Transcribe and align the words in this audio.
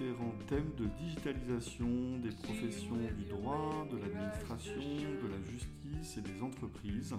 différents 0.00 0.34
thèmes 0.48 0.70
de 0.78 0.86
digitalisation 0.98 2.18
des 2.22 2.30
professions 2.30 2.96
du 3.18 3.24
droit, 3.24 3.86
de 3.90 3.98
l'administration, 3.98 4.80
de 4.80 5.28
la 5.28 5.42
justice 5.50 6.16
et 6.16 6.22
des 6.22 6.42
entreprises. 6.42 7.14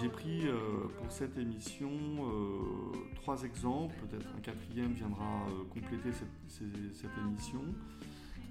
J'ai 0.00 0.08
pris 0.08 0.46
euh, 0.46 0.54
pour 0.98 1.10
cette 1.10 1.36
émission 1.36 1.90
euh, 1.90 2.96
trois 3.16 3.42
exemples, 3.42 3.94
peut-être 4.06 4.26
un 4.36 4.40
quatrième 4.40 4.92
viendra 4.92 5.46
euh, 5.48 5.64
compléter 5.70 6.10
cette, 6.12 7.10
émission. 7.26 7.62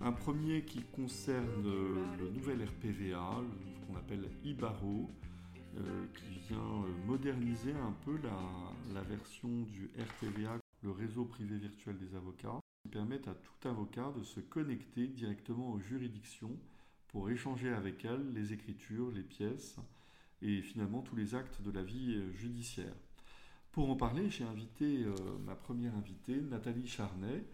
Un 0.01 0.11
premier 0.11 0.63
qui 0.63 0.83
concerne 0.83 1.63
le 1.63 2.29
nouvel 2.29 2.63
RPVA, 2.63 3.41
qu'on 3.87 3.95
appelle 3.95 4.29
IBARO, 4.43 5.09
qui 6.15 6.39
vient 6.47 6.85
moderniser 7.05 7.73
un 7.73 7.93
peu 8.05 8.17
la, 8.93 9.01
version 9.01 9.49
du 9.73 9.89
RPVA, 9.97 10.57
le 10.83 10.91
réseau 10.91 11.25
privé 11.25 11.57
virtuel 11.57 11.97
des 11.97 12.15
avocats, 12.15 12.59
qui 12.89 12.97
permet 12.97 13.27
à 13.29 13.33
tout 13.33 13.67
avocat 13.67 14.11
de 14.17 14.23
se 14.23 14.39
connecter 14.39 15.07
directement 15.07 15.71
aux 15.71 15.79
juridictions 15.79 16.57
pour 17.07 17.29
échanger 17.29 17.69
avec 17.69 18.03
elles 18.03 18.33
les 18.33 18.53
écritures, 18.53 19.11
les 19.11 19.23
pièces 19.23 19.77
et 20.41 20.61
finalement 20.61 21.01
tous 21.01 21.15
les 21.15 21.35
actes 21.35 21.61
de 21.61 21.71
la 21.71 21.83
vie 21.83 22.15
euh, 22.15 22.31
judiciaire. 22.33 22.95
Pour 23.71 23.89
en 23.89 23.95
parler, 23.95 24.29
j'ai 24.31 24.43
invité 24.43 25.05
ma 25.45 25.55
première 25.55 25.95
invitée, 25.95 26.41
Nathalie 26.41 26.87
Charnet, 26.87 27.45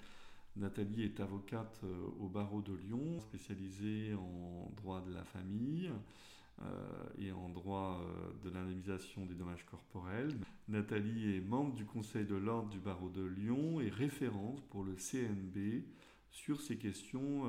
Nathalie 0.56 1.04
est 1.04 1.20
avocate 1.20 1.82
euh, 1.84 2.08
au 2.20 2.30
barreau 2.30 2.62
de 2.62 2.74
Lyon, 2.74 3.20
spécialisée 3.20 4.14
en 4.14 4.72
droit 4.78 5.02
de 5.02 5.14
la 5.14 5.26
famille 5.26 5.88
euh, 5.88 6.00
et 7.18 7.32
en 7.32 7.50
droit 7.50 8.02
euh, 8.02 8.32
de 8.44 8.50
l'indemnisation 8.50 9.26
des 9.26 9.34
dommages 9.34 9.66
corporels. 9.66 10.34
Nathalie 10.68 11.36
est 11.36 11.42
membre 11.42 11.74
du 11.74 11.86
conseil 11.86 12.26
de 12.26 12.36
l'ordre 12.36 12.70
du 12.70 12.80
barreau 12.80 13.10
de 13.10 13.24
Lyon 13.24 13.82
et 13.82 13.90
référente 13.90 14.62
pour 14.70 14.84
le 14.84 14.94
CNB 14.96 15.84
sur 16.32 16.62
ces 16.62 16.78
questions 16.78 17.44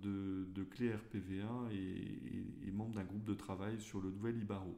de, 0.00 0.46
de 0.54 0.64
clé 0.64 0.94
RPVA 0.94 1.68
et, 1.72 2.66
et 2.66 2.70
membre 2.70 2.94
d'un 2.94 3.04
groupe 3.04 3.24
de 3.24 3.34
travail 3.34 3.78
sur 3.78 4.00
le 4.00 4.10
nouvel 4.10 4.38
IBARO. 4.38 4.74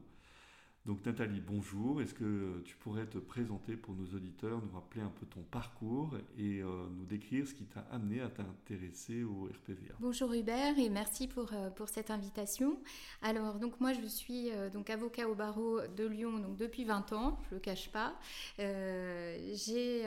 Donc 0.85 1.03
Nathalie, 1.03 1.41
bonjour. 1.41 1.99
Est-ce 1.99 2.13
que 2.13 2.61
tu 2.63 2.75
pourrais 2.75 3.07
te 3.07 3.17
présenter 3.17 3.75
pour 3.75 3.95
nos 3.95 4.05
auditeurs, 4.15 4.61
nous 4.61 4.71
rappeler 4.71 5.01
un 5.01 5.09
peu 5.19 5.25
ton 5.25 5.41
parcours 5.41 6.11
et 6.37 6.61
euh, 6.61 6.67
nous 6.95 7.05
décrire 7.05 7.47
ce 7.47 7.55
qui 7.55 7.63
t'a 7.63 7.79
amené 7.91 8.21
à 8.21 8.29
t'intéresser 8.29 9.23
au 9.23 9.45
RPVA 9.45 9.95
Bonjour 9.99 10.31
Hubert 10.31 10.77
et 10.77 10.89
merci 10.89 11.27
pour, 11.27 11.51
euh, 11.53 11.71
pour 11.71 11.89
cette 11.89 12.11
invitation. 12.11 12.77
Alors 13.23 13.55
donc 13.55 13.81
moi 13.81 13.93
je 13.93 14.05
suis 14.05 14.51
euh, 14.51 14.69
donc 14.69 14.91
avocat 14.91 15.27
au 15.27 15.33
barreau 15.33 15.79
de 15.97 16.05
Lyon 16.05 16.37
donc 16.37 16.55
depuis 16.55 16.83
20 16.83 17.13
ans, 17.13 17.39
je 17.49 17.55
le 17.55 17.59
cache 17.59 17.89
pas. 17.91 18.13
j'ai 18.59 20.03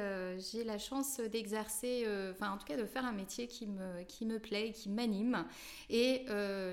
la 0.64 0.78
chance 0.78 1.18
d'exercer, 1.18 2.04
enfin 2.30 2.52
en 2.52 2.56
tout 2.56 2.66
cas 2.66 2.76
de 2.76 2.84
faire 2.84 3.04
un 3.04 3.10
métier 3.12 3.48
qui 3.48 3.66
me, 3.66 4.04
qui 4.04 4.26
me 4.26 4.38
plaît, 4.38 4.70
qui 4.70 4.90
m'anime 4.90 5.44
et 5.90 6.24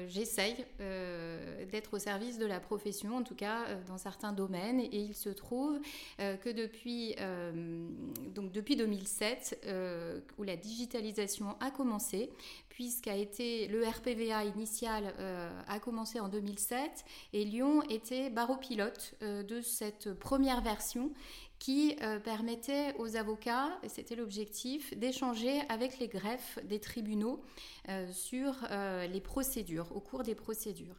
j'essaye 0.08 0.64
d'être 0.78 1.96
au 1.96 2.00
service 2.00 2.38
de 2.38 2.46
la 2.46 2.60
profession, 2.60 3.18
en 3.18 3.24
tout 3.24 3.34
cas 3.34 3.66
dans 3.88 3.95
certains 3.98 4.34
domaines 4.34 4.80
et 4.80 4.98
il 4.98 5.16
se 5.16 5.30
trouve 5.30 5.80
euh, 6.20 6.38
que 6.38 6.50
depuis, 6.50 7.16
euh, 7.20 7.52
donc 8.34 8.52
depuis 8.52 8.76
2007 8.76 9.62
euh, 9.66 10.20
où 10.38 10.44
la 10.44 10.56
digitalisation 10.56 11.56
a 11.60 11.72
commencé 11.72 12.30
puisqu'a 12.70 13.16
été 13.16 13.68
le 13.68 13.86
RPVA 13.88 14.44
initial 14.44 15.14
a 15.68 15.80
commencé 15.80 16.20
en 16.20 16.28
2007 16.28 17.06
et 17.32 17.46
Lyon 17.46 17.82
était 17.90 18.30
barreau 18.30 18.58
pilote 18.58 19.14
de 19.22 19.62
cette 19.62 20.14
première 20.14 20.60
version 20.62 21.12
qui 21.58 21.96
permettait 22.26 22.94
aux 23.00 23.16
avocats, 23.16 23.80
et 23.82 23.88
c'était 23.88 24.16
l'objectif, 24.16 24.94
d'échanger 24.98 25.62
avec 25.70 26.00
les 26.00 26.10
greffes 26.10 26.60
des 26.66 26.82
tribunaux 26.82 27.42
sur 28.12 28.54
les 29.10 29.22
procédures, 29.22 29.96
au 29.96 30.02
cours 30.02 30.24
des 30.24 30.36
procédures. 30.36 30.98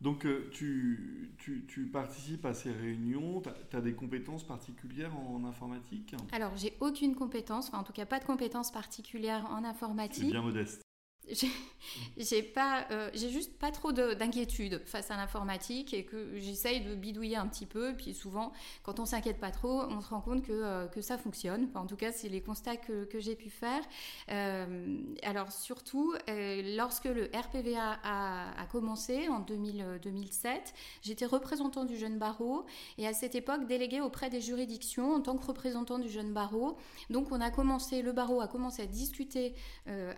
Donc 0.00 0.24
euh, 0.26 0.48
tu, 0.52 1.34
tu, 1.38 1.86
participes 1.86 2.44
à 2.44 2.54
ces 2.54 2.70
réunions, 2.70 3.42
tu 3.70 3.76
as, 3.76 3.80
des 3.80 3.94
compétences 3.94 4.44
particulières 4.44 5.16
en, 5.16 5.44
informatique? 5.44 6.14
Alors 6.30 6.56
j'ai 6.56 6.76
aucune 6.80 7.16
compétence, 7.16 7.68
enfin 7.68 7.78
en 7.78 7.84
tout 7.84 7.92
cas 7.92 8.06
pas 8.06 8.20
de 8.20 8.24
compétences 8.24 8.70
particulières 8.70 9.46
en 9.50 9.64
informatique. 9.64 10.24
C'est 10.24 10.30
bien 10.30 10.42
modeste 10.42 10.87
j'ai 12.16 12.42
pas 12.42 12.86
euh, 12.90 13.10
j'ai 13.14 13.30
juste 13.30 13.58
pas 13.58 13.70
trop 13.70 13.92
d'inquiétude 13.92 14.80
face 14.84 15.10
à 15.10 15.16
l'informatique 15.16 15.94
et 15.94 16.04
que 16.04 16.38
j'essaye 16.38 16.80
de 16.80 16.94
bidouiller 16.94 17.36
un 17.36 17.46
petit 17.46 17.66
peu. 17.66 17.94
Puis 17.94 18.14
souvent 18.14 18.52
quand 18.82 19.00
on 19.00 19.06
s'inquiète 19.06 19.38
pas 19.38 19.50
trop 19.50 19.82
on 19.82 20.00
se 20.00 20.08
rend 20.08 20.20
compte 20.20 20.42
que, 20.42 20.52
euh, 20.52 20.86
que 20.86 21.00
ça 21.00 21.18
fonctionne. 21.18 21.68
En 21.74 21.86
tout 21.86 21.96
cas 21.96 22.12
c'est 22.12 22.28
les 22.28 22.40
constats 22.40 22.76
que, 22.76 23.06
j'ai 23.18 23.34
pu 23.34 23.50
faire. 23.50 23.82
Euh, 24.30 25.02
alors 25.22 25.50
surtout 25.50 26.14
lorsque 26.28 27.06
le 27.06 27.30
RPVA 27.34 27.98
a, 28.02 28.60
a 28.60 28.66
commencé 28.66 29.28
en 29.28 29.40
2000, 29.40 29.98
2007 30.02 30.72
j'étais 31.02 31.26
représentant 31.26 31.84
du 31.84 31.96
jeune 31.96 32.18
barreau 32.18 32.64
et 32.96 33.06
à 33.08 33.12
cette 33.12 33.34
époque 33.34 33.66
délégué 33.66 34.00
auprès 34.00 34.30
des 34.30 34.40
juridictions 34.40 35.14
en 35.14 35.20
tant 35.20 35.36
que 35.36 35.44
représentant 35.44 35.98
du 35.98 36.08
jeune 36.08 36.32
barreau. 36.32 36.76
Donc 37.10 37.32
on 37.32 37.40
a 37.40 37.50
commencé 37.50 38.02
le 38.02 38.12
barreau 38.12 38.40
a 38.40 38.46
commencé 38.46 38.82
à 38.82 38.86
discuter 38.86 39.54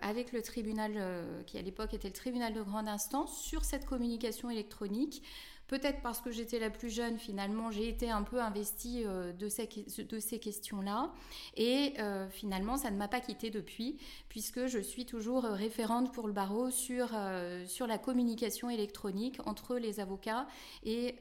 avec 0.01 0.31
le 0.31 0.41
tribunal 0.41 1.00
euh, 1.01 1.43
qui 1.43 1.57
à 1.57 1.61
l'époque 1.61 1.93
était 1.93 2.07
le 2.07 2.13
tribunal 2.13 2.53
de 2.53 2.61
grande 2.61 2.87
instance, 2.87 3.41
sur 3.41 3.65
cette 3.65 3.85
communication 3.85 4.49
électronique. 4.49 5.23
Peut-être 5.67 6.01
parce 6.01 6.19
que 6.19 6.31
j'étais 6.31 6.59
la 6.59 6.69
plus 6.69 6.89
jeune, 6.89 7.17
finalement, 7.17 7.71
j'ai 7.71 7.87
été 7.87 8.11
un 8.11 8.23
peu 8.23 8.41
investie 8.41 9.03
euh, 9.05 9.31
de 9.31 9.47
ces, 9.47 10.39
questions-là. 10.39 11.13
Et 11.55 11.93
euh, 11.99 12.27
finalement, 12.29 12.75
ça 12.75 12.91
ne 12.91 12.97
m'a 12.97 13.07
pas 13.07 13.21
quittée 13.21 13.49
depuis, 13.51 13.97
puisque 14.27 14.67
je 14.67 14.79
suis 14.79 15.05
toujours 15.05 15.43
référente 15.43 16.13
pour 16.13 16.27
le 16.27 16.33
barreau 16.33 16.69
sur, 16.71 17.07
la 17.13 17.97
communication 17.97 18.69
électronique 18.69 19.39
entre 19.45 19.77
les 19.77 20.01
avocats 20.01 20.45
et, 20.83 21.15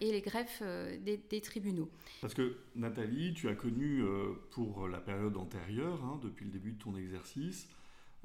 et 0.00 0.12
les 0.12 0.20
greffes 0.20 0.62
des, 0.62 1.40
tribunaux. 1.40 1.88
Parce 2.20 2.34
que 2.34 2.58
Nathalie, 2.76 3.32
tu 3.32 3.48
as 3.48 3.54
connu 3.54 4.04
pour 4.50 4.86
la 4.86 5.00
période 5.00 5.36
antérieure, 5.38 6.04
hein, 6.04 6.20
depuis 6.22 6.44
le 6.44 6.50
début 6.50 6.72
de 6.72 6.82
ton 6.82 6.94
exercice, 6.94 7.68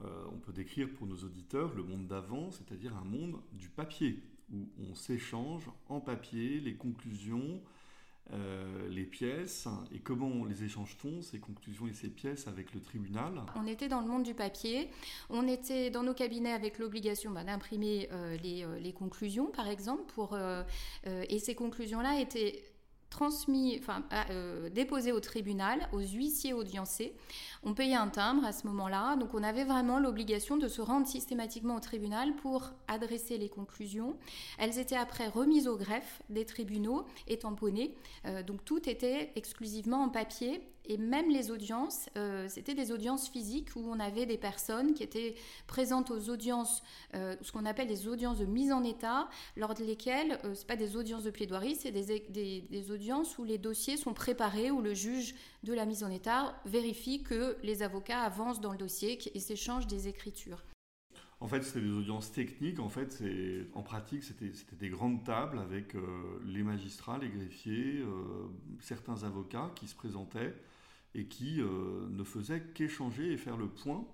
euh, 0.04 0.26
on 0.32 0.38
peut 0.38 0.54
décrire 0.54 0.90
pour 0.90 1.08
nos 1.08 1.18
auditeurs 1.18 1.74
le 1.76 1.84
monde 1.84 2.08
d'avant, 2.08 2.52
c'est-à-dire 2.52 2.96
un 2.96 3.04
monde 3.04 3.40
du 3.54 3.70
papier, 3.70 4.24
où 4.54 4.68
on 4.90 4.96
s'échange 4.96 5.70
en 5.90 6.00
papier 6.00 6.60
les 6.60 6.76
conclusions, 6.76 7.62
euh, 8.32 8.88
les 8.90 9.06
pièces. 9.06 9.68
Et 9.94 10.00
comment 10.00 10.46
les 10.46 10.64
échange-t-on, 10.64 11.22
ces 11.22 11.40
conclusions 11.40 11.88
et 11.88 11.94
ces 11.94 12.09
pièces, 12.09 12.48
avec 12.48 12.74
le 12.74 12.82
tribunal? 12.82 13.44
On 13.56 13.68
était 13.68 13.88
dans 13.88 14.02
le 14.02 14.08
monde 14.08 14.24
du 14.24 14.34
papier, 14.34 14.90
on 15.30 15.48
était 15.48 15.90
dans 15.90 16.04
nos 16.04 16.14
cabinets 16.14 16.54
avec 16.54 16.80
l'obligation 16.80 17.32
bah, 17.32 17.44
d'imprimer 17.44 18.08
euh, 18.12 18.38
les, 18.38 18.94
conclusions, 18.94 19.48
par 19.48 19.68
exemple, 19.68 20.04
pour, 20.14 20.38
et 21.06 21.40
ces 21.40 21.56
conclusions-là 21.56 22.20
étaient 22.20 22.64
transmis, 23.09 23.81
euh, 24.30 24.70
déposé 24.70 25.12
au 25.12 25.20
tribunal, 25.20 25.90
aux 25.94 26.00
huissiers 26.00 26.53
audiencés. 26.53 27.14
On 27.64 27.74
payait 27.74 27.96
un 27.96 28.08
timbre 28.08 28.46
à 28.46 28.52
ce 28.52 28.68
moment-là, 28.68 29.16
donc 29.16 29.34
on 29.34 29.44
avait 29.44 29.64
vraiment 29.64 30.00
l'obligation 30.00 30.58
de 30.58 30.67
se 30.67 30.82
rendre 30.82 31.08
systématiquement 31.08 31.76
au 31.76 31.79
tribunal 31.79 32.35
pour 32.35 32.70
adresser 32.88 33.38
les 33.38 33.50
conclusions. 33.50 34.16
Elles 34.58 34.78
étaient 34.79 34.96
après 34.96 35.28
remises 35.28 35.67
au 35.67 35.78
greffe 35.78 36.22
des 36.29 36.46
tribunaux 36.46 37.06
et 37.28 37.40
tamponnées, 37.40 37.96
euh, 38.26 38.44
donc 38.44 38.64
tout 38.64 38.88
était 38.90 39.32
exclusivement 39.35 40.03
en 40.03 40.09
papier 40.09 40.61
et 40.90 40.97
même 40.97 41.30
les 41.30 41.52
audiences, 41.52 42.09
euh, 42.18 42.47
c'était 42.50 42.74
des 42.74 42.91
audiences 42.91 43.30
physiques 43.30 43.70
où 43.76 43.84
on 43.88 44.00
avait 44.00 44.26
des 44.26 44.40
personnes 44.40 44.96
qui 44.96 45.03
étaient 45.03 45.36
présentes 45.68 46.09
aux 46.09 46.30
audiences, 46.30 46.82
euh, 47.14 47.36
ce 47.41 47.52
qu'on 47.52 47.66
appelle 47.66 47.88
des 47.88 48.08
audiences 48.08 48.40
de 48.40 48.46
mise 48.46 48.72
en 48.72 48.84
état, 48.84 49.30
lors 49.56 49.76
de 49.76 49.84
lesquelles, 49.84 50.40
euh, 50.44 50.56
c'est 50.56 50.66
pas 50.66 50.76
des 50.76 50.97
audiences 50.97 51.24
de 51.24 51.30
plaidoirie, 51.30 51.76
c'est 51.76 51.91
des, 51.91 52.26
des, 52.30 52.62
des, 52.62 52.91
audiences 52.91 53.38
où 53.38 53.44
les 53.44 53.59
dossiers 53.59 53.97
sont 53.97 54.16
préparés, 54.16 54.72
où 54.72 54.82
le 54.82 54.96
juge 54.96 55.36
de 55.64 55.74
la 55.74 55.86
mise 55.86 56.03
en 56.03 56.09
état 56.09 56.59
vérifie 56.66 57.22
que 57.22 57.56
les 57.62 57.84
avocats 57.84 58.22
avancent 58.22 58.59
dans 58.59 58.72
le 58.72 58.78
dossier 58.80 59.20
et 59.35 59.40
s'échangent 59.40 59.88
des 59.88 60.08
écritures. 60.08 60.64
En 61.40 61.47
fait, 61.47 61.62
c'était 61.62 61.82
des 61.82 61.92
audiences 61.92 62.32
techniques. 62.32 62.80
En 62.80 62.90
fait, 62.90 63.24
en 63.74 63.84
pratique, 63.84 64.24
c'était 64.24 64.52
des 64.76 64.90
grandes 64.90 65.24
tables 65.24 65.59
avec 65.59 65.94
les 66.46 66.64
magistrats, 66.64 67.18
les 67.18 67.30
greffiers, 67.30 68.03
certains 68.82 69.24
avocats 69.24 69.72
qui 69.76 69.88
se 69.88 69.96
présentaient 69.96 70.53
et 71.16 71.26
qui 71.26 71.61
euh, 71.61 72.08
ne 72.09 72.23
faisait 72.23 72.61
qu'échanger 72.73 73.34
et 73.34 73.38
faire 73.38 73.58
le 73.58 73.67
point 73.67 74.06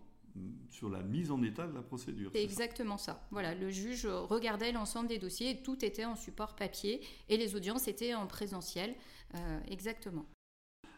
sur 0.69 0.89
la 0.89 1.01
mise 1.01 1.31
en 1.31 1.41
état 1.43 1.67
de 1.67 1.73
la 1.73 1.81
procédure. 1.81 2.31
C'est 2.33 2.43
exactement 2.43 2.97
ça. 2.97 3.25
Voilà, 3.31 3.55
le 3.55 3.69
juge 3.69 4.05
regardait 4.05 4.71
l'ensemble 4.71 5.07
des 5.07 5.17
dossiers, 5.17 5.51
et 5.51 5.63
tout 5.63 5.83
était 5.83 6.05
en 6.05 6.15
support 6.15 6.55
papier 6.55 7.01
et 7.29 7.37
les 7.37 7.55
audiences 7.55 7.87
étaient 7.87 8.13
en 8.13 8.27
présentiel. 8.27 8.95
Euh, 9.35 9.59
exactement. 9.67 10.25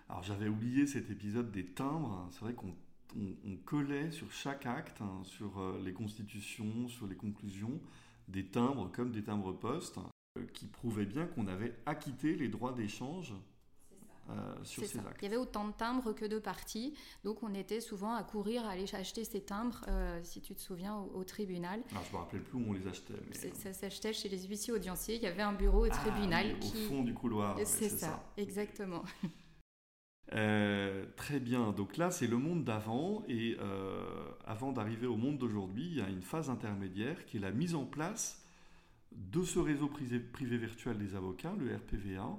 Alors 0.09 0.23
j'avais 0.23 0.47
oublié 0.47 0.88
cet 0.88 1.09
épisode 1.09 1.51
des 1.51 1.65
timbres. 1.65 2.27
C'est 2.31 2.41
vrai 2.41 2.53
qu'on 2.53 2.75
on, 3.15 3.57
collait 3.65 4.11
sur 4.11 4.31
chaque 4.31 4.65
acte, 4.65 5.01
hein, 5.01 5.21
sur 5.23 5.59
euh, 5.59 5.79
les 5.83 5.94
constitutions, 5.94 6.88
sur 6.88 7.07
les 7.07 7.15
conclusions, 7.15 7.79
des 8.27 8.45
timbres 8.45 8.91
comme 8.91 9.11
des 9.11 9.23
timbres 9.23 9.53
postes 9.53 9.99
euh, 10.38 10.45
qui 10.53 10.67
prouvaient 10.67 11.05
bien 11.05 11.25
qu'on 11.25 11.47
avait 11.47 11.75
acquitté 11.85 12.35
les 12.35 12.47
droits 12.47 12.73
d'échange 12.73 13.33
euh, 14.29 14.56
sur 14.63 14.83
ces 14.85 15.00
actes. 15.00 15.18
Il 15.21 15.25
y 15.25 15.27
avait 15.27 15.38
autant 15.38 15.68
de 15.68 15.74
timbres 15.74 16.13
que 16.13 16.25
de 16.25 16.39
parties, 16.39 16.94
donc 17.24 17.44
on 17.44 17.53
était 17.53 17.81
souvent 17.81 18.13
à 18.13 18.24
courir 18.24 18.65
à 18.65 18.71
aller 18.71 18.94
acheter 18.94 19.24
ces 19.24 19.41
timbres, 19.41 19.85
si 20.24 20.41
tu 20.41 20.56
te 20.56 20.62
souviens, 20.62 20.97
au, 21.13 21.24
tribunal. 21.24 21.81
Alors, 21.91 22.03
je 22.03 22.09
ne 22.09 22.13
me 22.13 22.18
rappelle 22.24 22.44
plus 22.44 22.57
où 22.57 22.65
on 22.69 22.74
les 22.74 22.88
achetait. 22.88 23.13
Ça 23.53 23.74
s'achetait 23.74 24.13
chez 24.13 24.29
les 24.29 24.47
huissiers 24.47 24.74
audienciers, 24.74 25.15
il 25.15 25.21
y 25.21 25.27
avait 25.27 25.41
un 25.41 25.53
bureau 25.53 25.85
au 25.85 25.89
ah, 25.91 25.97
tribunal. 25.97 26.56
Au 26.62 26.88
fond 26.88 27.03
du 27.03 27.13
couloir. 27.13 27.57
C'est 27.65 27.89
ça, 27.89 28.24
exactement. 28.38 29.03
Euh, 30.33 31.06
très 31.15 31.39
bien, 31.39 31.71
donc 31.71 31.95
là 31.95 32.12
c'est 32.12 32.27
le 32.27 32.35
monde 32.38 32.65
d'avant 32.65 33.23
et 33.30 33.56
euh, 33.62 34.03
avant 34.45 34.73
d'arriver 34.73 35.07
au 35.07 35.15
monde 35.15 35.38
d'aujourd'hui, 35.38 35.85
il 35.85 35.97
y 35.97 36.01
a 36.01 36.09
une 36.09 36.21
phase 36.21 36.50
intermédiaire 36.50 37.25
qui 37.25 37.38
est 37.38 37.39
la 37.39 37.51
mise 37.51 37.75
en 37.75 37.85
place 37.85 38.45
de 39.13 39.44
ce 39.44 39.57
réseau 39.57 39.88
privé, 39.88 40.19
privé 40.19 40.57
virtuel 40.57 40.97
des 40.97 41.15
avocats, 41.15 41.53
le 41.57 41.73
RPVA, 41.73 42.23
euh, 42.23 42.33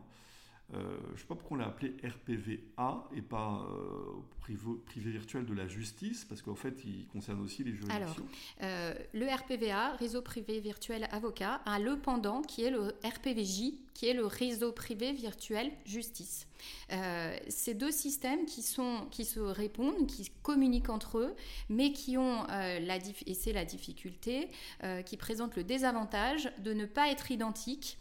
je 0.73 0.77
ne 0.79 1.17
sais 1.17 1.27
pas 1.27 1.35
pourquoi 1.35 1.57
on 1.57 1.61
l'a 1.61 1.67
appelé 1.67 1.97
RPVA 2.05 3.09
et 3.15 3.23
pas 3.23 3.67
euh, 3.71 4.21
privé, 4.87 5.11
virtuel 5.11 5.45
de 5.45 5.55
la 5.55 5.67
justice, 5.67 6.25
parce 6.25 6.43
qu'en 6.43 6.55
fait, 6.55 6.83
il 6.85 7.07
concerne 7.09 7.41
aussi 7.41 7.65
les 7.65 7.73
juridictions. 7.73 7.97
Alors, 7.97 8.17
euh, 8.63 8.95
le 9.13 9.27
RPVA, 9.27 9.93
réseau 9.97 10.23
privé 10.23 10.61
virtuel 10.61 11.09
avocat, 11.13 11.61
a 11.67 11.79
le 11.79 11.99
pendant 11.99 12.43
qui 12.43 12.65
est 12.65 12.71
le 12.71 12.95
RPVJ, 13.05 13.75
qui 13.95 14.07
est 14.07 14.15
le 14.15 14.27
réseau 14.27 14.73
privé 14.73 15.13
virtuel 15.13 15.73
justice. 15.85 16.47
ces 17.49 17.75
deux 17.75 17.91
systèmes 17.91 18.47
qui, 18.47 18.63
sont, 18.63 19.07
qui 19.11 19.25
se 19.25 19.41
répondent, 19.41 20.07
qui 20.07 20.31
communiquent 20.43 20.89
entre 20.89 21.19
eux, 21.19 21.35
mais 21.69 21.93
qui 21.93 22.17
ont, 22.17 22.45
la 22.47 22.97
et 23.27 23.35
c'est 23.35 23.53
la 23.53 23.65
difficulté, 23.65 24.49
qui 25.05 25.17
présentent 25.17 25.57
le 25.57 25.65
désavantage 25.65 26.51
de 26.59 26.73
ne 26.73 26.87
pas 26.87 27.11
être 27.11 27.33
identiques. 27.33 27.99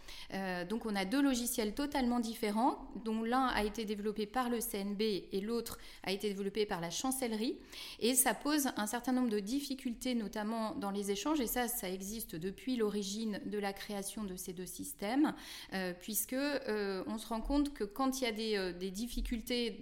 donc 0.70 0.86
on 0.86 0.96
a 0.96 1.06
deux 1.06 1.22
logiciels 1.22 1.74
totalement 1.74 2.20
différents 2.20 2.88
dont 3.04 3.24
l'un 3.24 3.48
a 3.48 3.64
été 3.64 3.86
développé 3.86 4.26
par 4.28 4.50
le 4.50 4.60
CNB 4.60 5.02
et 5.02 5.42
l'autre 5.42 5.80
a 6.04 6.12
été 6.12 6.34
par 6.68 6.82
la 6.82 6.90
chancellerie. 6.90 7.58
Et 8.00 8.16
ça 8.16 8.34
pose 8.34 8.70
un 8.78 8.88
certain 8.88 9.12
nombre 9.12 9.30
de 9.30 9.40
difficultés, 9.40 10.16
notamment 10.16 10.76
dans 10.76 10.92
les 10.92 11.12
échanges, 11.12 11.40
et 11.40 11.48
ça, 11.48 11.68
ça 11.68 11.90
existe 11.90 12.36
depuis 12.36 12.76
l'origine 12.76 13.40
de 13.46 13.60
la 13.60 13.74
création 13.74 14.24
de 14.24 14.36
ces 14.36 14.54
deux 14.54 14.66
systèmes, 14.66 15.34
euh, 15.74 15.94
puisque 16.00 16.34
euh, 16.34 17.04
on 17.08 17.18
se 17.18 17.28
rend 17.28 17.42
compte 17.42 17.74
que 17.74 17.84
quand 17.84 18.22
il 18.22 18.24
y 18.24 18.28
a 18.28 18.32
des, 18.32 18.58
euh, 18.58 18.72
difficultés 18.92 19.80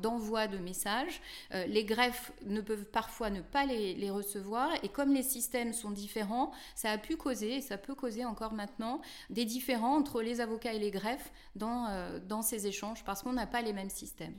d'envoi 0.00 0.46
de 0.46 0.58
messages, 0.58 1.20
les 1.52 1.84
greffes 1.84 2.32
ne 2.46 2.60
peuvent 2.60 2.86
parfois 2.86 3.30
ne 3.30 3.40
pas 3.40 3.66
les, 3.66 4.10
recevoir, 4.10 4.70
et 4.82 4.88
comme 4.88 5.12
les 5.12 5.22
systèmes 5.22 5.72
sont 5.72 5.90
différents, 5.90 6.50
ça 6.74 6.90
a 6.90 6.98
pu 6.98 7.16
causer, 7.16 7.56
et 7.56 7.60
ça 7.60 7.76
peut 7.76 7.94
causer 7.94 8.24
encore 8.24 8.54
maintenant, 8.54 9.02
des 9.28 9.44
différends 9.44 9.96
entre 9.96 10.22
les 10.22 10.40
avocats 10.40 10.72
et 10.72 10.78
les 10.78 10.90
greffes 10.90 11.30
euh, 11.62 12.20
dans 12.20 12.42
ces 12.42 12.66
échanges 12.66 13.04
parce 13.04 13.22
qu'on 13.22 13.32
n'a 13.32 13.46
pas 13.46 13.62
les 13.62 13.72
mêmes 13.72 13.90
systèmes. 13.90 14.34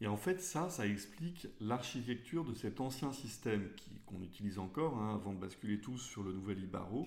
Et 0.00 0.06
en 0.06 0.16
fait, 0.16 0.42
ça, 0.42 0.68
ça 0.68 0.86
explique 0.86 1.48
l'architecture 1.60 2.44
de 2.44 2.54
cet 2.54 2.80
ancien 2.80 3.12
système 3.12 3.68
qu'on 4.04 4.20
utilise 4.22 4.58
encore 4.58 4.98
hein, 4.98 5.14
avant 5.14 5.32
de 5.32 5.38
basculer 5.38 5.80
tous 5.80 5.98
sur 5.98 6.22
le 6.22 6.32
nouvel 6.32 6.62
Ibaro. 6.62 7.06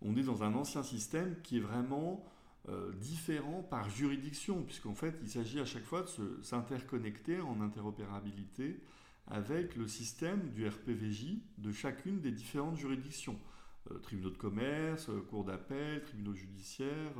On 0.00 0.16
est 0.16 0.22
dans 0.22 0.42
un 0.42 0.54
ancien 0.54 0.82
système 0.82 1.36
qui 1.42 1.58
est 1.58 1.60
vraiment 1.60 2.24
euh, 2.70 2.92
différent 2.94 3.62
par 3.62 3.90
juridiction, 3.90 4.62
puisqu'en 4.62 4.94
fait, 4.94 5.14
il 5.22 5.28
s'agit 5.28 5.60
à 5.60 5.66
chaque 5.66 5.84
fois 5.84 6.02
de 6.02 6.42
s'interconnecter 6.42 7.40
en 7.40 7.60
interopérabilité 7.60 8.80
avec 9.26 9.76
le 9.76 9.86
système 9.86 10.50
du 10.50 10.66
RPVJ 10.66 11.36
de 11.58 11.72
chacune 11.72 12.20
des 12.20 12.32
différentes 12.32 12.76
juridictions. 12.76 13.38
Euh, 13.90 13.98
tribunaux 13.98 14.30
de 14.30 14.38
commerce, 14.38 15.10
cours 15.28 15.44
d'appel, 15.44 16.02
tribunaux 16.02 16.32
judiciaires, 16.32 17.12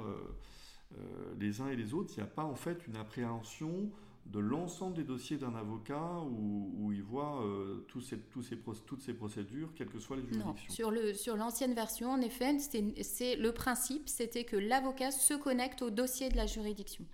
euh, 0.97 1.35
les 1.39 1.61
uns 1.61 1.69
et 1.69 1.77
les 1.77 1.93
autres, 1.93 2.15
il 2.17 2.21
n'y 2.21 2.27
a 2.27 2.31
pas 2.31 2.45
en 2.45 2.55
fait 2.55 2.87
une 2.87 2.97
appréhension 2.97 3.91
de 4.26 4.38
l'ensemble 4.38 4.97
des 4.97 5.05
dossiers 5.05 5.37
d'un 5.37 5.55
avocat 5.55 6.21
où, 6.21 6.93
il 6.93 7.03
voit 7.03 7.43
euh, 7.43 7.85
tous 7.88 8.00
ces, 8.00 8.19
tous 8.19 8.43
ces, 8.43 8.56
toutes 8.87 9.03
ces 9.03 9.15
procédures, 9.15 9.73
quelles 9.75 9.88
que 9.88 9.99
soient 9.99 10.17
les 10.17 10.26
juridictions. 10.26 10.71
sur, 10.71 10.91
le, 10.91 11.12
sur 11.15 11.37
l'ancienne 11.37 11.75
version, 11.75 12.11
en 12.11 12.21
effet, 12.21 12.59
c'est, 12.59 13.37
le 13.37 13.53
principe, 13.53 14.09
c'était 14.09 14.44
que 14.44 14.56
l'avocat 14.56 15.11
se 15.11 15.35
connecte 15.35 15.82
au 15.82 15.91
dossier 15.91 16.29
de 16.31 16.37
la 16.37 16.47
juridiction. 16.47 17.05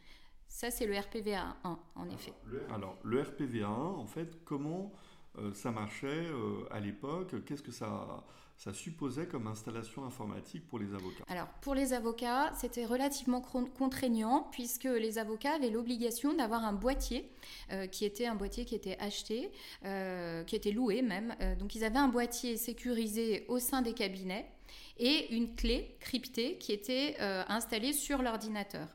Ça, 0.48 0.70
c'est 0.70 0.86
le 0.86 0.98
RPVA 0.98 1.56
1, 1.64 1.78
en 1.94 2.10
effet. 2.10 2.32
alors, 2.72 2.96
le 3.04 3.22
RPVA 3.22 3.68
1, 3.68 3.70
en 3.70 4.06
fait, 4.06 4.38
comment 4.44 4.92
ça 5.54 5.70
marchait 5.70 6.26
à 6.70 6.80
l'époque. 6.80 7.44
Qu'est-ce 7.44 7.62
que 7.62 7.72
ça 7.72 8.24
supposait 8.72 9.26
comme 9.26 9.46
installation 9.46 10.04
informatique 10.04 10.66
pour 10.68 10.78
les 10.78 10.92
avocats? 10.92 11.24
Alors, 11.28 11.48
pour 11.62 11.74
les 11.74 11.92
avocats, 11.92 12.52
c'était 12.54 12.84
relativement 12.84 13.40
contraignant 13.40 14.48
puisque 14.52 14.84
les 14.84 15.18
avocats 15.18 15.54
avaient 15.54 15.70
l'obligation 15.70 16.34
d'avoir 16.34 16.64
un 16.64 16.74
boîtier 16.74 17.30
euh, 17.72 17.86
qui 17.86 18.04
était 18.04 18.26
un 18.26 18.34
boîtier 18.34 18.64
qui 18.64 18.74
était 18.74 18.98
acheté, 18.98 19.50
euh, 19.84 20.44
qui 20.44 20.56
était 20.56 20.72
loué 20.72 21.02
même. 21.02 21.34
Euh, 21.40 21.56
donc, 21.56 21.74
ils 21.74 21.84
avaient 21.84 21.98
un 21.98 22.08
boîtier 22.08 22.56
sécurisé 22.56 23.46
au 23.48 23.58
sein 23.58 23.82
des 23.82 23.94
cabinets 23.94 24.46
et 24.98 25.34
une 25.34 25.54
clé 25.54 25.96
cryptée 26.00 26.58
qui 26.58 26.72
était 26.72 27.16
installée 27.20 27.92
sur 27.92 28.22
l'ordinateur. 28.22 28.86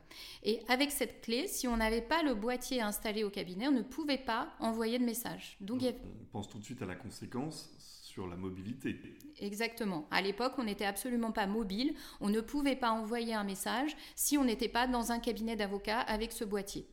Et 0.44 0.62
avec 0.68 0.92
cette 0.92 1.22
clé, 1.22 1.48
si 1.48 1.68
on 1.68 1.77
n'avait 1.77 2.01
pas 2.01 2.24
le 2.24 2.36
boîtier 2.36 2.81
installé 2.81 3.24
au 3.24 3.30
cabinet, 3.30 3.68
on 3.68 3.72
ne 3.72 3.81
pouvait 3.81 4.18
pas 4.18 4.50
envoyer 4.60 5.00
de 5.00 5.04
message. 5.04 5.57
Donc, 5.62 5.81
Donc 5.81 5.95
on 6.22 6.25
pense 6.31 6.50
tout 6.50 6.60
de 6.60 6.63
suite 6.63 6.81
à 6.81 6.86
la 6.86 6.95
conséquence 6.95 7.69
sur 8.16 8.27
la 8.27 8.38
mobilité. 8.38 8.98
Exactement. 9.39 10.07
À 10.10 10.22
l'époque, 10.22 10.54
on 10.57 10.63
n'était 10.63 10.86
absolument 10.86 11.33
pas 11.33 11.48
mobile. 11.48 11.94
On 12.22 12.30
ne 12.30 12.39
pouvait 12.39 12.77
pas 12.77 12.92
envoyer 12.92 13.33
un 13.33 13.44
message 13.44 13.94
si 14.16 14.38
on 14.38 14.45
n'était 14.45 14.69
pas 14.69 14.88
dans 14.88 15.12
un 15.12 15.19
cabinet 15.19 15.57
d'avocat 15.57 16.00
avec 16.00 16.31
ce 16.31 16.45
boîtier. 16.45 16.88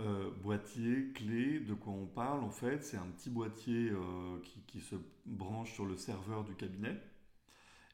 Euh, 0.00 0.30
boîtier, 0.42 1.12
clé, 1.14 1.60
de 1.60 1.74
quoi 1.74 1.92
on 1.92 2.06
parle 2.06 2.42
en 2.42 2.50
fait? 2.50 2.82
C'est 2.82 2.96
un 2.96 3.06
petit 3.06 3.30
boîtier 3.30 3.90
euh, 3.90 4.40
qui, 4.66 4.80
se 4.80 4.96
branche 5.26 5.74
sur 5.74 5.86
le 5.86 5.96
serveur 5.96 6.42
du 6.42 6.56
cabinet. 6.56 6.96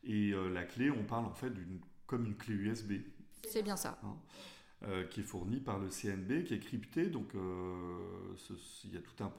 Et 0.05 0.33
euh, 0.33 0.49
la 0.49 0.65
clé, 0.65 0.91
on 0.91 1.05
parle 1.05 1.27
en 1.27 1.35
fait 1.35 1.51
d'une 1.51 1.81
comme 2.07 2.25
une 2.25 2.37
clé 2.37 2.55
USB. 2.55 2.93
C'est 3.47 3.63
bien 3.63 3.77
ça. 3.77 4.01
Hein 4.03 4.17
euh, 4.85 5.05
qui 5.09 5.21
est 5.21 5.25
fourni 5.25 5.59
par 5.59 5.81
le 5.81 5.89
CNB, 5.89 6.45
qui 6.45 6.55
est 6.55 6.61
crypté. 6.61 7.07
Donc, 7.07 7.35
euh, 7.35 8.37
il 8.85 8.95
y 8.95 8.97
a 8.97 9.01
toute 9.01 9.21
un 9.21 9.33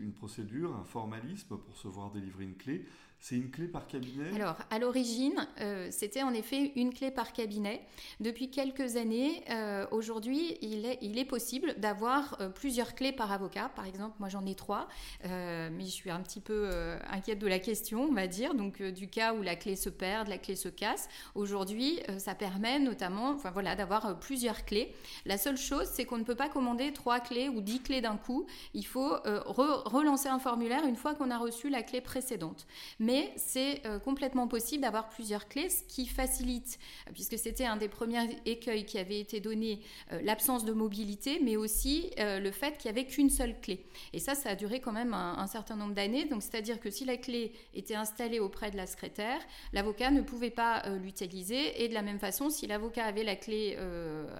une 0.00 0.12
procédure, 0.12 0.76
un 0.76 0.84
formalisme 0.84 1.58
pour 1.58 1.76
se 1.76 1.88
voir 1.88 2.12
délivrer 2.12 2.44
une 2.44 2.54
clé. 2.54 2.86
C'est 3.26 3.36
une 3.36 3.50
clé 3.50 3.68
par 3.68 3.86
cabinet 3.86 4.34
Alors, 4.34 4.58
à 4.70 4.78
l'origine, 4.78 5.48
euh, 5.58 5.88
c'était 5.90 6.22
en 6.22 6.34
effet 6.34 6.72
une 6.76 6.92
clé 6.92 7.10
par 7.10 7.32
cabinet. 7.32 7.80
Depuis 8.20 8.50
quelques 8.50 8.96
années, 8.96 9.42
euh, 9.48 9.86
aujourd'hui, 9.92 10.58
il 10.60 10.84
est, 10.84 11.24
possible 11.24 11.74
d'avoir 11.78 12.36
euh, 12.42 12.50
plusieurs 12.50 12.94
clés 12.94 13.12
par 13.12 13.32
avocat. 13.32 13.70
Par 13.74 13.86
exemple, 13.86 14.14
moi 14.18 14.28
j'en 14.28 14.44
ai 14.44 14.54
trois, 14.54 14.88
mais 15.22 15.86
je 15.86 15.90
suis 15.90 16.10
un 16.10 16.20
petit 16.20 16.42
peu 16.42 16.68
inquiète 17.08 17.38
de 17.38 17.46
la 17.46 17.58
question, 17.58 18.02
on 18.10 18.12
va 18.12 18.26
dire, 18.26 18.54
donc 18.54 18.82
du 18.82 19.08
cas 19.08 19.32
où 19.32 19.40
la 19.40 19.56
clé 19.56 19.74
se 19.74 19.88
perd, 19.88 20.28
la 20.28 20.36
clé 20.36 20.54
se 20.54 20.68
casse. 20.68 21.08
Aujourd'hui, 21.34 22.00
ça 22.18 22.34
permet 22.34 22.78
notamment 22.78 23.36
voilà, 23.54 23.74
d'avoir 23.74 24.20
plusieurs 24.20 24.66
clés. 24.66 24.94
La 25.24 25.38
seule 25.38 25.56
chose, 25.56 25.88
c'est 25.90 26.04
qu'on 26.04 26.18
ne 26.18 26.24
peut 26.24 26.34
pas 26.34 26.50
commander 26.50 26.92
trois 26.92 27.20
clés 27.20 27.48
ou 27.48 27.62
dix 27.62 27.80
clés 27.80 28.02
d'un 28.02 28.18
coup. 28.18 28.44
Il 28.74 28.84
faut 28.84 29.16
relancer 29.46 30.28
un 30.28 30.38
formulaire 30.38 30.84
une 30.84 30.96
fois 30.96 31.14
qu'on 31.14 31.30
a 31.30 31.38
reçu 31.38 31.70
la 31.70 31.82
clé 31.82 32.02
précédente. 32.02 32.66
Mais 32.98 33.13
mais 33.14 33.32
c'est 33.36 33.86
euh, 33.86 34.00
complètement 34.00 34.48
possible 34.48 34.82
d'avoir 34.82 35.08
plusieurs 35.08 35.46
clés, 35.46 35.70
ce 35.70 35.84
qui 35.84 36.06
facilite, 36.06 36.80
euh, 37.06 37.12
puisque 37.12 37.38
c'était 37.38 37.64
un 37.64 37.76
des 37.76 37.86
premiers 37.86 38.40
écueils 38.44 38.84
qui 38.84 38.98
avait 38.98 39.20
été 39.20 39.38
donné, 39.38 39.80
euh, 40.12 40.20
l'absence 40.22 40.64
de 40.64 40.72
mobilité, 40.72 41.38
mais 41.40 41.56
aussi 41.56 42.10
le 42.16 42.50
fait 42.50 42.76
qu'il 42.76 42.90
n'y 42.90 42.98
avait 42.98 43.06
qu'une 43.06 43.30
seule 43.30 43.60
clé. 43.60 43.86
Et 44.12 44.18
ça, 44.18 44.34
ça 44.34 44.50
a 44.50 44.54
duré 44.56 44.80
quand 44.80 44.92
même 44.92 45.14
un, 45.14 45.46
certain 45.46 45.76
nombre 45.76 45.94
d'années. 45.94 46.24
Donc, 46.24 46.42
c'est-à-dire 46.42 46.80
que 46.80 46.90
si 46.90 47.04
la 47.04 47.16
clé 47.16 47.52
était 47.74 47.94
installée 47.94 48.40
auprès 48.40 48.70
de 48.70 48.76
la 48.76 48.86
secrétaire, 48.86 49.38
l'avocat 49.72 50.10
ne 50.10 50.22
pouvait 50.22 50.50
pas 50.50 50.82
l'utiliser. 51.02 51.82
Et 51.82 51.88
de 51.88 51.94
la 51.94 52.02
même 52.02 52.18
façon, 52.18 52.50
si 52.50 52.66
l'avocat 52.66 53.04
avait 53.04 53.24
la 53.24 53.36
clé 53.36 53.76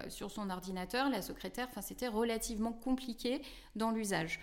sur 0.08 0.30
son 0.30 0.50
ordinateur, 0.50 1.10
la 1.10 1.22
secrétaire, 1.22 1.68
c'était 1.80 2.08
relativement 2.08 2.72
compliqué 2.72 3.40
dans 3.76 3.90
l'usage. 3.90 4.40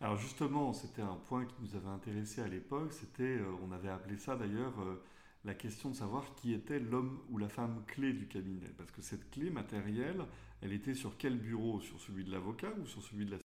Alors 0.00 0.16
justement, 0.16 0.72
c'était 0.72 1.02
un 1.02 1.16
point 1.28 1.44
qui 1.44 1.54
nous 1.60 1.76
avait 1.76 1.88
intéressé 1.88 2.40
à 2.40 2.48
l'époque, 2.48 2.92
c'était, 2.92 3.22
euh, 3.38 3.52
on 3.62 3.70
avait 3.70 3.90
appelé 3.90 4.16
ça 4.16 4.34
d'ailleurs 4.34 4.72
euh, 4.80 5.02
la 5.44 5.54
question 5.54 5.90
de 5.90 5.94
savoir 5.94 6.34
qui 6.36 6.54
était 6.54 6.78
l'homme 6.78 7.20
ou 7.30 7.36
la 7.36 7.48
femme 7.50 7.84
clé 7.86 8.14
du 8.14 8.26
cabinet. 8.26 8.70
Parce 8.78 8.90
que 8.90 9.02
cette 9.02 9.30
clé 9.30 9.50
matérielle, 9.50 10.24
elle 10.62 10.72
était 10.72 10.94
sur 10.94 11.18
quel 11.18 11.38
bureau? 11.38 11.80
Sur 11.80 12.00
celui 12.00 12.24
de 12.24 12.32
l'avocat 12.32 12.72
ou 12.82 12.86
sur 12.86 13.02
celui 13.02 13.26
de 13.26 13.32
la 13.32 13.38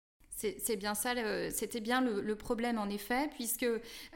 C'est 0.58 0.76
bien 0.76 0.94
ça, 0.94 1.14
c'était 1.50 1.80
bien 1.80 2.00
le, 2.00 2.34
problème 2.34 2.78
en 2.78 2.88
effet, 2.88 3.28
puisque 3.34 3.66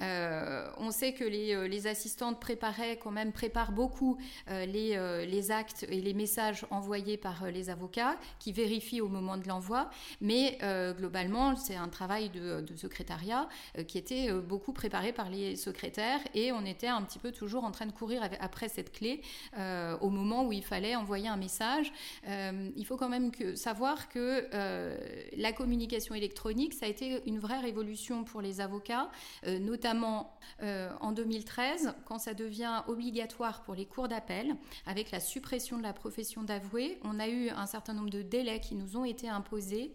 on 0.00 0.90
sait 0.90 1.12
que 1.12 1.24
les, 1.24 1.68
les, 1.68 1.86
assistantes 1.86 2.40
préparaient 2.40 2.98
quand 2.98 3.10
même 3.10 3.32
préparent 3.32 3.72
beaucoup 3.72 4.18
les, 4.48 5.26
les 5.26 5.50
actes 5.50 5.86
et 5.88 6.00
les 6.00 6.14
messages 6.14 6.66
envoyés 6.70 7.16
par 7.16 7.50
les 7.50 7.70
avocats, 7.70 8.16
qui 8.38 8.52
vérifient 8.52 9.00
au 9.00 9.08
moment 9.08 9.36
de 9.36 9.46
l'envoi, 9.46 9.90
mais 10.20 10.58
globalement 10.96 11.56
c'est 11.56 11.76
un 11.76 11.88
travail 11.88 12.30
de, 12.30 12.64
secrétariat 12.76 13.48
qui 13.86 13.98
était 13.98 14.32
beaucoup 14.32 14.72
préparé 14.72 15.12
par 15.12 15.30
les 15.30 15.56
secrétaires 15.56 16.20
et 16.34 16.52
on 16.52 16.64
était 16.64 16.86
un 16.88 17.02
petit 17.02 17.18
peu 17.18 17.32
toujours 17.32 17.64
en 17.64 17.70
train 17.70 17.86
de 17.86 17.92
courir 17.92 18.22
après 18.40 18.68
cette 18.68 18.92
clé 18.92 19.22
au 19.56 20.10
moment 20.10 20.44
où 20.46 20.52
il 20.52 20.64
fallait 20.64 20.96
envoyer 20.96 21.28
un 21.28 21.36
message. 21.36 21.92
il 22.26 22.84
faut 22.84 22.96
quand 22.96 23.08
même 23.08 23.30
savoir 23.54 24.08
que 24.08 24.48
euh, 24.54 24.96
la 25.36 25.52
communication 25.52 26.14
électronique, 26.18 26.74
ça 26.74 26.86
a 26.86 26.88
été 26.88 27.22
une 27.26 27.38
vraie 27.38 27.60
révolution 27.60 28.24
pour 28.24 28.42
les 28.42 28.60
avocats, 28.60 29.10
euh, 29.46 29.58
notamment 29.58 30.38
euh, 30.62 30.90
en 31.00 31.12
2013, 31.12 31.94
quand 32.04 32.18
ça 32.18 32.34
devient 32.34 32.82
obligatoire 32.86 33.62
pour 33.62 33.74
les 33.74 33.86
cours 33.86 34.08
d'appel, 34.08 34.56
avec 34.86 35.10
la 35.10 35.20
suppression 35.20 35.78
de 35.78 35.82
la 35.82 35.92
profession 35.92 36.42
d'avoué, 36.42 36.98
on 37.02 37.18
a 37.18 37.28
eu 37.28 37.48
un 37.48 37.66
certain 37.66 37.94
nombre 37.94 38.10
de 38.10 38.22
délais 38.22 38.60
qui 38.60 38.74
nous 38.74 38.96
ont 38.96 39.04
été 39.04 39.28
imposés 39.28 39.92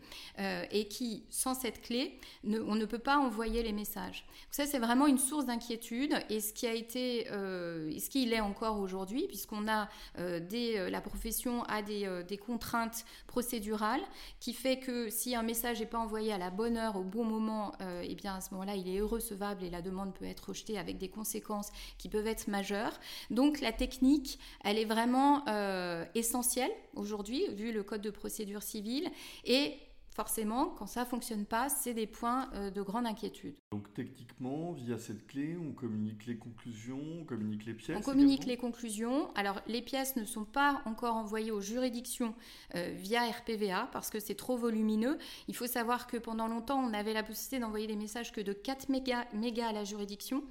et 0.72 0.88
qui, 0.88 1.24
sans 1.30 1.53
cette 1.53 1.82
clé, 1.82 2.20
on 2.46 2.75
ne 2.75 2.86
peut 2.86 3.00
pas 3.00 3.18
envoyer 3.18 3.62
les 3.63 3.72
messages. 3.72 4.25
ça, 4.51 4.65
c'est 4.65 4.80
vraiment 4.80 5.08
une 5.08 5.18
source 5.18 5.46
d'inquiétude 5.46 6.13
et 6.30 6.39
ce 6.39 6.53
qui 6.53 6.68
a 6.68 6.74
été, 6.74 7.25
ce 7.27 8.34
est 8.34 8.39
encore 8.39 8.80
aujourd'hui, 8.80 9.27
puisqu'on 9.27 9.68
a 9.68 9.89
des, 10.39 10.89
la 10.89 11.01
profession 11.01 11.63
a 11.63 11.82
des, 11.82 12.24
des 12.27 12.38
contraintes 12.38 13.06
procédurales 13.27 14.01
qui 14.39 14.53
fait 14.53 14.80
que 14.80 15.10
si 15.10 15.36
un 15.36 15.44
message 15.44 15.80
n'est 15.80 15.86
pas 15.86 15.98
envoyé 15.98 16.12
à 16.15 16.38
la 16.38 16.50
bonne 16.50 16.77
heure, 16.77 16.96
au 16.96 17.03
bon 17.03 17.24
moment, 17.24 17.74
euh, 17.82 18.05
eh 18.08 18.15
bien 18.15 18.36
à 18.36 18.41
ce 18.41 18.51
moment-là, 18.51 18.75
il 18.75 18.88
est 18.88 19.01
recevable 19.01 19.63
et 19.63 19.70
la 19.70 19.82
demande 19.82 20.13
peut 20.13 20.25
être 20.25 20.50
rejetée 20.50 20.77
avec 20.77 20.98
des 20.98 21.10
conséquences 21.10 21.72
qui 21.98 22.10
peuvent 22.10 22.27
être 22.27 22.48
majeures. 22.48 23.00
Donc 23.32 23.62
la 23.62 23.72
technique, 23.72 24.39
elle 24.63 24.77
est 24.77 24.86
vraiment 24.86 25.43
euh, 25.48 26.05
essentielle 26.15 26.72
aujourd'hui, 26.96 27.48
vu 27.55 27.72
le 27.72 27.84
code 27.84 28.01
de 28.01 28.12
procédure 28.12 28.62
civile, 28.62 29.10
et 29.46 29.75
forcément, 30.13 30.67
quand 30.77 30.86
ça 30.86 31.05
fonctionne 31.05 31.46
pas, 31.46 31.70
c'est 31.70 31.93
des 31.93 32.08
points 32.08 32.50
euh, 32.53 32.70
de 32.70 32.82
grande 32.82 33.05
inquiétude. 33.05 33.55
Donc 33.72 33.91
techniquement, 33.93 34.72
via 34.74 34.98
cette 34.98 35.25
clé, 35.27 35.58
on 35.58 35.72
communique 35.72 36.25
les 36.25 36.38
conclusions, 36.38 37.01
on 37.22 37.24
communique 37.25 37.65
les 37.65 37.74
pièces. 37.74 37.98
On 37.98 38.01
communique 38.01 38.46
les 38.46 38.58
conclusions. 38.58 39.34
Alors 39.36 39.62
les 39.67 39.82
pièces 39.82 40.15
ne 40.15 40.25
sont 40.25 40.46
pas 40.46 40.82
encore 40.86 41.15
envoyées 41.15 41.51
aux 41.51 41.62
juridictions 41.62 42.36
euh, 42.75 42.93
via 42.96 43.24
RPVA 43.24 43.89
parce 43.91 44.10
que 44.10 44.20
c'est 44.20 44.36
trop 44.36 44.55
volumineux. 44.55 45.17
Il 45.48 45.55
faut 45.55 45.67
savoir 45.67 46.08
que 46.08 46.17
pendant 46.17 46.48
longtemps, 46.48 46.79
on 46.79 46.93
avait 46.93 47.13
la 47.13 47.24
possibilité 47.24 47.60
d'envoyer 47.60 47.88
des 47.88 47.96
messages 47.96 48.32
que 48.32 48.41
de 48.41 48.53
4 48.53 48.89
mégas, 48.89 49.25
mégas 49.34 49.67
à 49.67 49.74
la 49.74 49.84
juridiction, 49.84 50.43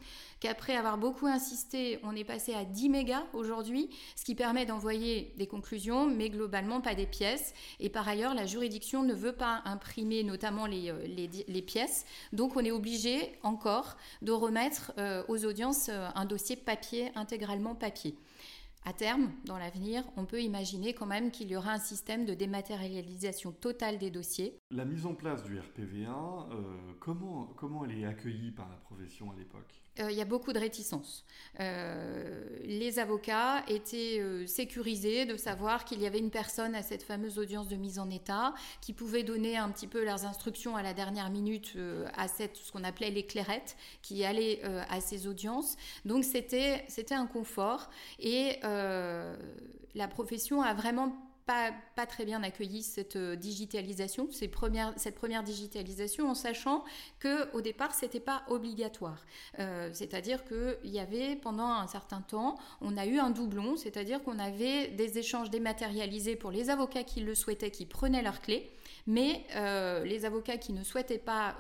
qu'après 0.43 0.77
avoir 0.77 0.99
beaucoup 0.99 1.29
insisté, 1.29 2.01
on 2.03 2.17
est 2.17 2.25
passé 2.25 2.53
à 2.53 2.65
10 2.65 2.89
mégas 2.89 3.23
aujourd'hui, 3.33 3.89
ce 4.17 4.25
qui 4.25 4.35
permet 4.35 4.67
d'envoyer 4.67 5.33
des 5.37 5.47
conclusions, 5.47 6.11
mais 6.11 6.31
globalement 6.31 6.81
pas 6.81 6.97
des 6.97 7.07
pièces. 7.07 7.55
Et 7.79 7.89
par 7.89 8.09
ailleurs, 8.09 8.35
la 8.35 8.45
juridiction 8.45 9.05
ne 9.05 9.15
veut 9.15 9.35
pas 9.37 9.63
imprimer 9.65 10.25
notamment 10.25 10.65
euh, 10.65 11.07
les, 11.07 11.31
les, 11.47 11.63
pièces. 11.63 12.05
Donc 12.33 12.57
on 12.57 12.65
est 12.65 12.73
obligé 12.73 13.39
encore 13.45 13.97
de 14.21 14.33
remettre 14.33 14.93
euh, 14.99 15.23
aux 15.29 15.45
audiences 15.45 15.89
euh, 15.89 16.09
un 16.17 16.25
dossier 16.25 16.57
papier, 16.57 17.13
intégralement 17.15 17.77
papier. 17.77 18.17
À 18.85 18.93
terme, 18.93 19.31
dans 19.45 19.59
l'avenir, 19.59 20.03
on 20.17 20.25
peut 20.25 20.43
imaginer 20.43 20.93
quand 20.93 21.07
même 21.07 21.31
qu'il 21.31 21.53
y 21.53 21.57
aura 21.57 21.71
un 21.71 21.79
système 21.79 22.25
de 22.25 22.35
dématérialisation 22.35 23.53
totale 23.53 23.97
des 23.99 24.11
dossiers. 24.11 24.59
La 24.73 24.85
mise 24.85 25.07
en 25.07 25.15
place 25.15 25.45
du 25.45 25.57
RPV1, 25.57 26.49
comment, 26.99 27.47
comment 27.57 27.85
elle 27.85 27.97
est 27.97 28.05
accueillie 28.05 28.51
par 28.51 28.69
la 28.69 28.75
profession 28.75 29.31
à 29.31 29.37
l'époque? 29.37 29.82
Euh, 30.01 30.11
il 30.11 30.17
y 30.17 30.23
a 30.23 30.25
beaucoup 30.25 30.55
de 30.55 30.59
réticences. 30.59 31.25
Euh, 31.61 32.45
les 32.65 32.99
avocats 32.99 33.63
étaient 33.69 34.21
euh, 34.21 34.47
sécurisés 34.47 35.27
de 35.27 35.37
savoir 35.37 35.85
qu'il 35.85 36.01
y 36.01 36.07
avait 36.07 36.19
une 36.19 36.31
personne 36.31 36.75
à 36.75 36.83
cette 36.83 37.03
fameuse 37.03 37.39
audience 37.39 37.69
de 37.69 37.77
mise 37.77 37.99
en 37.99 38.09
état 38.09 38.55
qui 38.81 38.95
pouvait 38.95 39.23
donner 39.23 39.59
un 39.59 39.69
petit 39.71 39.87
peu 39.87 40.03
leurs 40.03 40.25
instructions 40.25 40.77
à 40.77 40.83
la 40.83 40.95
dernière 40.95 41.29
minute 41.29 41.77
à 42.17 42.27
cette, 42.27 42.57
ce 42.57 42.73
qu'on 42.73 42.85
appelait 42.85 43.11
les 43.11 43.27
clairettes 43.27 43.77
qui 44.01 44.25
allaient 44.25 44.63
à 44.89 45.01
ces 45.01 45.27
audiences. 45.27 45.77
Donc 46.05 46.25
c'était 46.25 46.87
un 47.11 47.27
confort 47.27 47.91
et 48.19 48.59
la 48.63 50.09
profession 50.09 50.63
a 50.63 50.75
vraiment 50.75 51.32
pas, 51.47 51.73
très 52.07 52.25
bien 52.25 52.43
accueilli 52.43 52.83
cette 52.83 53.17
euh, 53.17 53.37
digitalisation, 53.37 54.29
cette 54.31 54.51
première, 54.51 55.43
digitalisation, 55.43 56.31
en 56.31 56.35
sachant 56.35 56.85
que 57.21 57.55
au 57.55 57.61
départ 57.61 57.95
c'était 57.95 58.21
pas 58.21 58.43
obligatoire. 58.49 59.25
Euh, 59.59 59.91
c'est-à-dire 59.93 60.45
qu'il 60.45 60.91
y 60.91 60.99
avait 60.99 61.37
pendant 61.37 61.69
un 61.69 61.87
certain 61.87 62.21
temps, 62.21 62.59
on 62.81 62.97
a 62.97 63.07
eu 63.07 63.19
un 63.19 63.31
doublon, 63.31 63.77
c'est-à-dire 63.77 64.23
qu'on 64.23 64.39
avait 64.39 64.89
des 64.89 65.19
échanges 65.19 65.51
dématérialisés 65.51 66.37
pour 66.37 66.51
les 66.51 66.71
avocats 66.71 67.05
qui 67.05 67.21
le 67.21 67.35
souhaitaient, 67.35 67.71
qui 67.71 67.87
prenaient 67.87 68.23
leurs 68.23 68.41
clés. 68.41 68.71
Mais 69.07 69.45
euh, 69.57 70.05
les 70.05 70.25
avocats 70.25 70.59
qui 70.59 70.73
ne 70.73 70.85
souhaitaient 70.85 71.19
pas 71.19 71.57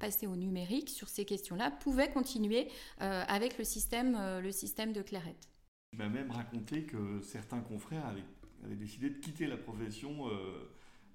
passer 0.00 0.26
au 0.26 0.34
numérique 0.34 0.90
sur 0.90 1.08
ces 1.08 1.24
questions-là 1.24 1.70
pouvaient 1.70 2.10
continuer 2.10 2.68
avec 2.98 3.58
le 3.58 3.64
système, 3.64 4.18
le 4.42 4.50
système 4.50 4.92
de 4.92 5.02
Clairette. 5.02 5.48
Tu 5.92 5.98
m'as 5.98 6.08
même 6.08 6.32
raconté 6.32 6.82
que 6.82 7.20
certains 7.22 7.60
confrères 7.60 8.04
avaient 8.06 8.24
avait 8.64 8.76
décidé 8.76 9.10
de 9.10 9.18
quitter 9.18 9.46
la 9.46 9.56
profession 9.56 10.28
euh, 10.28 10.68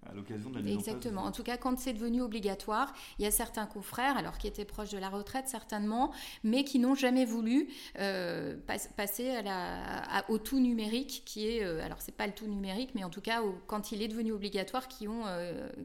à 0.06 0.14
l'occasion 0.14 0.50
de 0.50 0.56
la 0.56 0.62
mise 0.62 0.76
Exactement. 0.76 1.24
En, 1.24 1.32
tout 1.32 1.44
cas, 1.44 1.58
quand 1.58 1.78
c'est 1.78 1.94
devenu 1.94 2.22
obligatoire, 2.22 2.94
il 3.18 3.24
y 3.24 3.28
a 3.28 3.32
certains 3.32 3.66
confrères, 3.66 4.18
alors 4.18 4.38
qui 4.38 4.48
étaient 4.48 4.66
proches 4.66 4.92
de 4.92 4.98
la 4.98 5.10
retraite 5.10 5.48
certainement, 5.48 6.14
mais 6.44 6.64
qui 6.64 6.80
n'ont 6.80 6.96
jamais 6.96 7.26
voulu 7.26 7.68
euh, 8.00 8.56
passer 8.96 9.30
à 9.32 9.42
la, 9.42 10.30
au 10.30 10.38
tout 10.38 10.60
numérique, 10.60 11.24
qui 11.26 11.48
est, 11.48 11.64
euh, 11.64 11.84
alors 11.84 12.02
c'est 12.02 12.16
pas 12.16 12.28
le 12.28 12.34
tout 12.34 12.48
numérique, 12.48 12.92
mais 12.96 13.04
en 13.04 13.10
tout 13.10 13.22
cas 13.22 13.42
quand 13.68 13.92
il 13.92 14.02
est 14.02 14.08
devenu 14.08 14.32
obligatoire, 14.32 14.88
qui 14.88 15.08
ont, 15.08 15.26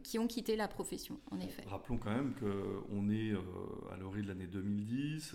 qui 0.03 0.19
ont 0.19 0.27
quitté 0.27 0.55
la 0.57 0.69
profession, 0.69 1.19
en 1.31 1.41
effet. 1.41 1.65
Rappelons 1.67 1.99
quand 1.99 2.15
même 2.15 2.35
qu'on 2.35 3.11
est 3.11 3.33
à 3.93 3.97
l'orée 3.97 4.23
de 4.23 4.29
l'année 4.29 4.47
2010. 4.47 5.35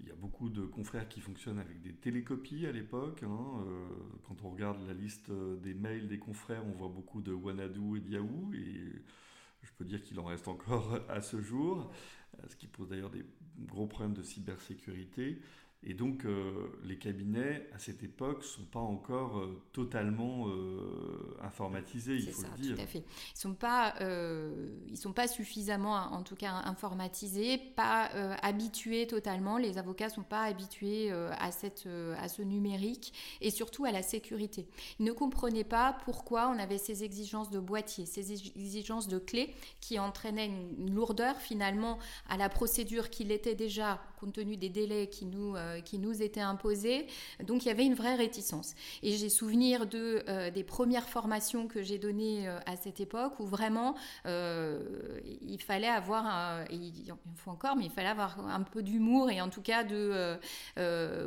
Il 0.00 0.08
y 0.08 0.10
a 0.10 0.14
beaucoup 0.14 0.48
de 0.48 0.62
confrères 0.62 1.08
qui 1.08 1.20
fonctionnent 1.20 1.58
avec 1.58 1.80
des 1.80 1.92
télécopies 1.92 2.66
à 2.66 2.72
l'époque. 2.72 3.22
Hein. 3.22 3.64
Euh, 3.66 3.88
quand 4.26 4.42
on 4.44 4.50
regarde 4.50 4.78
la 4.86 4.94
liste 4.94 5.30
des 5.30 5.74
mails 5.74 6.08
des 6.08 6.18
confrères, 6.18 6.64
on 6.66 6.72
voit 6.72 6.88
beaucoup 6.88 7.20
de 7.20 7.32
Wanadu 7.32 7.98
et 7.98 8.00
de 8.00 8.10
Yahoo. 8.10 8.52
Et 8.54 9.02
je 9.62 9.70
peux 9.76 9.84
dire 9.84 10.02
qu'il 10.02 10.18
en 10.18 10.24
reste 10.24 10.48
encore 10.48 10.98
à 11.08 11.20
ce 11.20 11.40
jour, 11.40 11.92
ce 12.48 12.56
qui 12.56 12.66
pose 12.66 12.88
d'ailleurs 12.88 13.10
des 13.10 13.24
gros 13.58 13.86
problèmes 13.86 14.14
de 14.14 14.22
cybersécurité. 14.22 15.40
Et 15.82 15.94
donc, 15.94 16.26
euh, 16.26 16.78
les 16.84 16.98
cabinets, 16.98 17.66
à 17.74 17.78
cette 17.78 18.02
époque, 18.02 18.40
ne 18.40 18.46
sont 18.46 18.64
pas 18.64 18.80
encore 18.80 19.38
euh, 19.38 19.62
totalement 19.72 20.48
euh, 20.48 21.38
informatisés, 21.42 22.16
il 22.16 22.30
faut 22.30 22.42
le 22.42 22.62
dire. 22.62 22.76
Tout 22.76 22.82
à 22.82 22.86
fait. 22.86 22.98
Ils 22.98 23.36
ne 23.36 23.40
sont, 23.40 23.54
pas, 23.54 23.94
ils 24.88 24.98
sont 24.98 25.14
pas 25.14 25.26
suffisamment, 25.26 25.94
en 25.94 26.22
tout 26.22 26.36
cas, 26.36 26.52
informatisés, 26.52 27.56
pas 27.76 28.10
habitués 28.42 29.06
totalement. 29.06 29.56
Les 29.56 29.78
avocats 29.78 30.06
ne 30.08 30.12
sont 30.12 30.22
pas 30.22 30.42
habitués 30.42 31.10
à, 31.12 31.50
cette, 31.50 31.88
à 32.18 32.28
ce 32.28 32.42
numérique 32.42 33.14
et 33.40 33.50
surtout 33.50 33.86
à 33.86 33.90
la 33.90 34.02
sécurité. 34.02 34.66
Ils 34.98 35.06
ne 35.06 35.12
comprenaient 35.12 35.64
pas 35.64 35.96
pourquoi 36.04 36.48
on 36.48 36.58
avait 36.58 36.78
ces 36.78 37.04
exigences 37.04 37.50
de 37.50 37.58
boîtier, 37.58 38.04
ces 38.04 38.32
exigences 38.32 39.08
de 39.08 39.18
clés 39.18 39.54
qui 39.80 39.98
entraînaient 39.98 40.46
une, 40.46 40.74
une 40.78 40.94
lourdeur 40.94 41.36
finalement 41.36 41.98
à 42.28 42.36
la 42.36 42.48
procédure 42.48 43.08
qui 43.08 43.24
l'était 43.24 43.54
déjà 43.54 44.00
compte 44.20 44.34
tenu 44.34 44.56
des 44.56 44.68
délais 44.68 45.08
qui 45.08 45.24
nous 45.24 45.56
euh, 45.56 45.80
qui 45.80 45.98
nous 45.98 46.22
étaient 46.22 46.40
imposés. 46.40 47.06
Donc 47.42 47.64
il 47.64 47.68
y 47.68 47.70
avait 47.70 47.86
une 47.86 47.94
vraie 47.94 48.16
réticence. 48.16 48.74
Et 49.02 49.12
j'ai 49.16 49.30
souvenir 49.30 49.86
de, 49.86 50.22
euh, 50.28 50.50
des 50.50 50.64
premières 50.64 51.08
formations 51.08 51.66
que 51.66 51.82
j'ai 51.82 51.98
données 51.98 52.46
euh, 52.46 52.58
à 52.66 52.76
cette 52.76 53.00
époque 53.00 53.40
où 53.40 53.46
vraiment 53.46 53.94
il 54.24 55.60
fallait 55.62 55.88
avoir, 55.88 56.26
un, 56.26 56.64
il 56.70 57.12
faut 57.36 57.50
encore, 57.50 57.76
mais 57.76 57.84
il 57.86 57.90
fallait 57.90 58.08
avoir 58.08 58.38
un 58.48 58.62
peu 58.62 58.82
d'humour 58.82 59.30
et 59.30 59.40
en 59.40 59.48
tout 59.48 59.62
cas 59.62 59.84
de 59.84 60.38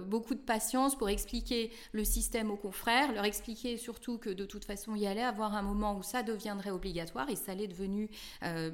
beaucoup 0.06 0.36
de 0.36 0.40
patience 0.40 0.96
pour 0.96 1.10
expliquer 1.10 1.72
le 1.92 2.04
système 2.04 2.52
aux 2.52 2.56
confrères, 2.56 3.12
leur 3.14 3.26
expliquer 3.26 3.78
surtout 3.78 4.18
que 4.18 4.30
de 4.30 4.46
toute 4.46 4.66
façon 4.66 4.96
il 4.96 5.02
y 5.02 5.08
allait 5.08 5.24
avoir 5.24 5.56
un 5.56 5.62
moment 5.62 5.98
où 5.98 6.04
ça 6.04 6.24
deviendrait 6.24 6.72
obligatoire 6.72 7.30
et 7.30 7.36
ça 7.36 7.56
l'est 7.56 7.68
devenu 7.68 8.10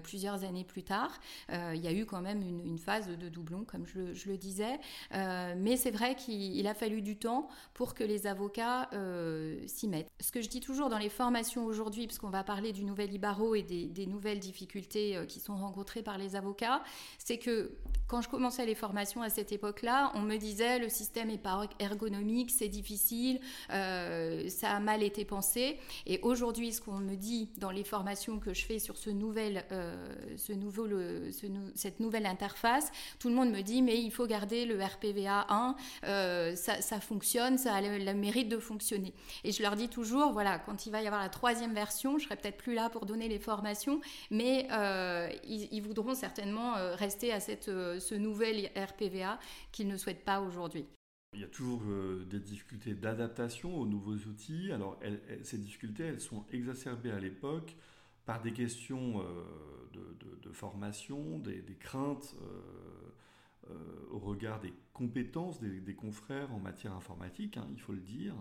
plusieurs 0.04 0.44
années 0.44 0.66
plus 0.66 0.84
tard. 0.84 1.20
il 1.50 1.82
y 1.82 1.88
a 1.88 1.94
eu 1.94 2.06
quand 2.06 2.22
même 2.22 2.42
une, 2.42 2.66
une 2.66 2.80
phase 2.80 3.08
de 3.08 3.30
doublon, 3.30 3.64
comme 3.64 3.86
je, 3.86 4.09
je 4.14 4.30
le 4.30 4.38
disais. 4.38 4.80
Mais 5.12 5.78
c'est 5.78 5.92
vrai 5.92 6.16
qu'il 6.16 6.66
a 6.68 6.74
fallu 6.74 7.02
du 7.02 7.18
temps 7.18 7.50
pour 7.74 7.94
que 7.94 8.04
les 8.04 8.28
avocats 8.28 8.90
euh, 8.94 9.60
s'y 9.68 9.88
mettent. 9.88 10.10
Ce 10.20 10.32
que 10.32 10.42
je 10.42 10.50
dis 10.50 10.60
toujours 10.60 10.90
dans 10.90 10.98
les 10.98 11.10
formations 11.10 11.66
aujourd'hui, 11.66 12.08
parce 12.08 12.20
qu'on 12.20 12.30
va 12.30 12.44
parler 12.44 12.74
du 12.74 12.84
nouvel 12.84 13.14
Ibaro 13.14 13.56
et 13.56 13.64
des, 13.64 14.06
nouvelles 14.06 14.40
difficultés 14.40 15.16
euh, 15.16 15.26
qui 15.26 15.40
sont 15.40 15.56
rencontrées 15.56 16.02
par 16.02 16.18
les 16.18 16.36
avocats, 16.36 16.82
c'est 17.18 17.38
que 17.38 17.72
quand 18.08 18.22
je 18.22 18.30
commençais 18.30 18.66
les 18.66 18.76
formations 18.76 19.22
à 19.22 19.30
cette 19.30 19.52
époque-là, 19.52 20.12
on 20.16 20.22
me 20.22 20.38
disait 20.38 20.80
le 20.80 20.90
système 20.90 21.28
n'est 21.28 21.38
pas 21.38 21.70
ergonomique, 21.80 22.50
c'est 22.50 22.68
difficile, 22.68 23.40
euh, 23.72 24.50
ça 24.50 24.72
a 24.72 24.80
mal 24.80 25.04
été 25.04 25.26
pensé. 25.26 25.78
Et 26.08 26.20
aujourd'hui, 26.24 26.74
ce 26.74 26.82
qu'on 26.82 26.98
me 26.98 27.16
dit 27.16 27.50
dans 27.58 27.72
les 27.72 27.84
formations 27.84 28.40
que 28.40 28.54
je 28.54 28.66
fais 28.66 28.80
sur 28.80 28.98
ce 28.98 29.10
nouvel, 29.10 29.64
euh, 29.72 29.96
ce 30.38 30.54
nouveau, 30.54 30.88
cette 31.76 32.00
nouvelle 32.00 32.26
interface, 32.26 32.92
tout 33.20 33.30
le 33.30 33.36
monde 33.36 33.52
me 33.52 33.62
dit 33.62 33.82
mais 33.82 33.99
il 34.02 34.12
faut 34.12 34.28
garder 34.28 34.66
le 34.66 34.82
RPVA 34.82 35.46
1, 35.50 35.76
euh, 36.06 36.56
ça, 36.56 37.00
fonctionne, 37.00 37.58
ça 37.58 37.76
a 37.76 37.82
le, 37.82 38.14
mérite 38.14 38.50
de 38.50 38.58
fonctionner. 38.58 39.14
Et 39.44 39.52
je 39.52 39.62
leur 39.62 39.76
dis 39.76 39.90
toujours, 39.90 40.32
voilà, 40.32 40.60
quand 40.60 40.86
il 40.86 40.92
va 40.92 41.02
y 41.02 41.08
avoir 41.08 41.22
la 41.22 41.30
troisième 41.30 41.74
version, 41.74 42.18
je 42.18 42.26
serai 42.26 42.36
peut-être 42.36 42.58
plus 42.58 42.74
là 42.74 42.90
pour 42.90 43.06
donner 43.06 43.28
les 43.28 43.40
formations, 43.40 44.02
mais 44.32 44.68
ils, 45.48 45.68
ils, 45.72 45.82
voudront 45.82 46.16
certainement 46.16 46.74
rester 46.96 47.32
à 47.32 47.40
cette 47.40 47.66
ce 47.66 48.16
nouvel 48.16 48.70
RPVA 48.76 49.40
qu'ils 49.72 49.88
ne 49.88 49.98
souhaitent 49.98 50.26
pas 50.26 50.42
aujourd'hui. 50.42 50.86
Il 51.34 51.42
y 51.42 51.44
a 51.44 51.48
toujours 51.48 51.84
euh, 51.88 52.26
des 52.26 52.40
difficultés 52.40 52.96
d'adaptation 52.96 53.80
aux 53.80 53.86
nouveaux 53.86 54.16
outils. 54.16 54.72
Alors, 54.72 55.00
ces 55.44 55.60
difficultés, 55.60 56.04
elles 56.04 56.22
sont 56.22 56.44
exacerbées 56.52 57.12
à 57.12 57.20
l'époque 57.20 57.76
par 58.26 58.42
des 58.42 58.52
questions 58.52 59.22
euh, 59.22 59.24
de, 60.42 60.52
formation, 60.52 61.38
des, 61.40 61.62
craintes 61.80 62.36
euh, 62.42 62.62
au 64.12 64.20
regard 64.20 64.60
des 64.60 64.74
compétences 64.94 65.60
des, 65.60 65.96
confrères 65.96 66.52
en 66.54 66.60
matière 66.60 66.94
informatique, 66.94 67.58
hein, 67.58 67.68
il 67.72 67.80
faut 67.80 67.94
le 67.94 68.00
dire. 68.00 68.36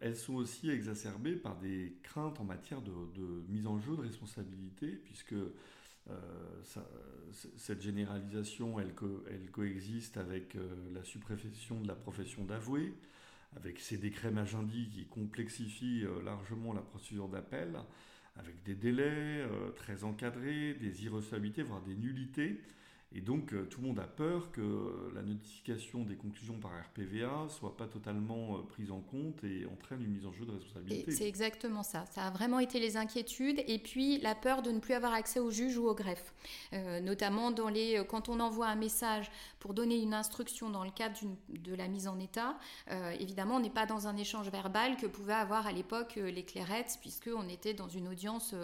elles 0.00 0.16
sont 0.16 0.34
aussi 0.34 0.70
exacerbées 0.70 1.36
par 1.36 1.56
des 1.58 1.96
craintes 2.02 2.40
en 2.40 2.44
matière 2.44 2.82
de, 2.82 2.92
mise 3.48 3.66
en 3.66 3.78
jeu 3.78 3.96
de 3.96 4.02
responsabilité, 4.02 4.88
puisque 4.88 5.34
euh, 6.10 6.14
cette 7.56 7.82
généralisation, 7.82 8.80
elle, 8.80 8.94
coexiste 9.50 10.16
avec 10.16 10.56
euh, 10.56 10.68
la 10.94 11.04
suppression 11.04 11.80
de 11.80 11.88
la 11.88 11.94
profession 11.94 12.44
d'avoué, 12.44 12.94
avec 13.56 13.78
ces 13.80 13.98
décrets 13.98 14.30
Magendie 14.30 14.88
qui 14.88 15.06
complexifient 15.06 16.04
euh, 16.04 16.22
largement 16.22 16.72
la 16.72 16.80
procédure 16.80 17.28
d'appel, 17.28 17.78
avec 18.36 18.62
des 18.62 18.76
délais 18.76 19.44
très 19.74 20.04
encadrés, 20.04 20.74
des 20.74 21.04
irrecevabilités, 21.04 21.64
voire 21.64 21.82
des 21.82 21.96
nullités. 21.96 22.60
Et 23.14 23.22
donc, 23.22 23.54
euh, 23.54 23.64
tout 23.64 23.80
le 23.80 23.86
monde 23.86 23.98
a 24.00 24.06
peur 24.06 24.52
que 24.52 25.10
la 25.14 25.22
notification 25.22 26.02
des 26.02 26.14
conclusions 26.14 26.58
par 26.58 26.72
RPVA 26.72 27.48
soit 27.48 27.74
pas 27.74 27.86
totalement 27.86 28.56
euh, 28.56 28.62
prise 28.68 28.90
en 28.90 29.00
compte 29.00 29.42
et 29.44 29.64
entraîne 29.64 30.02
une 30.02 30.10
mise 30.10 30.26
en 30.26 30.32
jeu 30.32 30.44
de 30.44 30.50
responsabilité. 30.50 31.10
C'est 31.12 31.26
exactement 31.26 31.82
ça. 31.82 32.04
Ça 32.12 32.26
a 32.26 32.30
vraiment 32.30 32.58
été 32.58 32.78
les 32.78 32.98
inquiétudes 32.98 33.64
et 33.66 33.78
puis 33.78 34.18
la 34.18 34.34
peur 34.34 34.60
de 34.60 34.70
ne 34.70 34.78
plus 34.78 34.92
avoir 34.92 35.14
accès 35.14 35.40
au 35.40 35.50
juge 35.50 35.78
ou 35.78 35.88
au 35.88 35.94
greffe. 35.94 36.34
Euh, 36.74 37.00
notamment 37.00 37.50
dans 37.50 37.70
les, 37.70 38.04
quand 38.10 38.28
on 38.28 38.40
envoie 38.40 38.66
un 38.66 38.76
message 38.76 39.30
pour 39.58 39.72
donner 39.72 40.02
une 40.02 40.12
instruction 40.12 40.68
dans 40.68 40.84
le 40.84 40.90
cadre 40.90 41.18
de 41.48 41.74
la 41.74 41.88
mise 41.88 42.08
en 42.08 42.18
état, 42.18 42.58
évidemment, 43.18 43.56
on 43.56 43.60
n'est 43.60 43.70
pas 43.70 43.86
dans 43.86 44.06
un 44.06 44.16
échange 44.16 44.50
verbal 44.50 44.96
que 44.96 45.06
pouvaient 45.06 45.32
avoir 45.32 45.66
à 45.66 45.72
l'époque 45.72 46.16
les 46.16 46.44
clairettes, 46.44 46.98
puisqu'on 47.00 47.48
était 47.48 47.74
dans 47.74 47.88
une 47.88 48.08
audience, 48.08 48.54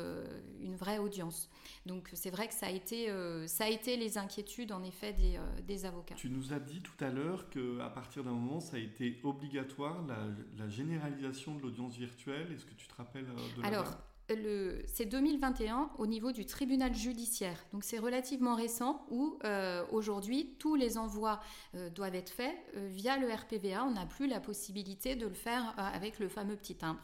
une 0.60 0.76
vraie 0.76 0.98
audience. 0.98 1.48
Donc, 1.86 2.08
c'est 2.12 2.30
vrai 2.30 2.46
que 2.46 2.54
ça 2.54 2.66
a 2.66 2.70
été, 2.70 3.08
ça 3.46 3.64
a 3.64 3.68
été 3.68 3.96
les 3.96 4.18
inquiétudes 4.18 4.33
en 4.70 4.82
effet 4.82 5.12
des, 5.12 5.36
euh, 5.36 5.60
des, 5.66 5.84
avocats. 5.84 6.14
Tu 6.14 6.28
nous 6.28 6.52
as 6.52 6.58
dit 6.58 6.80
tout 6.80 7.04
à 7.04 7.10
l'heure 7.10 7.48
qu'à 7.50 7.88
partir 7.88 8.24
d'un 8.24 8.32
moment, 8.32 8.60
ça 8.60 8.76
a 8.76 8.80
été 8.80 9.20
obligatoire 9.22 10.04
la, 10.06 10.16
la 10.58 10.68
généralisation 10.68 11.54
de 11.54 11.62
l'audience 11.62 11.96
virtuelle. 11.96 12.52
Est-ce 12.52 12.64
que 12.64 12.74
tu 12.74 12.86
te 12.86 12.94
rappelles 12.94 13.26
euh, 13.28 13.56
de 13.56 13.62
la 13.62 13.68
Alors, 13.68 13.96
c'est 14.28 15.04
2021 15.04 15.90
au 15.98 16.06
niveau 16.06 16.32
du 16.32 16.46
tribunal 16.46 16.94
judiciaire. 16.94 17.58
Donc 17.72 17.84
c'est 17.84 17.98
relativement 17.98 18.54
récent 18.54 19.04
où 19.10 19.38
euh, 19.44 19.84
aujourd'hui 19.92 20.54
tous 20.58 20.76
les 20.76 20.96
envois 20.96 21.40
euh, 21.74 21.90
doivent 21.90 22.14
être 22.14 22.30
faits 22.30 22.54
euh, 22.76 22.88
via 22.90 23.18
le 23.18 23.30
RPVA. 23.30 23.84
On 23.84 23.92
n'a 23.92 24.06
plus 24.06 24.26
la 24.26 24.40
possibilité 24.40 25.14
de 25.14 25.26
le 25.26 25.34
faire 25.34 25.74
avec 25.76 26.18
le 26.18 26.28
fameux 26.28 26.56
petit 26.56 26.74
timbre. 26.74 27.00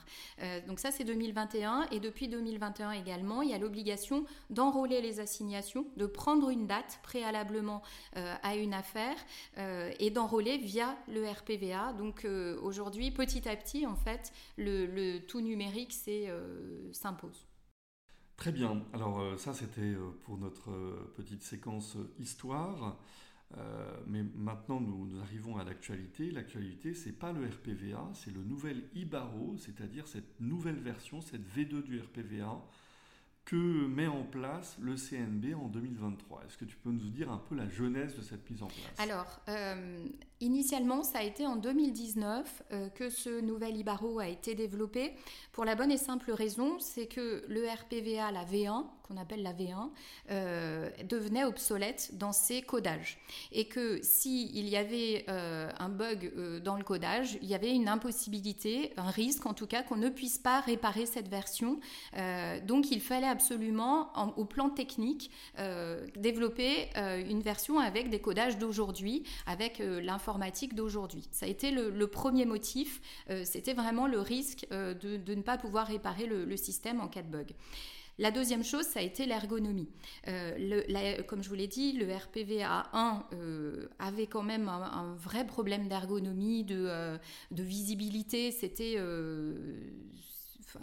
donc 0.66 0.78
ça 0.78 0.90
c'est 0.90 1.04
2021 1.04 1.88
et 1.90 2.00
depuis 2.00 2.28
2021 2.28 2.92
également 2.92 3.42
il 3.42 3.50
y 3.50 3.54
a 3.54 3.58
l'obligation 3.58 4.24
d'enrôler 4.48 5.00
les 5.00 5.20
assignations, 5.20 5.86
de 5.96 6.06
prendre 6.06 6.50
une 6.50 6.66
date 6.66 7.00
préalablement 7.02 7.82
à 8.14 8.56
une 8.56 8.74
affaire 8.74 9.16
et 9.56 10.10
d'enrôler 10.10 10.58
via 10.58 10.96
le 11.08 11.28
RPVA. 11.28 11.92
Donc 11.94 12.26
aujourd'hui 12.62 13.10
petit 13.10 13.48
à 13.48 13.56
petit 13.56 13.86
en 13.86 13.96
fait 13.96 14.32
le, 14.56 14.86
le 14.86 15.18
tout 15.20 15.40
numérique 15.40 15.92
c'est 15.92 16.28
s'impose. 17.10 17.46
Très 18.36 18.52
bien. 18.52 18.82
Alors 18.92 19.20
euh, 19.20 19.36
ça, 19.36 19.52
c'était 19.52 19.80
euh, 19.80 20.10
pour 20.24 20.38
notre 20.38 20.70
euh, 20.70 21.12
petite 21.16 21.42
séquence 21.42 21.96
histoire. 22.18 22.98
mais 24.06 24.22
maintenant, 24.36 24.80
nous, 24.80 25.20
arrivons 25.20 25.56
à 25.56 25.64
l'actualité. 25.64 26.30
L'actualité, 26.30 26.94
c'est 26.94 27.18
pas 27.18 27.32
le 27.32 27.44
RPVA, 27.46 28.08
c'est 28.14 28.32
le 28.32 28.44
nouvel 28.44 28.84
IBARO, 28.94 29.56
c'est-à-dire 29.58 30.06
cette 30.06 30.40
nouvelle 30.40 30.78
version, 30.78 31.20
cette 31.20 31.46
V2 31.56 31.82
du 31.82 32.00
RPVA, 32.00 32.62
que 33.44 33.86
met 33.88 34.06
en 34.06 34.22
place 34.22 34.78
le 34.80 34.94
CNB 34.94 35.54
en 35.56 35.66
2023. 35.66 36.44
Est-ce 36.46 36.58
que 36.58 36.64
tu 36.64 36.76
peux 36.76 36.92
nous 36.92 37.10
dire 37.10 37.32
un 37.32 37.38
peu 37.38 37.56
la 37.56 37.68
genèse 37.68 38.14
de 38.14 38.22
cette 38.22 38.48
mise 38.48 38.62
en 38.62 38.68
place? 38.68 38.98
Alors, 38.98 39.40
Initialement, 40.42 41.02
ça 41.02 41.18
a 41.18 41.22
été 41.22 41.46
en 41.46 41.56
2019 41.56 42.62
euh, 42.72 42.88
que 42.88 43.10
ce 43.10 43.42
nouvel 43.42 43.76
IBARO 43.76 44.20
a 44.20 44.28
été 44.28 44.54
développé 44.54 45.12
pour 45.52 45.66
la 45.66 45.74
bonne 45.74 45.90
et 45.90 45.98
simple 45.98 46.32
raison, 46.32 46.78
c'est 46.78 47.06
que 47.06 47.44
le 47.46 47.68
RPVA, 47.68 48.32
la 48.32 48.46
V1, 48.46 48.86
qu'on 49.02 49.18
appelle 49.18 49.42
la 49.42 49.52
V1, 49.52 49.90
euh, 50.30 50.88
devenait 51.06 51.44
obsolète 51.44 52.16
dans 52.16 52.32
ses 52.32 52.62
codages. 52.62 53.18
Et 53.52 53.66
que 53.66 54.00
s'il 54.02 54.56
il 54.56 54.68
y 54.68 54.76
avait 54.76 55.26
euh, 55.28 55.68
un 55.78 55.88
bug 55.90 56.32
dans 56.62 56.76
le 56.76 56.84
codage, 56.84 57.36
il 57.42 57.48
y 57.48 57.54
avait 57.54 57.72
une 57.72 57.88
impossibilité, 57.88 58.94
un 58.96 59.10
risque 59.10 59.44
en 59.44 59.52
tout 59.52 59.66
cas, 59.66 59.82
qu'on 59.82 59.96
ne 59.96 60.08
puisse 60.08 60.38
pas 60.38 60.60
réparer 60.60 61.04
cette 61.04 61.28
version. 61.28 61.80
donc 62.66 62.90
il 62.90 63.00
fallait 63.02 63.26
absolument, 63.26 64.12
au 64.38 64.44
plan 64.44 64.70
technique, 64.70 65.30
développer 66.16 66.88
une 66.96 67.42
version 67.42 67.80
avec 67.80 68.08
des 68.08 68.20
codages 68.20 68.58
d'aujourd'hui, 68.58 69.24
avec 69.46 69.78
l'information 69.80 70.29
d'aujourd'hui. 70.74 71.28
Ça 71.30 71.46
a 71.46 71.48
été 71.48 71.70
le, 71.70 72.06
premier 72.06 72.44
motif, 72.44 73.00
euh, 73.30 73.44
c'était 73.44 73.74
vraiment 73.74 74.06
le 74.06 74.20
risque 74.20 74.66
euh, 74.72 74.94
de, 74.94 75.34
ne 75.34 75.42
pas 75.42 75.58
pouvoir 75.58 75.86
réparer 75.86 76.26
le, 76.26 76.56
système 76.56 77.00
en 77.00 77.08
cas 77.08 77.22
de 77.22 77.28
bug. 77.28 77.52
La 78.18 78.30
deuxième 78.30 78.64
chose, 78.64 78.84
ça 78.84 79.00
a 79.00 79.02
été 79.02 79.24
l'ergonomie. 79.24 79.88
Euh, 80.28 81.22
comme 81.26 81.42
je 81.42 81.48
vous 81.48 81.54
l'ai 81.54 81.68
dit, 81.68 81.92
le 81.92 82.14
RPVA 82.14 82.90
1 82.92 83.24
avait 83.98 84.26
quand 84.26 84.42
même 84.42 84.68
un, 84.68 85.14
vrai 85.14 85.46
problème 85.46 85.88
d'ergonomie, 85.88 86.64
de, 86.64 87.16
de, 87.50 87.62
visibilité. 87.62 88.50
C'était 88.50 88.96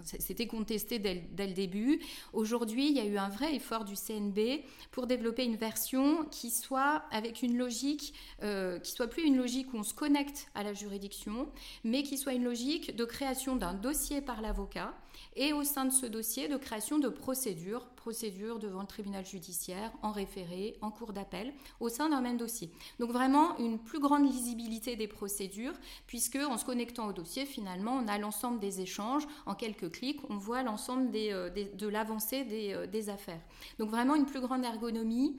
c'était 0.04 0.47
contesté 0.47 1.00
dès, 1.00 1.23
le 1.38 1.54
début. 1.54 2.00
Aujourd'hui, 2.34 2.89
il 2.89 2.95
y 2.95 3.00
a 3.00 3.06
eu 3.06 3.17
un 3.17 3.30
vrai 3.30 3.56
effort 3.56 3.86
du 3.86 3.95
CNB 3.95 4.63
pour 4.91 5.08
développer 5.08 5.45
une 5.45 5.56
version 5.56 6.26
qui 6.32 6.50
soit 6.50 7.04
avec 7.12 7.41
une 7.41 7.58
logique, 7.58 8.13
euh, 8.43 8.80
qui 8.80 8.91
soit 8.91 9.08
plus 9.08 9.23
une 9.23 9.38
logique 9.38 9.73
où 9.73 9.78
on 9.78 9.84
se 9.84 9.93
connecte 9.93 10.47
à 10.56 10.63
la 10.63 10.73
juridiction, 10.73 11.50
mais 11.84 12.04
qui 12.04 12.17
soit 12.17 12.34
une 12.34 12.43
logique 12.43 12.95
de 12.95 13.06
création 13.06 13.56
d'un 13.56 13.73
dossier 13.73 14.21
par 14.21 14.41
l'avocat 14.41 14.93
et 15.36 15.54
au 15.54 15.63
sein 15.63 15.86
de 15.86 15.91
ce 15.91 16.06
dossier 16.06 16.47
de 16.47 16.58
création 16.58 17.00
de 17.00 17.10
procédures, 17.10 17.86
procédures 17.97 18.60
devant 18.60 18.81
le 18.81 18.88
tribunal 18.88 19.25
judiciaire, 19.25 19.91
en 20.01 20.12
référé, 20.12 20.77
en 20.81 20.91
cours 20.91 21.12
d'appel, 21.12 21.53
au 21.81 21.89
sein 21.89 22.10
d'un 22.10 22.21
même 22.21 22.38
dossier. 22.38 22.71
Donc 22.99 23.12
vraiment 23.12 23.57
une 23.57 23.79
plus 23.79 23.99
grande 23.99 24.31
lisibilité 24.31 24.95
des 24.95 25.07
procédures, 25.07 25.73
puisque 26.07 26.38
en 26.38 26.57
se 26.57 26.63
connectant 26.63 27.07
au 27.07 27.13
dossier, 27.13 27.45
finalement, 27.45 27.99
on 28.01 28.07
a 28.07 28.17
l'ensemble 28.17 28.60
des 28.60 28.79
échanges. 28.79 29.27
En 29.45 29.55
quelques 29.55 29.91
clics, 29.91 30.21
on 30.29 30.38
voit 30.38 30.63
l'ensemble 30.63 31.10
euh, 31.15 31.49
de 31.49 31.88
l'avancée 31.88 32.45
euh, 32.49 32.88
des 32.88 33.10
affaires. 33.10 33.41
Donc 33.79 33.89
vraiment 33.89 34.15
une 34.15 34.25
plus 34.25 34.41
grande 34.41 34.63
ergonomie 34.63 35.36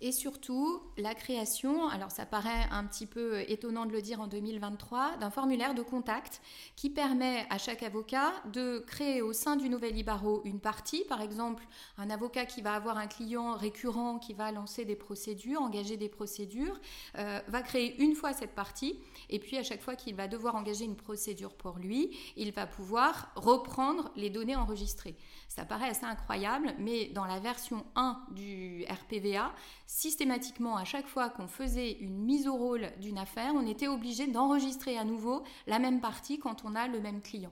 et 0.00 0.12
surtout, 0.12 0.80
la 0.96 1.14
création, 1.14 1.88
alors 1.88 2.10
ça 2.10 2.24
paraît 2.24 2.66
un 2.70 2.84
petit 2.84 3.06
peu 3.06 3.40
étonnant 3.50 3.84
de 3.84 3.92
le 3.92 4.00
dire 4.00 4.20
en 4.20 4.28
2023, 4.28 5.16
d'un 5.16 5.30
formulaire 5.30 5.74
de 5.74 5.82
contact 5.82 6.40
qui 6.76 6.88
permet 6.88 7.46
à 7.50 7.58
chaque 7.58 7.82
avocat 7.82 8.32
de 8.52 8.78
créer 8.86 9.22
au 9.22 9.32
sein 9.32 9.56
du 9.56 9.68
nouvel 9.68 9.96
Ibaro 9.96 10.42
une 10.44 10.60
partie, 10.60 11.04
par 11.08 11.20
exemple 11.20 11.66
un 11.96 12.10
avocat 12.10 12.46
qui 12.46 12.62
va 12.62 12.74
avoir 12.74 12.96
un 12.96 13.08
client 13.08 13.54
récurrent 13.54 14.18
qui 14.18 14.34
va 14.34 14.52
lancer 14.52 14.84
des 14.84 14.96
procédures, 14.96 15.62
engager 15.62 15.96
des 15.96 16.08
procédures, 16.08 16.78
euh, 17.18 17.40
va 17.48 17.62
créer 17.62 18.00
une 18.00 18.14
fois 18.14 18.32
cette 18.32 18.54
partie, 18.54 19.00
et 19.30 19.40
puis 19.40 19.58
à 19.58 19.64
chaque 19.64 19.82
fois 19.82 19.96
qu'il 19.96 20.14
va 20.14 20.28
devoir 20.28 20.54
engager 20.54 20.84
une 20.84 20.96
procédure 20.96 21.54
pour 21.54 21.78
lui, 21.78 22.16
il 22.36 22.52
va 22.52 22.66
pouvoir 22.66 23.32
reprendre 23.34 24.12
les 24.14 24.30
données 24.30 24.56
enregistrées. 24.56 25.16
Ça 25.48 25.64
paraît 25.64 25.88
assez 25.88 26.04
incroyable, 26.04 26.74
mais 26.78 27.06
dans 27.06 27.24
la 27.24 27.40
version 27.40 27.84
1 27.96 28.20
du 28.32 28.84
RPVA, 28.84 29.50
systématiquement, 29.86 30.76
à 30.76 30.84
chaque 30.84 31.06
fois 31.06 31.30
qu'on 31.30 31.48
faisait 31.48 31.92
une 31.92 32.18
mise 32.18 32.46
au 32.46 32.54
rôle 32.54 32.90
d'une 33.00 33.16
affaire, 33.16 33.52
on 33.54 33.66
était 33.66 33.88
obligé 33.88 34.26
d'enregistrer 34.26 34.98
à 34.98 35.04
nouveau 35.04 35.42
la 35.66 35.78
même 35.78 36.00
partie 36.00 36.38
quand 36.38 36.64
on 36.66 36.74
a 36.74 36.86
le 36.86 37.00
même 37.00 37.22
client. 37.22 37.50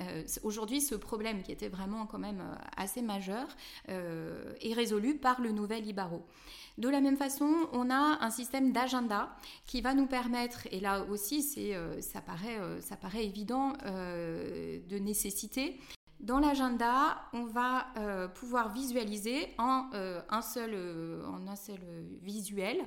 Euh, 0.00 0.24
aujourd'hui, 0.42 0.80
ce 0.80 0.96
problème 0.96 1.44
qui 1.44 1.52
était 1.52 1.68
vraiment 1.68 2.06
quand 2.06 2.18
même 2.18 2.42
assez 2.76 3.00
majeur 3.00 3.46
est 3.88 4.74
résolu 4.74 5.16
par 5.16 5.40
le 5.40 5.52
nouvel 5.52 5.86
Ibaro. 5.86 6.26
De 6.78 6.88
la 6.88 7.00
même 7.00 7.16
façon, 7.16 7.68
on 7.72 7.90
a 7.90 8.18
un 8.20 8.30
système 8.30 8.72
d'agenda 8.72 9.34
qui 9.66 9.80
va 9.80 9.94
nous 9.94 10.06
permettre, 10.06 10.66
et 10.72 10.80
là 10.80 11.04
aussi 11.04 11.42
ça, 12.00 12.20
paraît, 12.20 12.58
ça 12.80 12.96
paraît 12.96 13.24
évident 13.24 13.72
de 13.84 14.98
nécessité, 14.98 15.78
dans 16.20 16.38
l'agenda, 16.38 17.20
on 17.34 17.44
va 17.44 17.88
euh, 17.98 18.26
pouvoir 18.26 18.72
visualiser 18.72 19.48
en, 19.58 19.90
euh, 19.92 20.22
un, 20.30 20.40
seul, 20.40 20.70
euh, 20.72 21.22
en 21.26 21.46
un 21.46 21.56
seul 21.56 21.78
visuel 22.22 22.78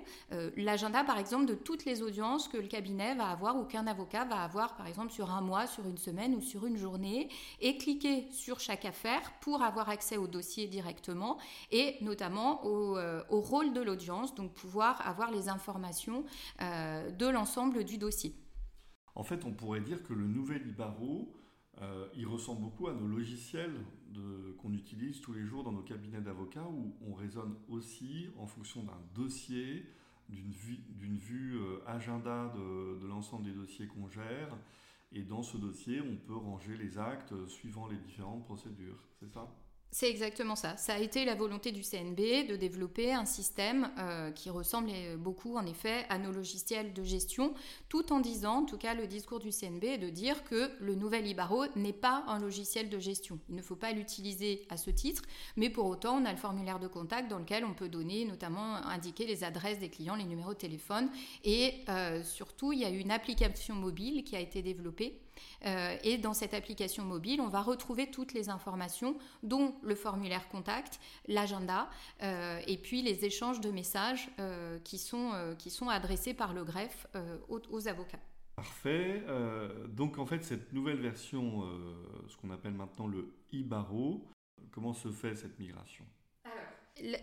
l'agenda, 0.57 1.03
par 1.03 1.17
exemple, 1.17 1.45
de 1.45 1.53
toutes 1.53 1.85
les 1.85 2.01
audiences 2.01 2.47
que 2.47 2.57
le 2.57 2.67
cabinet 2.67 3.15
va 3.15 3.29
avoir 3.29 3.57
ou 3.57 3.65
qu'un 3.65 3.87
avocat 3.87 4.25
va 4.25 4.43
avoir, 4.43 4.75
par 4.75 4.87
exemple, 4.87 5.11
sur 5.11 5.31
un 5.31 5.41
mois, 5.41 5.67
sur 5.67 5.87
une 5.87 5.97
semaine 5.97 6.35
ou 6.35 6.41
sur 6.41 6.65
une 6.65 6.77
journée, 6.77 7.29
et 7.59 7.77
cliquer 7.77 8.27
sur 8.31 8.59
chaque 8.59 8.85
affaire 8.85 9.21
pour 9.41 9.61
avoir 9.61 9.89
accès 9.89 10.17
au 10.17 10.27
dossier 10.27 10.67
directement 10.67 11.37
et 11.71 11.95
notamment 12.01 12.65
au, 12.65 12.97
au 13.29 13.41
rôle 13.41 13.73
de 13.73 13.81
l'audience, 13.81 14.35
donc 14.35 14.53
pouvoir 14.53 15.05
avoir 15.07 15.31
les 15.31 15.49
informations 15.49 16.23
de 16.59 17.27
l'ensemble 17.27 17.83
du 17.83 17.97
dossier. 17.97 18.35
En 19.15 19.23
fait, 19.23 19.45
on 19.45 19.51
pourrait 19.51 19.81
dire 19.81 20.03
que 20.03 20.13
le 20.13 20.27
nouvel 20.27 20.67
Ibaro 20.67 21.33
euh, 21.81 22.07
il 22.15 22.27
ressemble 22.27 22.61
beaucoup 22.61 22.87
à 22.87 22.93
nos 22.93 23.07
logiciels 23.07 23.79
qu'on 24.57 24.73
utilise 24.73 25.21
tous 25.21 25.33
les 25.33 25.45
jours 25.45 25.63
dans 25.63 25.71
nos 25.71 25.83
cabinets 25.83 26.19
d'avocats 26.19 26.67
où 26.67 26.95
on 27.07 27.13
raisonne 27.13 27.55
aussi 27.69 28.27
en 28.37 28.47
fonction 28.47 28.83
d'un 28.83 28.99
dossier, 29.13 29.85
d'une 30.27 31.17
vue, 31.17 31.57
euh, 31.57 31.79
agenda 31.87 32.53
de, 32.55 32.99
de 32.99 33.07
l'ensemble 33.07 33.45
des 33.45 33.53
dossiers 33.53 33.87
qu'on 33.87 34.09
gère. 34.09 34.57
Et 35.11 35.23
dans 35.23 35.41
ce 35.41 35.57
dossier, 35.57 36.01
on 36.01 36.17
peut 36.17 36.35
ranger 36.35 36.75
les 36.77 36.97
actes 36.97 37.33
suivant 37.47 37.87
les 37.87 37.97
différentes 37.97 38.43
procédures. 38.43 39.07
C'est 39.19 39.29
ça? 39.29 39.49
C'est 39.91 40.09
exactement 40.09 40.55
ça. 40.55 40.77
Ça 40.77 40.93
a 40.93 40.99
été 40.99 41.25
la 41.25 41.33
volonté 41.33 41.71
du 41.71 41.81
CNB 41.81 42.47
de 42.47 42.55
développer 42.55 43.11
un 43.11 43.25
système 43.25 43.89
euh, 43.97 44.29
qui 44.31 44.51
ressemble 44.51 44.91
beaucoup, 45.17 45.57
en 45.57 45.65
effet, 45.65 46.05
à 46.09 46.19
nos 46.19 46.31
logiciels 46.31 46.93
de 46.93 47.03
gestion, 47.03 47.55
tout 47.89 48.13
en 48.13 48.19
disant, 48.19 48.57
en 48.57 48.65
tout 48.65 48.77
cas, 48.77 48.93
le 48.93 49.07
discours 49.07 49.39
du 49.39 49.49
CNB 49.49 49.83
est 49.85 49.97
de 49.97 50.09
dire 50.09 50.43
que 50.43 50.71
le 50.79 50.93
nouvel 50.93 51.25
Ibaro 51.25 51.65
n'est 51.75 51.91
pas 51.91 52.23
un 52.27 52.39
logiciel 52.39 52.89
de 52.89 52.99
gestion. 52.99 53.39
Il 53.49 53.55
ne 53.55 53.63
faut 53.63 53.75
pas 53.75 53.91
l'utiliser 53.91 54.65
à 54.69 54.77
ce 54.77 54.91
titre, 54.91 55.23
mais 55.55 55.71
pour 55.71 55.85
autant, 55.85 56.21
on 56.21 56.25
a 56.25 56.31
le 56.31 56.37
formulaire 56.37 56.79
de 56.79 56.87
contact 56.87 57.29
dans 57.29 57.39
lequel 57.39 57.65
on 57.65 57.73
peut 57.73 57.89
donner, 57.89 58.25
notamment, 58.25 58.75
indiquer 58.75 59.25
les 59.25 59.43
adresses 59.43 59.79
des 59.79 59.89
clients, 59.89 60.15
les 60.15 60.23
numéros 60.23 60.53
de 60.53 60.59
téléphone, 60.59 61.09
et 61.43 61.73
euh, 61.89 62.21
surtout, 62.23 62.73
il 62.73 62.79
y 62.79 62.85
a 62.85 62.89
une 62.89 63.09
application 63.11 63.73
mobile 63.73 64.23
qui 64.23 64.35
a 64.35 64.39
été 64.39 64.61
développée 64.61 65.19
euh, 65.65 65.95
et 66.03 66.17
dans 66.17 66.33
cette 66.33 66.53
application 66.53 67.03
mobile, 67.03 67.41
on 67.41 67.47
va 67.47 67.61
retrouver 67.61 68.09
toutes 68.09 68.33
les 68.33 68.49
informations, 68.49 69.17
dont 69.43 69.75
le 69.81 69.95
formulaire 69.95 70.47
contact, 70.49 70.99
l'agenda, 71.27 71.89
euh, 72.23 72.59
et 72.67 72.77
puis 72.77 73.01
les 73.01 73.25
échanges 73.25 73.61
de 73.61 73.71
messages 73.71 74.29
euh, 74.39 74.79
qui, 74.79 74.97
sont, 74.97 75.31
qui 75.57 75.69
sont 75.69 75.89
adressés 75.89 76.33
par 76.33 76.53
le 76.53 76.63
greffe 76.63 77.07
aux, 77.47 77.87
avocats. 77.87 78.19
Parfait. 78.55 79.23
donc 79.87 80.17
en 80.17 80.25
fait, 80.25 80.43
cette 80.43 80.73
nouvelle 80.73 80.99
version, 80.99 81.63
ce 82.27 82.35
qu'on 82.37 82.51
appelle 82.51 82.73
maintenant 82.73 83.07
le 83.07 83.33
e-barreau, 83.53 84.27
comment 84.71 84.93
se 84.93 85.09
fait 85.11 85.35
cette 85.35 85.57
migration? 85.59 86.05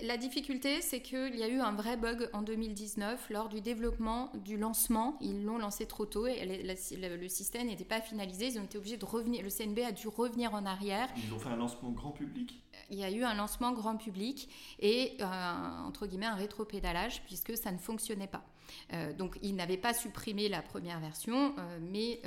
La 0.02 0.16
difficulté, 0.16 0.80
c'est 0.80 1.00
qu'il 1.00 1.36
y 1.36 1.42
a 1.42 1.48
eu 1.48 1.60
un 1.60 1.72
vrai 1.72 1.96
bug 1.96 2.28
en 2.32 2.42
2019 2.42 3.30
lors 3.30 3.48
du 3.48 3.60
développement 3.60 4.30
du 4.44 4.56
lancement. 4.56 5.16
Ils 5.20 5.44
l'ont 5.44 5.58
lancé 5.58 5.86
trop 5.86 6.06
tôt 6.06 6.26
et 6.26 6.44
le 6.44 7.28
système 7.28 7.66
n'était 7.66 7.84
pas 7.84 8.00
finalisé. 8.00 8.46
Ils 8.46 8.58
ont 8.58 8.64
été 8.64 8.78
obligés 8.78 8.96
de 8.96 9.04
revenir. 9.04 9.42
Le 9.42 9.50
CNB 9.50 9.80
a 9.80 9.92
dû 9.92 10.08
revenir 10.08 10.54
en 10.54 10.64
arrière. 10.64 11.08
Ils 11.16 11.32
ont 11.32 11.38
fait 11.38 11.48
un 11.48 11.56
lancement 11.56 11.90
grand 11.90 12.12
public 12.12 12.62
Il 12.90 12.98
y 12.98 13.04
a 13.04 13.10
eu 13.10 13.24
un 13.24 13.34
lancement 13.34 13.72
grand 13.72 13.96
public 13.96 14.48
et, 14.78 15.16
euh, 15.20 15.86
entre 15.86 16.06
guillemets, 16.06 16.26
un 16.26 16.34
rétropédalage 16.34 17.22
puisque 17.26 17.56
ça 17.56 17.72
ne 17.72 17.78
fonctionnait 17.78 18.26
pas. 18.26 18.44
Euh, 18.92 19.12
donc 19.12 19.38
ils 19.42 19.54
n'avaient 19.54 19.76
pas 19.76 19.94
supprimé 19.94 20.48
la 20.48 20.62
première 20.62 21.00
version, 21.00 21.54
euh, 21.58 21.78
mais 21.80 22.20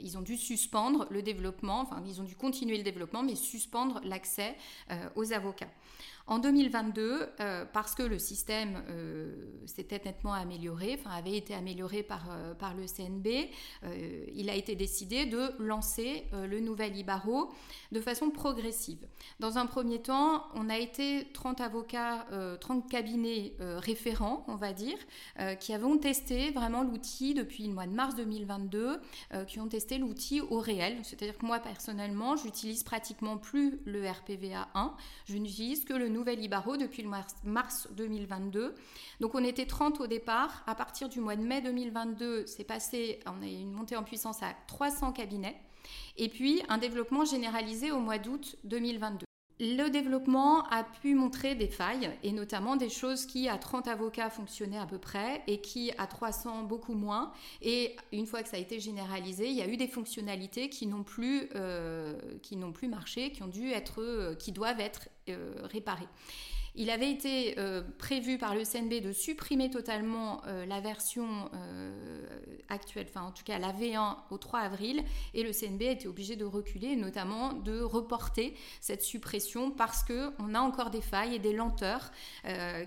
ils 0.00 0.16
ont 0.18 0.22
dû 0.22 0.36
suspendre 0.36 1.06
le 1.10 1.22
développement, 1.22 1.80
enfin 1.80 2.02
ils 2.06 2.20
ont 2.20 2.24
dû 2.24 2.36
continuer 2.36 2.76
le 2.76 2.82
développement, 2.82 3.22
mais 3.22 3.34
suspendre 3.34 4.00
l'accès 4.04 4.56
aux 5.14 5.32
avocats. 5.32 5.68
En 6.28 6.40
2022, 6.40 7.28
euh, 7.38 7.64
parce 7.72 7.94
que 7.94 8.02
le 8.02 8.18
système 8.18 8.82
euh, 8.88 9.32
s'était 9.64 10.02
nettement 10.04 10.32
amélioré, 10.32 10.98
enfin 10.98 11.16
avait 11.16 11.36
été 11.36 11.54
amélioré 11.54 12.02
par, 12.02 12.26
euh, 12.30 12.52
par 12.52 12.74
le 12.74 12.84
CNB, 12.86 13.48
il 14.34 14.50
a 14.50 14.54
été 14.54 14.74
décidé 14.74 15.26
de 15.26 15.52
lancer 15.58 16.24
le 16.32 16.60
nouvel 16.60 16.96
Ibaro 16.96 17.52
de 17.92 18.00
façon 18.00 18.30
progressive. 18.30 19.06
Dans 19.38 19.58
un 19.58 19.66
premier 19.66 20.00
temps, 20.00 20.46
on 20.54 20.68
a 20.68 20.78
été 20.78 21.28
30 21.32 21.60
avocats, 21.60 22.26
30 22.60 22.90
cabinets 22.90 23.54
référents, 23.60 24.44
on 24.48 24.56
va 24.56 24.72
dire, 24.72 24.98
qui 25.60 25.72
avons 25.72 25.98
testé 25.98 26.50
vraiment 26.50 26.82
l'outil 26.82 27.34
depuis 27.34 27.66
le 27.66 27.74
mois 27.74 27.86
de 27.86 27.92
mars 27.92 28.14
2022, 28.14 29.00
qui 29.46 29.60
ont 29.60 29.68
testé 29.68 29.98
l'outil 29.98 30.40
au 30.40 30.58
réel. 30.58 30.98
C'est-à-dire 31.02 31.38
que 31.38 31.46
moi, 31.46 31.58
personnellement, 31.58 32.36
j'utilise 32.36 32.82
pratiquement 32.82 33.36
plus 33.36 33.80
le 33.84 34.08
RPVA 34.08 34.68
1, 34.74 34.94
je 35.26 35.36
n'utilise 35.36 35.84
que 35.84 35.94
le 35.94 36.08
nouvel 36.08 36.42
Ibaro 36.42 36.76
depuis 36.76 37.02
le 37.02 37.08
mars, 37.44 37.88
2022. 37.96 38.74
Donc 39.20 39.34
on 39.34 39.44
était 39.44 39.66
30 39.66 40.00
au 40.00 40.06
départ. 40.06 40.64
À 40.66 40.74
partir 40.74 41.08
du 41.08 41.20
mois 41.20 41.36
de 41.36 41.42
mai 41.42 41.60
2022, 41.60 42.46
c'est 42.46 42.64
passé, 42.64 43.20
on 43.26 43.42
a 43.42 43.46
eu 43.46 43.60
une 43.60 43.72
montée 43.72 43.96
en 43.96 44.02
puissance 44.02 44.42
à 44.42 44.54
300 44.68 45.12
cabinets. 45.12 45.60
Et 46.16 46.28
puis 46.28 46.62
un 46.68 46.78
développement 46.78 47.24
généralisé 47.24 47.90
au 47.90 47.98
mois 47.98 48.18
d'août 48.18 48.56
2022. 48.64 49.25
Le 49.58 49.88
développement 49.88 50.66
a 50.68 50.84
pu 50.84 51.14
montrer 51.14 51.54
des 51.54 51.68
failles, 51.68 52.10
et 52.22 52.32
notamment 52.32 52.76
des 52.76 52.90
choses 52.90 53.24
qui, 53.24 53.48
à 53.48 53.56
30 53.56 53.88
avocats, 53.88 54.28
fonctionnaient 54.28 54.78
à 54.78 54.84
peu 54.84 54.98
près, 54.98 55.42
et 55.46 55.62
qui, 55.62 55.92
à 55.96 56.06
300, 56.06 56.64
beaucoup 56.64 56.92
moins. 56.92 57.32
Et 57.62 57.96
une 58.12 58.26
fois 58.26 58.42
que 58.42 58.50
ça 58.50 58.58
a 58.58 58.60
été 58.60 58.80
généralisé, 58.80 59.48
il 59.48 59.56
y 59.56 59.62
a 59.62 59.66
eu 59.66 59.78
des 59.78 59.88
fonctionnalités 59.88 60.68
qui 60.68 60.86
n'ont 60.86 61.04
plus, 61.04 61.48
euh, 61.54 62.18
qui 62.42 62.56
n'ont 62.56 62.72
plus 62.72 62.88
marché, 62.88 63.32
qui, 63.32 63.42
ont 63.42 63.48
dû 63.48 63.70
être, 63.70 64.02
euh, 64.02 64.34
qui 64.34 64.52
doivent 64.52 64.80
être 64.80 65.08
euh, 65.30 65.54
réparées. 65.64 66.08
Il 66.78 66.90
avait 66.90 67.10
été 67.10 67.58
euh, 67.58 67.82
prévu 67.98 68.36
par 68.36 68.54
le 68.54 68.62
CNB 68.64 69.02
de 69.02 69.12
supprimer 69.12 69.70
totalement 69.70 70.42
euh, 70.46 70.66
la 70.66 70.80
version 70.80 71.26
euh, 71.54 72.26
actuelle, 72.68 73.06
enfin 73.08 73.22
en 73.22 73.32
tout 73.32 73.44
cas 73.44 73.58
la 73.58 73.72
V1 73.72 74.16
au 74.30 74.36
3 74.36 74.60
avril, 74.60 75.02
et 75.32 75.42
le 75.42 75.52
CNB 75.52 75.82
a 75.82 75.90
été 75.92 76.06
obligé 76.06 76.36
de 76.36 76.44
reculer, 76.44 76.94
notamment 76.96 77.54
de 77.54 77.80
reporter 77.80 78.54
cette 78.80 79.02
suppression 79.02 79.70
parce 79.70 80.04
qu'on 80.04 80.54
a 80.54 80.60
encore 80.60 80.90
des 80.90 81.00
failles 81.00 81.34
et 81.34 81.38
des 81.38 81.54
lenteurs 81.54 82.10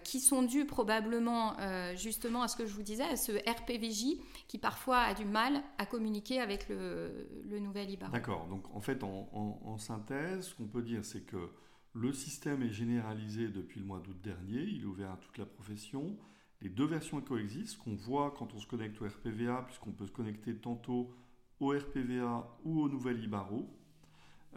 qui 0.04 0.19
sont 0.19 0.43
dues 0.43 0.65
probablement 0.65 1.56
justement 1.95 2.43
à 2.43 2.47
ce 2.47 2.56
que 2.56 2.65
je 2.65 2.73
vous 2.73 2.84
disais, 2.84 3.04
à 3.04 3.15
ce 3.15 3.32
RPVJ 3.32 4.19
qui 4.47 4.58
parfois 4.58 4.99
a 4.99 5.13
du 5.13 5.25
mal 5.25 5.62
à 5.78 5.86
communiquer 5.86 6.39
avec 6.39 6.69
le, 6.69 7.60
nouvel 7.60 7.89
IBA. 7.89 8.08
D'accord, 8.10 8.47
donc 8.47 8.63
en 8.75 8.82
fait 8.82 9.04
en, 9.04 9.30
en 9.34 9.78
synthèse, 9.78 10.47
ce 10.47 10.56
qu'on 10.56 10.67
peut 10.67 10.82
dire 10.82 11.04
c'est 11.04 11.21
que 11.21 11.49
le 11.93 12.13
système 12.13 12.62
est 12.62 12.71
généralisé 12.71 13.47
depuis 13.47 13.80
le 13.80 13.86
mois 13.86 13.99
d'août 13.99 14.17
dernier, 14.21 14.62
il 14.62 14.82
est 14.82 14.86
ouvert 14.86 15.12
à 15.12 15.17
toute 15.17 15.38
la 15.38 15.45
profession. 15.45 16.17
Les 16.62 16.69
deux 16.69 16.86
versions 16.86 17.21
coexistent, 17.21 17.78
qu'on 17.78 17.95
voit 17.95 18.34
quand 18.38 18.54
on 18.54 18.60
se 18.60 18.67
connecte 18.67 19.02
au 19.02 19.08
RPVA, 19.08 19.63
puisqu'on 19.63 19.91
peut 19.91 20.06
se 20.06 20.12
connecter 20.12 20.56
tantôt 20.56 21.13
au 21.60 21.69
RPVA 21.69 22.58
ou 22.63 22.82
au 22.82 22.89
nouvel 22.89 23.23
Ibaro. 23.23 23.69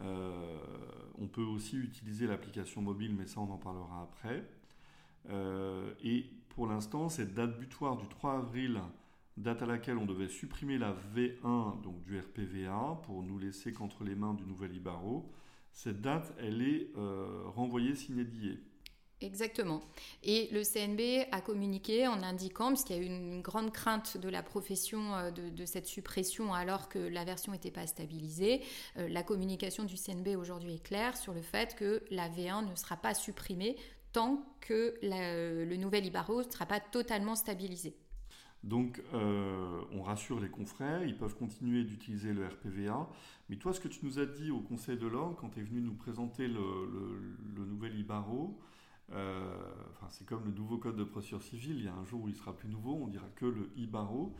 Euh, 0.00 0.58
on 1.18 1.28
peut 1.28 1.42
aussi 1.42 1.76
utiliser 1.76 2.26
l'application 2.26 2.82
mobile, 2.82 3.14
mais 3.16 3.26
ça 3.26 3.40
on 3.40 3.50
en 3.50 3.58
parlera 3.58 4.02
après. 4.02 4.48
Euh, 5.30 5.94
et 6.02 6.26
pour 6.50 6.66
l'instant, 6.66 7.08
cette 7.08 7.34
date 7.34 7.58
butoir 7.58 7.96
du 7.96 8.08
3 8.08 8.38
avril, 8.38 8.80
date 9.36 9.62
à 9.62 9.66
laquelle 9.66 9.96
on 9.96 10.06
devait 10.06 10.28
supprimer 10.28 10.78
la 10.78 10.94
V1 11.14 11.80
donc 11.82 12.02
du 12.02 12.18
RPVA 12.18 13.00
pour 13.04 13.22
nous 13.22 13.38
laisser 13.38 13.72
qu'entre 13.72 14.04
les 14.04 14.14
mains 14.14 14.34
du 14.34 14.44
nouvel 14.44 14.74
Ibaro, 14.74 15.30
cette 15.72 16.00
date, 16.00 16.32
elle 16.38 16.62
est 16.62 16.90
euh, 16.96 17.42
renvoyée 17.46 17.94
sine 17.94 18.24
die. 18.24 18.58
Exactement. 19.22 19.80
Et 20.24 20.48
le 20.52 20.62
CNB 20.62 21.28
a 21.30 21.40
communiqué 21.40 22.08
en 22.08 22.22
indiquant, 22.22 22.68
parce 22.68 22.82
qu'il 22.82 22.96
y 22.96 22.98
a 22.98 23.02
eu 23.02 23.06
une 23.06 23.40
grande 23.40 23.72
crainte 23.72 24.16
de 24.16 24.28
la 24.28 24.42
profession 24.42 25.14
euh, 25.14 25.30
de, 25.30 25.64
cette 25.64 25.86
suppression 25.86 26.52
alors 26.52 26.88
que 26.88 26.98
la 26.98 27.24
version 27.24 27.52
n'était 27.52 27.70
pas 27.70 27.86
stabilisée, 27.86 28.62
euh, 28.96 29.08
la 29.08 29.22
communication 29.22 29.84
du 29.84 29.96
CNB 29.96 30.36
aujourd'hui 30.36 30.74
est 30.74 30.82
claire 30.82 31.16
sur 31.16 31.32
le 31.32 31.42
fait 31.42 31.76
que 31.76 32.02
la 32.10 32.28
V1 32.28 32.68
ne 32.68 32.74
sera 32.74 32.96
pas 32.96 33.14
supprimée 33.14 33.76
tant 34.12 34.44
que 34.60 34.94
le 35.02 35.76
nouvel 35.76 36.04
Ibaro 36.04 36.42
ne 36.42 36.50
sera 36.50 36.66
pas 36.66 36.80
totalement 36.80 37.34
stabilisé. 37.34 37.96
Donc, 38.62 39.02
euh, 39.12 39.80
on 39.90 40.02
rassure 40.02 40.38
les 40.38 40.48
confrères, 40.48 41.02
ils 41.02 41.16
peuvent 41.16 41.34
continuer 41.34 41.82
d'utiliser 41.82 42.32
le 42.32 42.46
RPVA. 42.46 43.08
Mais 43.52 43.58
toi, 43.58 43.74
ce 43.74 43.80
que 43.80 43.88
tu 43.88 44.06
nous 44.06 44.18
as 44.18 44.24
dit 44.24 44.50
au 44.50 44.60
Conseil 44.60 44.96
de 44.96 45.06
l'Ordre, 45.06 45.36
quand 45.36 45.50
tu 45.50 45.60
es 45.60 45.62
venu 45.62 45.82
nous 45.82 45.92
présenter 45.92 46.48
le, 46.48 47.66
nouvel 47.66 47.94
Ibaro, 47.98 48.58
enfin, 49.10 50.08
c'est 50.08 50.24
comme 50.24 50.46
le 50.46 50.52
nouveau 50.52 50.78
code 50.78 50.96
de 50.96 51.04
procédure 51.04 51.42
civile. 51.42 51.76
Il 51.76 51.84
y 51.84 51.88
a 51.88 51.92
un 51.92 52.06
jour 52.06 52.22
où 52.22 52.28
il 52.30 52.34
sera 52.34 52.56
plus 52.56 52.70
nouveau, 52.70 52.94
on 52.94 53.08
dira 53.08 53.28
que 53.36 53.44
le 53.44 53.70
IBARO 53.76 54.34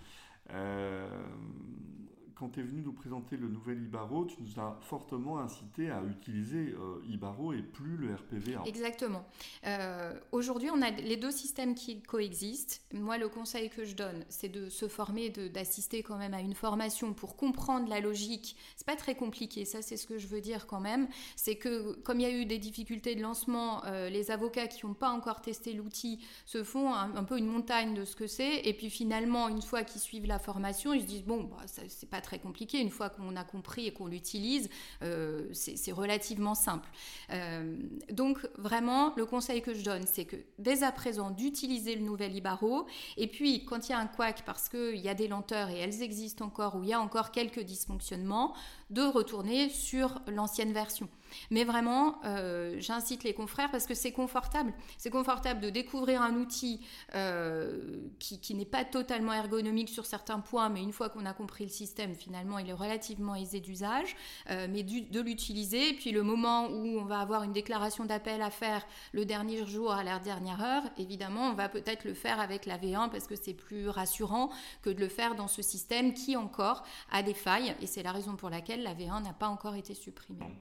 quand 2.34 2.50
tu 2.50 2.60
es 2.60 2.62
venu 2.62 2.82
nous 2.82 2.92
présenter 2.92 3.36
le 3.36 3.48
nouvel 3.48 3.82
Ibaro, 3.82 4.24
tu 4.24 4.36
nous 4.40 4.60
as 4.60 4.78
fortement 4.82 5.38
incité 5.38 5.90
à 5.90 6.02
utiliser 6.02 6.74
euh, 6.78 7.02
Ibaro 7.08 7.52
et 7.52 7.62
plus 7.62 7.96
le 7.96 8.14
RPVA. 8.14 8.62
Exactement. 8.66 9.24
Euh, 9.66 10.18
aujourd'hui, 10.32 10.70
on 10.70 10.82
a 10.82 10.90
les 10.90 11.16
deux 11.16 11.30
systèmes 11.30 11.74
qui 11.74 12.00
coexistent. 12.02 12.82
Moi, 12.92 13.18
le 13.18 13.28
conseil 13.28 13.70
que 13.70 13.84
je 13.84 13.94
donne, 13.94 14.24
c'est 14.28 14.48
de 14.48 14.68
se 14.68 14.88
former, 14.88 15.30
d'assister 15.30 16.02
quand 16.02 16.16
même 16.16 16.34
à 16.34 16.40
une 16.40 16.54
formation 16.54 17.12
pour 17.12 17.36
comprendre 17.36 17.88
la 17.88 18.00
logique. 18.00 18.56
C'est 18.76 18.86
pas 18.86 18.96
très 18.96 19.14
compliqué, 19.14 19.64
ça, 19.64 19.82
c'est 19.82 19.96
ce 19.96 20.06
que 20.06 20.18
je 20.18 20.26
veux 20.26 20.40
dire 20.40 20.66
quand 20.66 20.80
même. 20.80 21.08
C'est 21.36 21.56
que 21.56 21.92
comme 22.02 22.20
il 22.20 22.22
y 22.22 22.26
a 22.26 22.32
eu 22.32 22.46
des 22.46 22.58
difficultés 22.58 23.14
de 23.14 23.22
lancement, 23.22 23.84
euh, 23.84 24.08
les 24.08 24.30
avocats 24.30 24.68
qui 24.68 24.86
n'ont 24.86 24.94
pas 24.94 25.10
encore 25.10 25.42
testé 25.42 25.72
l'outil 25.72 26.24
se 26.46 26.64
font 26.64 26.92
un, 26.94 27.24
peu 27.24 27.38
une 27.38 27.46
montagne 27.46 27.94
de 27.94 28.04
ce 28.04 28.16
que 28.16 28.26
c'est, 28.26 28.60
et 28.60 28.74
puis 28.74 28.90
finalement, 28.90 29.48
une 29.48 29.62
fois 29.62 29.84
qu'ils 29.84 30.00
suivent 30.00 30.26
la 30.26 30.38
formation, 30.38 30.92
ils 30.94 31.02
se 31.02 31.06
disent 31.06 31.24
bon, 31.24 31.44
bah, 31.44 31.56
c'est 31.66 32.08
pas 32.08 32.20
très 32.22 32.38
compliqué. 32.38 32.80
Une 32.80 32.90
fois 32.90 33.10
qu'on 33.10 33.36
a 33.36 33.44
compris 33.44 33.86
et 33.86 33.92
qu'on 33.92 34.06
l'utilise, 34.06 34.70
euh, 35.02 35.48
c'est 35.52 35.92
relativement 35.92 36.54
simple. 36.54 36.88
Euh, 37.30 37.76
donc 38.10 38.38
vraiment, 38.56 39.12
le 39.16 39.26
conseil 39.26 39.60
que 39.60 39.74
je 39.74 39.84
donne, 39.84 40.06
c'est 40.06 40.24
que 40.24 40.36
dès 40.58 40.82
à 40.82 40.92
présent, 40.92 41.30
d'utiliser 41.30 41.94
le 41.96 42.02
nouvel 42.02 42.34
Ibaro. 42.34 42.86
Et 43.16 43.26
puis, 43.26 43.64
quand 43.64 43.88
il 43.88 43.92
y 43.92 43.94
a 43.94 43.98
un 43.98 44.06
couac 44.06 44.42
parce 44.46 44.68
qu'il 44.68 44.96
y 44.96 45.08
a 45.08 45.14
des 45.14 45.28
lenteurs 45.28 45.68
et 45.68 45.78
elles 45.78 46.02
existent 46.02 46.46
encore, 46.46 46.76
ou 46.76 46.82
il 46.82 46.88
y 46.88 46.94
a 46.94 47.00
encore 47.00 47.30
quelques 47.30 47.60
dysfonctionnements, 47.60 48.54
de 48.90 49.02
retourner 49.02 49.68
sur 49.68 50.20
l'ancienne 50.28 50.72
version. 50.72 51.08
Mais 51.50 51.64
vraiment, 51.64 52.20
euh, 52.24 52.76
j'incite 52.78 53.24
les 53.24 53.34
confrères 53.34 53.70
parce 53.70 53.86
que 53.86 53.94
c'est 53.94 54.12
confortable. 54.12 54.72
C'est 54.98 55.10
confortable 55.10 55.60
de 55.60 55.70
découvrir 55.70 56.22
un 56.22 56.34
outil 56.36 56.80
euh, 57.14 58.08
qui, 58.18 58.54
n'est 58.54 58.64
pas 58.64 58.84
totalement 58.84 59.32
ergonomique 59.32 59.88
sur 59.88 60.06
certains 60.06 60.40
points, 60.40 60.68
mais 60.68 60.82
une 60.82 60.92
fois 60.92 61.08
qu'on 61.08 61.26
a 61.26 61.32
compris 61.32 61.64
le 61.64 61.70
système, 61.70 62.14
finalement, 62.14 62.58
il 62.58 62.68
est 62.68 62.74
relativement 62.74 63.34
aisé 63.34 63.60
d'usage, 63.60 64.16
euh, 64.50 64.66
mais 64.70 64.82
de 64.82 65.20
l'utiliser. 65.20 65.90
Et 65.90 65.94
puis 65.94 66.12
le 66.12 66.22
moment 66.22 66.68
où 66.68 66.98
on 66.98 67.04
va 67.04 67.20
avoir 67.20 67.42
une 67.42 67.52
déclaration 67.52 68.04
d'appel 68.04 68.42
à 68.42 68.50
faire 68.50 68.84
le 69.12 69.24
dernier 69.24 69.66
jour 69.66 69.92
à 69.92 70.04
la 70.04 70.18
dernière 70.18 70.62
heure, 70.62 70.82
évidemment, 70.98 71.48
on 71.48 71.54
va 71.54 71.68
peut-être 71.68 72.04
le 72.04 72.14
faire 72.14 72.40
avec 72.40 72.66
la 72.66 72.78
V1 72.78 73.10
parce 73.10 73.26
que 73.26 73.36
c'est 73.36 73.54
plus 73.54 73.88
rassurant 73.88 74.50
que 74.82 74.90
de 74.90 75.00
le 75.00 75.08
faire 75.08 75.34
dans 75.34 75.48
ce 75.48 75.62
système 75.62 76.14
qui 76.14 76.36
encore 76.36 76.82
a 77.10 77.22
des 77.22 77.34
failles. 77.34 77.74
Et 77.80 77.86
c'est 77.86 78.02
la 78.02 78.12
raison 78.12 78.36
pour 78.36 78.50
laquelle 78.50 78.82
la 78.82 78.94
V1 78.94 79.22
n'a 79.22 79.32
pas 79.32 79.48
encore 79.48 79.74
été 79.74 79.94
supprimée. 79.94 80.58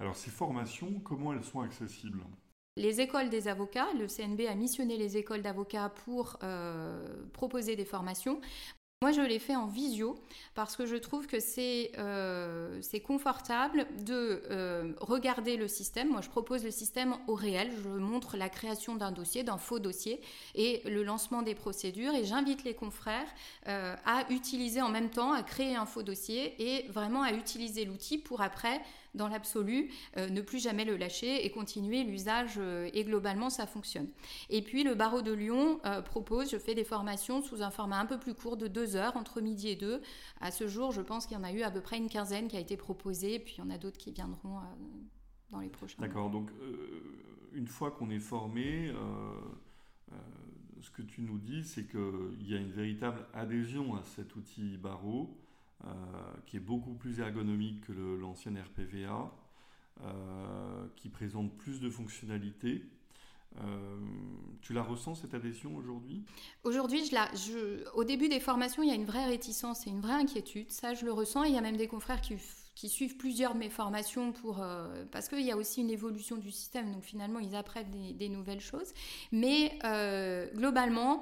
Alors 0.00 0.16
ces 0.16 0.30
formations, 0.30 1.00
comment 1.04 1.32
elles 1.32 1.44
sont 1.44 1.60
accessibles? 1.60 2.22
Les 2.76 3.00
écoles 3.00 3.28
des 3.28 3.48
avocats, 3.48 3.88
le 3.98 4.06
CNB 4.06 4.42
a 4.48 4.54
missionné 4.54 4.96
les 4.96 5.16
écoles 5.16 5.42
d'avocats 5.42 5.88
pour 5.88 6.38
euh, 6.44 7.24
proposer 7.32 7.74
des 7.74 7.84
formations. 7.84 8.40
Moi, 9.02 9.12
je 9.12 9.20
l'ai 9.20 9.38
fait 9.38 9.54
en 9.54 9.66
visio 9.66 10.16
parce 10.54 10.74
que 10.74 10.84
je 10.84 10.96
trouve 10.96 11.28
que 11.28 11.38
c'est 11.38 11.92
euh, 11.98 12.80
confortable 13.04 13.86
de 14.04 14.42
euh, 14.50 14.92
regarder 15.00 15.56
le 15.56 15.68
système. 15.68 16.10
Moi, 16.10 16.20
je 16.20 16.28
propose 16.28 16.64
le 16.64 16.72
système 16.72 17.16
au 17.28 17.34
réel. 17.34 17.70
Je 17.82 17.88
montre 17.88 18.36
la 18.36 18.48
création 18.48 18.96
d'un 18.96 19.12
dossier, 19.12 19.44
d'un 19.44 19.58
faux 19.58 19.78
dossier 19.78 20.20
et 20.56 20.82
le 20.84 21.04
lancement 21.04 21.42
des 21.42 21.54
procédures. 21.54 22.14
Et 22.14 22.24
j'invite 22.24 22.64
les 22.64 22.74
confrères 22.74 23.28
à 23.66 24.24
utiliser 24.30 24.82
en 24.82 24.88
même 24.88 25.10
temps, 25.10 25.32
à 25.32 25.44
créer 25.44 25.76
un 25.76 25.86
faux 25.86 26.02
dossier 26.02 26.54
et 26.60 26.88
vraiment 26.88 27.22
à 27.22 27.32
utiliser 27.32 27.84
l'outil 27.84 28.18
pour 28.18 28.40
après 28.40 28.80
dans 29.14 29.28
l'absolu, 29.28 29.90
euh, 30.16 30.28
ne 30.28 30.40
plus 30.40 30.58
jamais 30.58 30.84
le 30.84 30.96
lâcher 30.96 31.44
et 31.44 31.50
continuer 31.50 32.04
l'usage 32.04 32.54
euh, 32.58 32.90
et 32.92 33.04
globalement 33.04 33.50
ça 33.50 33.66
fonctionne. 33.66 34.08
Et 34.50 34.62
puis 34.62 34.84
le 34.84 34.94
barreau 34.94 35.22
de 35.22 35.32
Lyon 35.32 35.80
euh, 35.84 36.02
propose, 36.02 36.50
je 36.50 36.58
fais 36.58 36.74
des 36.74 36.84
formations 36.84 37.42
sous 37.42 37.62
un 37.62 37.70
format 37.70 37.98
un 37.98 38.06
peu 38.06 38.18
plus 38.18 38.34
court 38.34 38.56
de 38.56 38.66
deux 38.66 38.96
heures 38.96 39.16
entre 39.16 39.40
midi 39.40 39.68
et 39.68 39.76
deux. 39.76 40.00
À 40.40 40.50
ce 40.50 40.68
jour, 40.68 40.92
je 40.92 41.00
pense 41.00 41.26
qu'il 41.26 41.36
y 41.36 41.40
en 41.40 41.44
a 41.44 41.52
eu 41.52 41.62
à 41.62 41.70
peu 41.70 41.80
près 41.80 41.98
une 41.98 42.08
quinzaine 42.08 42.48
qui 42.48 42.56
a 42.56 42.60
été 42.60 42.76
proposée, 42.76 43.38
puis 43.38 43.56
il 43.58 43.64
y 43.64 43.66
en 43.66 43.70
a 43.70 43.78
d'autres 43.78 43.98
qui 43.98 44.12
viendront 44.12 44.60
dans 45.50 45.60
les 45.60 45.68
prochains. 45.68 46.00
D'accord, 46.00 46.30
donc 46.30 46.50
une 47.52 47.66
fois 47.66 47.90
qu'on 47.90 48.10
est 48.10 48.18
formé, 48.18 48.92
ce 50.80 50.90
que 50.90 51.02
tu 51.02 51.22
nous 51.22 51.38
dis, 51.38 51.64
c'est 51.64 51.86
qu'il 51.86 52.48
y 52.48 52.54
a 52.54 52.58
une 52.58 52.70
véritable 52.70 53.26
adhésion 53.34 53.94
à 53.96 54.02
cet 54.02 54.36
outil 54.36 54.76
barreau. 54.76 55.36
Euh, 55.86 55.90
qui 56.44 56.56
est 56.56 56.60
beaucoup 56.60 56.94
plus 56.94 57.20
ergonomique 57.20 57.86
que 57.86 57.92
l'ancien 57.92 58.52
RPVA, 58.52 59.32
euh, 60.02 60.86
qui 60.96 61.08
présente 61.08 61.56
plus 61.56 61.80
de 61.80 61.88
fonctionnalités. 61.88 62.84
Euh, 63.60 63.96
tu 64.60 64.72
la 64.72 64.82
ressens 64.82 65.14
cette 65.14 65.34
adhésion 65.34 65.76
aujourd'hui? 65.76 66.24
Aujourd'hui, 66.64 67.08
au 67.94 68.02
début 68.02 68.28
des 68.28 68.40
formations, 68.40 68.82
il 68.82 68.88
y 68.88 68.92
a 68.92 68.96
une 68.96 69.04
vraie 69.04 69.26
réticence 69.26 69.86
et 69.86 69.90
une 69.90 70.00
vraie 70.00 70.14
inquiétude. 70.14 70.68
Ça, 70.72 70.94
je 70.94 71.04
le 71.04 71.12
ressens. 71.12 71.44
il 71.44 71.54
y 71.54 71.58
a 71.58 71.60
même 71.60 71.76
des 71.76 71.88
confrères 71.88 72.20
qui, 72.20 72.88
suivent 72.88 73.16
plusieurs 73.16 73.54
de 73.54 73.60
mes 73.60 73.70
formations 73.70 74.32
pour, 74.32 74.64
parce 75.12 75.28
qu'il 75.28 75.42
y 75.42 75.52
a 75.52 75.56
aussi 75.56 75.80
une 75.80 75.90
évolution 75.90 76.36
du 76.36 76.50
système. 76.50 76.90
Donc 76.90 77.04
finalement, 77.04 77.38
ils 77.38 77.54
apprennent 77.54 78.14
des 78.16 78.28
nouvelles 78.28 78.60
choses. 78.60 78.92
Mais 79.30 79.78
globalement, 80.54 81.20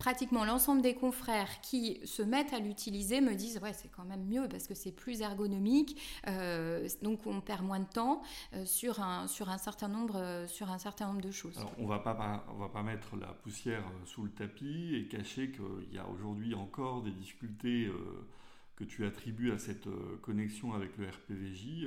pratiquement 0.00 0.44
l'ensemble 0.44 0.80
des 0.80 0.94
confrères 0.94 1.60
qui 1.60 2.00
se 2.04 2.22
mettent 2.22 2.54
à 2.54 2.58
l'utiliser 2.58 3.20
me 3.20 3.34
disent 3.34 3.60
ouais 3.62 3.74
c'est 3.74 3.90
quand 3.90 4.04
même 4.04 4.24
mieux 4.24 4.48
parce 4.48 4.66
que 4.66 4.74
c'est 4.74 4.92
plus 4.92 5.20
ergonomique 5.20 6.00
euh, 6.26 6.88
donc 7.02 7.26
on 7.26 7.40
perd 7.42 7.62
moins 7.64 7.80
de 7.80 7.88
temps 7.88 8.22
euh, 8.54 8.64
sur 8.64 9.00
un 9.00 9.28
sur 9.28 9.50
un 9.50 9.58
certain 9.58 9.88
nombre 9.88 10.16
euh, 10.16 10.46
sur 10.48 10.70
un 10.70 10.78
certain 10.78 11.06
nombre 11.06 11.20
de 11.20 11.30
choses. 11.30 11.58
On 11.78 11.86
va 11.86 11.98
pas 11.98 12.44
on 12.48 12.58
va 12.58 12.70
pas 12.70 12.82
mettre 12.82 13.14
la 13.16 13.28
poussière 13.28 13.84
sous 14.06 14.24
le 14.24 14.30
tapis 14.30 14.96
et 14.96 15.06
cacher 15.06 15.52
qu'il 15.52 15.94
y 15.94 15.98
a 15.98 16.08
aujourd'hui 16.08 16.54
encore 16.54 17.02
des 17.02 17.12
difficultés 17.12 17.90
que 18.76 18.84
tu 18.84 19.04
attribues 19.04 19.52
à 19.52 19.58
cette 19.58 19.88
connexion 20.22 20.72
avec 20.72 20.96
le 20.96 21.08
RPVJ. 21.08 21.86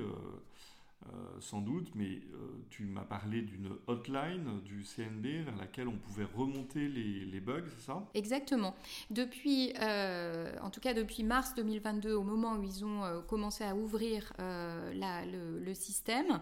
Euh, 1.11 1.41
sans 1.41 1.59
doute, 1.59 1.89
mais 1.95 2.05
euh, 2.05 2.47
tu 2.69 2.85
m'as 2.85 3.03
parlé 3.03 3.41
d'une 3.41 3.71
hotline 3.87 4.61
du 4.63 4.83
CNB 4.83 5.43
vers 5.45 5.55
laquelle 5.57 5.89
on 5.89 5.97
pouvait 5.97 6.27
remonter 6.35 6.87
les, 6.87 7.39
bugs, 7.41 7.63
c'est 7.75 7.85
ça? 7.87 8.05
Exactement. 8.13 8.73
Depuis, 9.09 9.73
euh, 9.81 10.55
en 10.61 10.69
tout 10.69 10.79
cas 10.79 10.93
depuis 10.93 11.23
mars 11.23 11.55
2022, 11.55 12.13
au 12.13 12.23
moment 12.23 12.53
où 12.53 12.63
ils 12.63 12.85
ont 12.85 13.21
commencé 13.27 13.65
à 13.65 13.75
ouvrir 13.75 14.31
le, 14.39 15.73
système, 15.73 16.39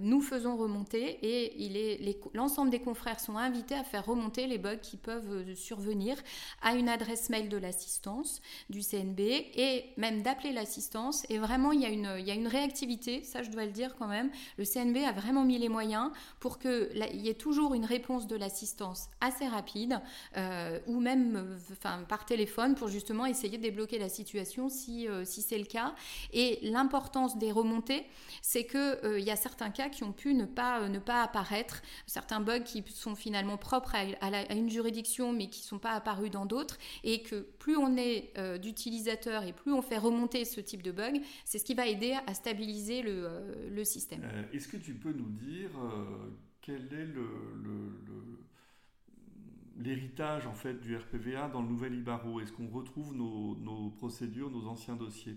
nous 0.00 0.20
faisons 0.20 0.56
remonter 0.56 1.18
et 1.22 2.14
l'ensemble 2.34 2.70
des 2.70 2.80
confrères 2.80 3.20
sont 3.20 3.38
invités 3.38 3.74
à 3.74 3.84
faire 3.84 4.04
remonter 4.04 4.46
les 4.46 4.58
bugs 4.58 4.76
qui 4.76 4.96
peuvent 4.96 5.54
survenir 5.54 6.16
à 6.60 6.74
une 6.74 6.88
adresse 6.88 7.30
mail 7.30 7.48
de 7.48 7.56
l'assistance 7.56 8.42
du 8.68 8.80
CNB 8.82 9.20
et 9.20 9.84
même 9.96 10.22
d'appeler 10.22 10.52
l'assistance. 10.52 11.24
Et 11.30 11.38
vraiment, 11.38 11.72
il 11.72 11.80
y, 11.80 11.86
a 11.86 11.90
une, 11.90 12.18
y 12.18 12.30
a 12.30 12.34
une 12.34 12.48
réactivité, 12.48 13.22
ça 13.22 13.42
je 13.42 13.50
dois 13.50 13.64
le 13.64 13.69
dire 13.70 13.94
quand 13.98 14.08
même, 14.08 14.30
le 14.58 14.64
CNB 14.64 14.98
a 15.06 15.12
vraiment 15.12 15.44
mis 15.44 15.58
les 15.58 15.68
moyens 15.68 16.10
pour 16.38 16.58
qu'il 16.58 16.88
y 17.14 17.28
ait 17.28 17.34
toujours 17.34 17.74
une 17.74 17.84
réponse 17.84 18.26
de 18.26 18.36
l'assistance 18.36 19.08
assez 19.20 19.46
rapide, 19.46 20.00
euh, 20.36 20.78
ou 20.86 21.00
même 21.00 21.58
enfin, 21.72 22.04
par 22.08 22.24
téléphone 22.24 22.74
pour 22.74 22.88
justement 22.88 23.26
essayer 23.26 23.58
de 23.58 23.62
débloquer 23.62 23.98
la 23.98 24.08
situation 24.08 24.68
si, 24.68 25.08
euh, 25.08 25.24
si 25.24 25.42
c'est 25.42 25.58
le 25.58 25.64
cas. 25.64 25.94
Et 26.32 26.58
l'importance 26.62 27.38
des 27.38 27.52
remontées, 27.52 28.06
c'est 28.42 28.64
qu'il 28.64 28.78
euh, 28.78 29.18
il 29.18 29.24
y 29.24 29.30
a 29.30 29.36
certains 29.36 29.70
cas 29.70 29.88
qui 29.88 30.04
ont 30.04 30.12
pu 30.12 30.34
ne 30.34 30.46
pas, 30.46 30.88
ne 30.88 30.98
pas 30.98 31.22
apparaître, 31.22 31.82
certains 32.06 32.40
bugs 32.40 32.60
qui 32.60 32.82
sont 32.88 33.14
finalement 33.14 33.56
propres 33.56 33.94
à, 33.94 34.54
une 34.54 34.70
juridiction 34.70 35.32
mais 35.32 35.48
qui 35.48 35.62
ne 35.62 35.66
sont 35.66 35.78
pas 35.78 35.92
apparus 35.92 36.30
dans 36.30 36.46
d'autres, 36.46 36.78
et 37.04 37.22
que 37.22 37.36
plus 37.58 37.76
on 37.76 37.96
est 37.96 38.32
d'utilisateurs 38.58 39.44
et 39.44 39.52
plus 39.52 39.72
on 39.72 39.82
fait 39.82 39.98
remonter 39.98 40.44
ce 40.44 40.60
type 40.60 40.82
de 40.82 40.92
bug, 40.92 41.20
c'est 41.44 41.58
ce 41.58 41.64
qui 41.64 41.74
va 41.74 41.86
aider 41.86 42.16
à 42.26 42.34
stabiliser 42.34 43.02
le, 43.02 43.28
système. 43.84 44.22
Euh, 44.24 44.44
est-ce 44.52 44.68
que 44.68 44.76
tu 44.76 44.94
peux 44.94 45.12
nous 45.12 45.30
dire 45.30 45.70
euh, 45.78 46.30
quel 46.60 46.92
est 46.92 47.08
l'héritage 49.76 50.46
en 50.46 50.54
fait 50.54 50.80
du 50.80 50.96
RPVA 50.96 51.48
dans 51.48 51.62
le 51.62 51.68
nouvel 51.68 51.94
Ibaro? 51.94 52.40
Est-ce 52.40 52.52
qu'on 52.52 52.68
retrouve 52.68 53.14
nos 53.14 53.90
procédures, 53.90 54.50
nos 54.50 54.66
anciens 54.66 54.96
dossiers? 54.96 55.36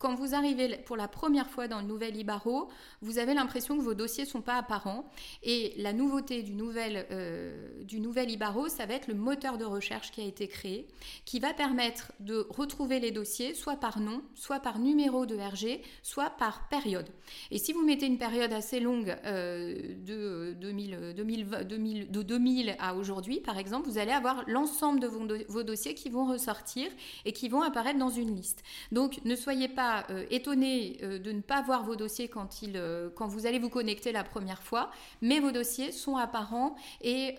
Quand 0.00 0.14
vous 0.14 0.34
arrivez 0.34 0.78
pour 0.78 0.96
la 0.96 1.08
première 1.08 1.48
fois 1.50 1.68
dans 1.68 1.78
le 1.78 1.86
nouvel 1.86 2.16
Ibaro, 2.16 2.68
vous 3.02 3.18
avez 3.18 3.34
l'impression 3.34 3.76
que 3.76 3.82
vos 3.82 3.92
dossiers 3.92 4.24
ne 4.24 4.28
sont 4.30 4.40
pas 4.40 4.56
apparents. 4.56 5.04
Et 5.42 5.74
la 5.76 5.92
nouveauté 5.92 6.42
du 6.42 6.54
nouvel, 6.54 7.06
euh, 7.10 7.84
du 7.84 8.00
nouvel 8.00 8.30
Ibaro, 8.30 8.68
ça 8.68 8.86
va 8.86 8.94
être 8.94 9.08
le 9.08 9.14
moteur 9.14 9.58
de 9.58 9.66
recherche 9.66 10.10
qui 10.10 10.22
a 10.22 10.24
été 10.24 10.48
créé, 10.48 10.88
qui 11.26 11.38
va 11.38 11.52
permettre 11.52 12.12
de 12.18 12.46
retrouver 12.48 12.98
les 12.98 13.10
dossiers 13.10 13.52
soit 13.52 13.76
par 13.76 14.00
nom, 14.00 14.22
soit 14.34 14.58
par 14.58 14.78
numéro 14.78 15.26
de 15.26 15.36
RG, 15.36 15.82
soit 16.02 16.30
par 16.30 16.66
période. 16.68 17.10
Et 17.50 17.58
si 17.58 17.74
vous 17.74 17.84
mettez 17.84 18.06
une 18.06 18.18
période 18.18 18.54
assez 18.54 18.80
longue 18.80 19.14
euh, 19.26 19.94
de, 19.98 20.56
2000, 20.58 21.12
2000, 21.14 22.10
de 22.10 22.22
2000 22.22 22.76
à 22.78 22.94
aujourd'hui, 22.94 23.40
par 23.40 23.58
exemple, 23.58 23.86
vous 23.86 23.98
allez 23.98 24.12
avoir 24.12 24.44
l'ensemble 24.46 24.98
de 24.98 25.08
vos 25.46 25.62
dossiers 25.62 25.92
qui 25.92 26.08
vont 26.08 26.24
ressortir 26.24 26.90
et 27.26 27.34
qui 27.34 27.50
vont 27.50 27.60
apparaître 27.60 27.98
dans 27.98 28.08
une 28.08 28.34
liste. 28.34 28.62
Donc 28.92 29.20
ne 29.26 29.36
soyez 29.36 29.68
pas 29.68 29.89
pas 29.90 30.06
étonné 30.30 30.98
de 31.02 31.32
ne 31.32 31.40
pas 31.40 31.62
voir 31.62 31.84
vos 31.84 31.96
dossiers 31.96 32.28
quand, 32.28 32.62
il, 32.62 32.80
quand 33.14 33.26
vous 33.26 33.46
allez 33.46 33.58
vous 33.58 33.70
connecter 33.70 34.12
la 34.12 34.24
première 34.24 34.62
fois, 34.62 34.90
mais 35.20 35.40
vos 35.40 35.50
dossiers 35.50 35.92
sont 35.92 36.16
apparents 36.16 36.76
et, 37.00 37.36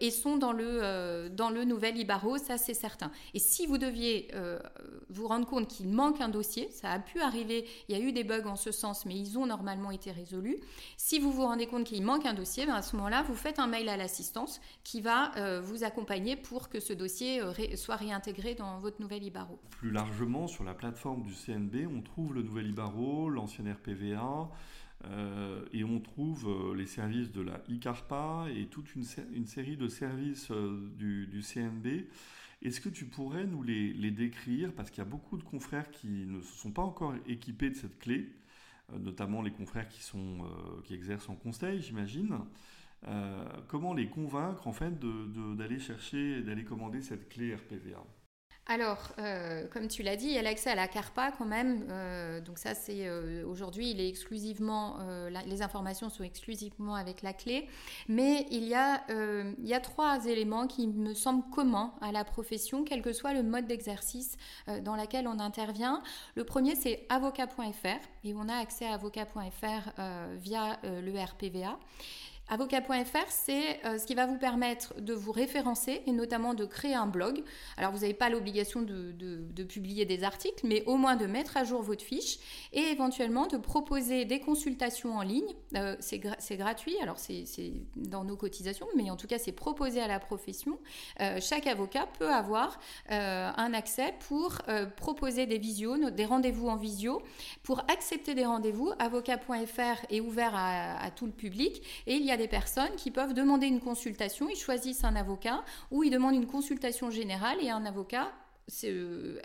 et 0.00 0.10
sont 0.10 0.36
dans 0.36 0.52
le, 0.52 1.28
dans 1.28 1.50
le 1.50 1.64
nouvel 1.64 1.96
Ibaro, 1.98 2.38
ça 2.38 2.58
c'est 2.58 2.74
certain. 2.74 3.10
Et 3.34 3.38
si 3.38 3.66
vous 3.66 3.78
deviez 3.78 4.28
vous 5.10 5.26
rendre 5.26 5.46
compte 5.46 5.68
qu'il 5.68 5.88
manque 5.88 6.20
un 6.20 6.28
dossier, 6.28 6.70
ça 6.70 6.90
a 6.90 6.98
pu 6.98 7.20
arriver, 7.20 7.66
il 7.88 7.96
y 7.96 8.00
a 8.00 8.02
eu 8.02 8.12
des 8.12 8.24
bugs 8.24 8.46
en 8.46 8.56
ce 8.56 8.72
sens, 8.72 9.06
mais 9.06 9.14
ils 9.14 9.38
ont 9.38 9.46
normalement 9.46 9.90
été 9.90 10.10
résolus. 10.10 10.56
Si 10.96 11.18
vous 11.18 11.30
vous 11.30 11.42
rendez 11.42 11.66
compte 11.66 11.84
qu'il 11.84 12.02
manque 12.02 12.26
un 12.26 12.34
dossier, 12.34 12.66
ben, 12.66 12.74
à 12.74 12.82
ce 12.82 12.96
moment-là, 12.96 13.22
vous 13.22 13.34
faites 13.34 13.58
un 13.58 13.66
mail 13.66 13.88
à 13.88 13.96
l'assistance 13.96 14.60
qui 14.84 15.00
va 15.00 15.36
euh, 15.36 15.60
vous 15.60 15.84
accompagner 15.84 16.36
pour 16.36 16.68
que 16.68 16.80
ce 16.80 16.92
dossier 16.92 17.40
euh, 17.40 17.52
soit 17.76 17.96
réintégré 17.96 18.54
dans 18.54 18.78
votre 18.78 19.00
nouvel 19.00 19.22
Ibaro. 19.24 19.58
Plus 19.70 19.90
largement, 19.90 20.46
sur 20.46 20.64
la 20.64 20.74
plateforme 20.74 21.22
du 21.22 21.34
CNB, 21.34 21.86
on 21.94 22.02
trouve 22.02 22.34
le 22.34 22.42
nouvel 22.42 22.68
Ibaro, 22.68 23.28
l'ancien 23.28 23.64
RPVA, 23.72 24.50
euh, 25.04 25.64
et 25.72 25.84
on 25.84 26.00
trouve 26.00 26.74
les 26.76 26.86
services 26.86 27.32
de 27.32 27.40
la 27.40 27.62
ICARPA 27.68 28.46
et 28.54 28.66
toute 28.66 28.94
une, 28.94 29.04
série 29.46 29.76
de 29.76 29.88
services 29.88 30.50
du, 30.50 31.26
du, 31.26 31.42
CNB. 31.42 32.06
Est-ce 32.62 32.80
que 32.80 32.88
tu 32.88 33.06
pourrais 33.06 33.44
nous 33.44 33.62
les, 33.62 34.10
décrire? 34.12 34.72
Parce 34.72 34.90
qu'il 34.90 34.98
y 34.98 35.06
a 35.06 35.10
beaucoup 35.10 35.36
de 35.36 35.42
confrères 35.42 35.90
qui 35.90 36.26
ne 36.26 36.40
se 36.40 36.56
sont 36.56 36.70
pas 36.70 36.82
encore 36.82 37.14
équipés 37.26 37.70
de 37.70 37.74
cette 37.74 37.98
clé. 37.98 38.30
Euh, 38.92 38.98
notamment 38.98 39.42
les 39.42 39.50
confrères 39.50 39.88
qui, 39.88 40.00
euh, 40.16 40.94
exercent 40.94 41.28
en 41.28 41.34
conseil, 41.34 41.80
j'imagine. 41.80 42.38
Euh, 43.08 43.44
comment 43.66 43.94
les 43.94 44.08
convaincre 44.08 44.68
en 44.68 44.74
d'aller 45.56 45.80
chercher, 45.80 46.42
d'aller 46.42 46.62
commander 46.62 47.02
cette 47.02 47.28
clé 47.28 47.54
RPVA 47.54 48.04
alors, 48.66 49.10
euh, 49.18 49.66
comme 49.72 49.88
tu 49.88 50.04
l'as 50.04 50.14
dit, 50.14 50.26
il 50.26 50.32
y 50.32 50.38
a 50.38 50.42
l'accès 50.42 50.70
à 50.70 50.76
la 50.76 50.86
CARPA 50.86 51.32
quand 51.32 51.44
même. 51.44 51.84
Euh, 51.90 52.40
donc 52.40 52.58
ça, 52.58 52.74
c'est 52.76 53.08
euh, 53.08 53.44
aujourd'hui, 53.44 53.90
il 53.90 54.00
est 54.00 54.08
exclusivement, 54.08 54.98
les 55.46 55.62
informations 55.62 56.10
sont 56.10 56.22
exclusivement 56.22 56.94
avec 56.94 57.22
la 57.22 57.32
clé. 57.32 57.68
Mais 58.08 58.46
il 58.50 58.64
y, 58.64 58.74
a, 58.74 59.02
il 59.08 59.66
y 59.66 59.74
a 59.74 59.80
trois 59.80 60.26
éléments 60.26 60.66
qui 60.66 60.86
me 60.86 61.12
semblent 61.12 61.48
communs 61.50 61.92
à 62.00 62.12
la 62.12 62.24
profession, 62.24 62.84
quel 62.84 63.02
que 63.02 63.12
soit 63.12 63.34
le 63.34 63.42
mode 63.42 63.66
d'exercice 63.66 64.36
dans 64.82 64.96
lequel 64.96 65.26
on 65.26 65.38
intervient. 65.40 66.02
Le 66.36 66.44
premier, 66.44 66.76
c'est 66.76 67.04
avocat.fr 67.08 68.00
et 68.24 68.34
on 68.34 68.48
a 68.48 68.54
accès 68.54 68.86
à 68.86 68.94
avocat.fr 68.94 69.90
via 70.36 70.78
le 70.84 71.12
RPVA. 71.18 71.78
Avocat.fr, 72.52 73.30
c'est 73.30 73.82
euh, 73.86 73.96
ce 73.96 74.04
qui 74.04 74.14
va 74.14 74.26
vous 74.26 74.36
permettre 74.36 75.00
de 75.00 75.14
vous 75.14 75.32
référencer 75.32 76.02
et 76.06 76.12
notamment 76.12 76.52
de 76.52 76.66
créer 76.66 76.94
un 76.94 77.06
blog. 77.06 77.42
Alors, 77.78 77.92
vous 77.92 78.00
n'avez 78.00 78.12
pas 78.12 78.28
l'obligation 78.28 78.82
de, 78.82 79.62
publier 79.64 80.04
des 80.04 80.22
articles, 80.22 80.66
mais 80.66 80.84
au 80.84 80.96
moins 80.96 81.16
de 81.16 81.24
mettre 81.24 81.56
à 81.56 81.64
jour 81.64 81.80
votre 81.80 82.04
fiche 82.04 82.38
et 82.74 82.80
éventuellement 82.80 83.46
de 83.46 83.56
proposer 83.56 84.26
des 84.26 84.38
consultations 84.38 85.16
en 85.16 85.22
ligne. 85.22 85.48
Euh, 85.76 85.96
c'est 85.98 86.56
gratuit, 86.58 86.94
alors 87.00 87.18
c'est 87.18 87.72
dans 87.96 88.22
nos 88.22 88.36
cotisations, 88.36 88.86
mais 88.96 89.10
en 89.10 89.16
tout 89.16 89.26
cas, 89.26 89.38
c'est 89.38 89.52
proposé 89.52 90.02
à 90.02 90.06
la 90.06 90.18
profession. 90.18 90.78
Euh, 91.20 91.38
chaque 91.40 91.66
avocat 91.66 92.06
peut 92.18 92.30
avoir 92.30 92.78
un 93.08 93.72
accès 93.72 94.14
pour 94.28 94.58
proposer 94.96 95.46
des 95.46 95.58
des 95.58 96.24
rendez-vous 96.26 96.68
en 96.68 96.76
visio. 96.76 97.22
Pour 97.62 97.80
accepter 97.88 98.34
des 98.34 98.44
rendez-vous, 98.44 98.92
avocat.fr 98.98 100.04
est 100.10 100.20
ouvert 100.20 100.54
à, 100.54 101.02
à 101.02 101.10
tout 101.10 101.24
le 101.24 101.32
public 101.32 101.82
et 102.06 102.14
il 102.14 102.24
y 102.24 102.30
a 102.30 102.36
des 102.36 102.41
personnes 102.48 102.94
qui 102.96 103.10
peuvent 103.10 103.34
demander 103.34 103.66
une 103.66 103.80
consultation, 103.80 104.48
ils 104.48 104.56
choisissent 104.56 105.04
un 105.04 105.16
avocat 105.16 105.64
ou 105.90 106.02
ils 106.02 106.10
demandent 106.10 106.34
une 106.34 106.46
consultation 106.46 107.10
générale 107.10 107.58
et 107.62 107.70
un 107.70 107.84
avocat 107.84 108.32
euh, 108.84 109.40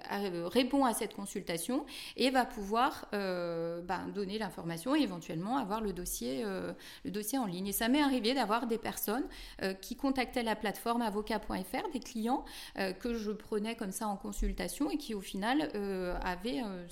répond 0.46 0.86
à 0.86 0.94
cette 0.94 1.16
consultation 1.16 1.86
et 2.16 2.30
va 2.30 2.46
pouvoir 2.46 3.08
euh, 3.14 3.82
ben, 3.82 4.08
donner 4.14 4.38
l'information 4.38 4.96
et 4.96 5.02
éventuellement 5.02 5.58
avoir 5.58 5.82
le 5.82 5.92
dossier, 5.92 6.44
euh, 6.46 6.72
le 7.04 7.12
dossier 7.12 7.38
en 7.38 7.46
ligne. 7.46 7.68
Et 7.68 7.72
ça 7.74 7.90
m'est 7.90 8.02
arrivé 8.02 8.34
d'avoir 8.34 8.68
des 8.68 8.78
personnes 8.78 9.26
qui 9.82 9.96
contactaient 9.96 10.44
la 10.44 10.56
plateforme 10.56 11.02
avocat.fr, 11.02 11.90
des 11.92 12.00
clients 12.00 12.46
que 13.00 13.16
je 13.16 13.32
prenais 13.32 13.76
comme 13.76 13.92
ça 13.92 14.08
en 14.08 14.16
consultation 14.16 14.90
et 14.90 14.98
qui 14.98 15.14
au 15.14 15.22
final 15.22 15.70
avaient, 16.22 16.60
un, 16.60 16.86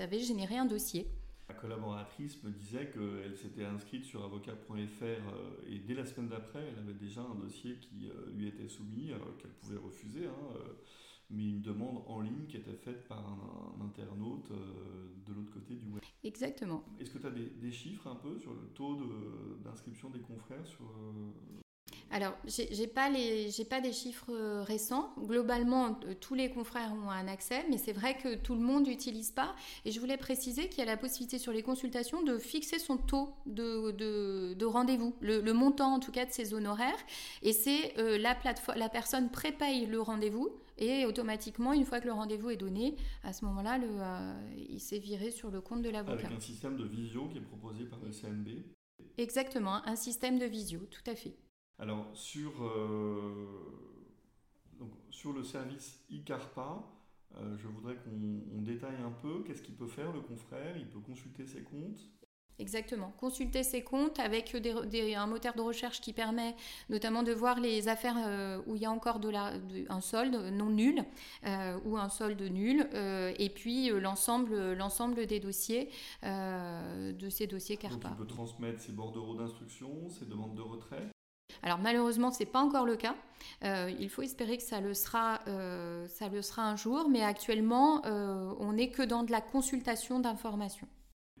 avaient 0.00 0.20
généré 0.20 0.56
un 0.56 0.66
dossier 0.66 1.08
collaboratrice 1.60 2.42
me 2.42 2.50
disait 2.50 2.90
qu'elle 2.90 3.36
s'était 3.36 3.64
inscrite 3.64 4.04
sur 4.04 4.24
avocat.fr 4.24 5.02
euh, 5.02 5.68
et 5.68 5.78
dès 5.78 5.94
la 5.94 6.04
semaine 6.04 6.28
d'après, 6.28 6.60
elle 6.60 6.78
avait 6.78 6.98
déjà 6.98 7.20
un 7.22 7.34
dossier 7.34 7.76
qui 7.76 8.08
euh, 8.08 8.30
lui 8.34 8.48
était 8.48 8.68
soumis, 8.68 9.12
euh, 9.12 9.18
qu'elle 9.38 9.52
pouvait 9.52 9.76
refuser, 9.76 10.26
hein, 10.26 10.58
mais 11.30 11.44
une 11.44 11.60
demande 11.60 12.02
en 12.06 12.20
ligne 12.20 12.46
qui 12.46 12.56
était 12.56 12.76
faite 12.76 13.06
par 13.06 13.18
un, 13.18 13.84
internaute 13.84 14.50
de 14.50 15.32
l'autre 15.34 15.52
côté 15.52 15.74
du 15.74 15.86
web. 15.90 16.02
Exactement. 16.24 16.84
Est-ce 16.98 17.10
que 17.10 17.18
tu 17.18 17.26
as 17.26 17.30
des, 17.30 17.50
des, 17.50 17.70
chiffres 17.70 18.06
un 18.06 18.14
peu 18.14 18.38
sur 18.38 18.54
le 18.54 18.66
taux 18.74 18.98
d'inscription 19.62 20.08
des 20.08 20.20
confrères 20.20 20.66
sur, 20.66 20.90
alors, 22.10 22.34
j'ai 22.46 22.86
pas 22.86 23.10
les, 23.10 23.50
j'ai 23.50 23.64
pas 23.64 23.80
des 23.80 23.92
chiffres 23.92 24.32
euh, 24.32 24.62
récents. 24.62 25.12
Globalement, 25.18 25.98
euh, 26.06 26.14
tous 26.18 26.34
les 26.34 26.50
confrères 26.50 26.92
ont 27.04 27.10
un 27.10 27.28
accès, 27.28 27.66
mais 27.68 27.76
c'est 27.76 27.92
vrai 27.92 28.16
que 28.16 28.34
tout 28.34 28.54
le 28.54 28.60
monde 28.60 28.86
n'utilise 28.86 29.30
pas. 29.30 29.54
Et 29.84 29.90
je 29.90 30.00
voulais 30.00 30.16
préciser 30.16 30.68
qu'il 30.68 30.78
y 30.78 30.82
a 30.82 30.86
la 30.86 30.96
possibilité 30.96 31.38
sur 31.38 31.52
les 31.52 31.62
consultations 31.62 32.22
de 32.22 32.38
fixer 32.38 32.78
son 32.78 32.96
taux 32.96 33.34
de, 33.44 33.90
de, 33.90 34.64
rendez-vous, 34.64 35.14
le, 35.20 35.52
montant 35.52 35.94
en 35.94 36.00
tout 36.00 36.10
cas 36.10 36.24
de 36.24 36.32
ses 36.32 36.54
honoraires. 36.54 36.98
Et 37.42 37.52
c'est 37.52 37.98
euh, 37.98 38.16
la 38.16 38.34
plateforme, 38.34 38.78
la 38.78 38.88
personne 38.88 39.30
prépaye 39.30 39.84
le 39.84 40.00
rendez-vous. 40.00 40.48
Et 40.78 41.04
automatiquement, 41.04 41.72
une 41.72 41.84
fois 41.84 42.00
que 42.00 42.06
le 42.06 42.12
rendez-vous 42.12 42.50
est 42.50 42.56
donné, 42.56 42.94
à 43.24 43.32
ce 43.32 43.44
moment-là, 43.46 43.80
il 44.56 44.78
s'est 44.80 45.00
viré 45.00 45.32
sur 45.32 45.50
le 45.50 45.60
compte 45.60 45.82
de 45.82 45.90
l'avocat. 45.90 46.26
Avec 46.26 46.38
un 46.38 46.40
système 46.40 46.76
de 46.76 46.84
visio 46.84 47.26
qui 47.26 47.38
est 47.38 47.42
proposé 47.42 47.84
par 47.84 47.98
le 47.98 48.12
CNB 48.12 48.62
Exactement, 49.18 49.84
un 49.86 49.96
système 49.96 50.38
de 50.38 50.44
visio, 50.44 50.78
tout 50.88 51.10
à 51.10 51.16
fait. 51.16 51.34
Alors, 51.80 52.06
sur, 52.12 52.64
euh, 52.64 53.46
sur 55.10 55.32
le 55.32 55.44
service 55.44 56.00
ICARPA, 56.10 56.82
euh, 57.36 57.56
je 57.56 57.68
voudrais 57.68 57.94
qu'on 57.94 58.62
détaille 58.62 59.00
un 59.04 59.12
peu 59.12 59.44
qu'est-ce 59.44 59.62
qu'il 59.62 59.76
peut 59.76 59.86
faire 59.86 60.12
le 60.12 60.20
confrère. 60.20 60.76
Il 60.76 60.88
peut 60.88 60.98
consulter 60.98 61.46
ses 61.46 61.62
comptes. 61.62 62.00
Exactement. 62.58 63.12
Consulter 63.16 63.62
ses 63.62 63.84
comptes 63.84 64.18
avec 64.18 64.52
un 64.52 65.26
moteur 65.28 65.54
de 65.54 65.60
recherche 65.60 66.00
qui 66.00 66.12
permet 66.12 66.56
notamment 66.90 67.22
de 67.22 67.30
voir 67.30 67.60
les 67.60 67.86
affaires 67.86 68.16
euh, 68.26 68.60
où 68.66 68.74
il 68.74 68.82
y 68.82 68.84
a 68.84 68.90
encore 68.90 69.20
de 69.20 69.28
la, 69.28 69.52
un 69.88 70.00
solde 70.00 70.34
non 70.34 70.70
nul 70.70 71.04
ou 71.84 71.96
un 71.96 72.08
solde 72.08 72.42
nul, 72.42 72.88
et 72.92 73.50
puis 73.50 73.90
l'ensemble, 73.90 74.72
l'ensemble 74.72 75.26
des 75.26 75.38
dossiers 75.38 75.88
de 76.24 77.30
ces 77.30 77.46
dossiers 77.46 77.76
CARPA. 77.76 78.08
Donc 78.08 78.18
il 78.18 78.26
peut 78.26 78.26
transmettre 78.26 78.80
ses 78.80 78.90
bordereaux 78.90 79.36
d'instruction, 79.36 80.10
ses 80.10 80.26
demandes 80.26 80.56
de 80.56 80.62
retrait. 80.62 81.08
Alors 81.62 81.78
malheureusement, 81.78 82.30
ce 82.30 82.40
n'est 82.40 82.50
pas 82.50 82.60
encore 82.60 82.86
le 82.86 82.96
cas. 82.96 83.16
Euh, 83.64 83.92
il 83.98 84.08
faut 84.08 84.22
espérer 84.22 84.56
que 84.56 84.62
ça 84.62 84.80
le 84.80 84.94
sera, 84.94 85.40
euh, 85.48 86.06
un 86.56 86.76
jour, 86.76 87.08
mais 87.08 87.22
actuellement, 87.22 88.04
euh, 88.06 88.54
on 88.58 88.72
n'est 88.72 88.90
que 88.90 89.02
dans 89.02 89.22
de 89.22 89.30
la 89.30 89.40
consultation 89.40 90.20
d'informations. 90.20 90.88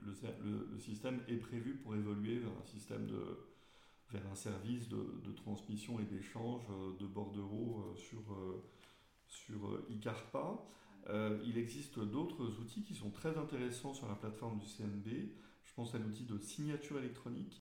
Le, 0.00 0.78
système 0.78 1.20
est 1.28 1.36
prévu 1.36 1.76
pour 1.76 1.94
évoluer 1.94 2.38
vers 2.38 4.22
un 4.30 4.34
service 4.34 4.88
de, 4.88 5.32
transmission 5.36 6.00
et 6.00 6.04
d'échange 6.04 6.62
de 6.98 7.06
bordereaux 7.06 7.84
sur, 7.96 8.22
sur 9.26 9.84
ICARPA. 9.90 10.64
il 11.44 11.58
existe 11.58 11.98
d'autres 11.98 12.58
outils 12.60 12.84
qui 12.84 12.94
sont 12.94 13.10
très 13.10 13.36
intéressants 13.36 13.92
sur 13.92 14.08
la 14.08 14.14
plateforme 14.14 14.58
du 14.58 14.66
CNB. 14.66 15.30
Je 15.64 15.74
pense 15.74 15.94
à 15.94 15.98
l'outil 15.98 16.24
de 16.24 16.38
signature 16.38 16.98
électronique 16.98 17.60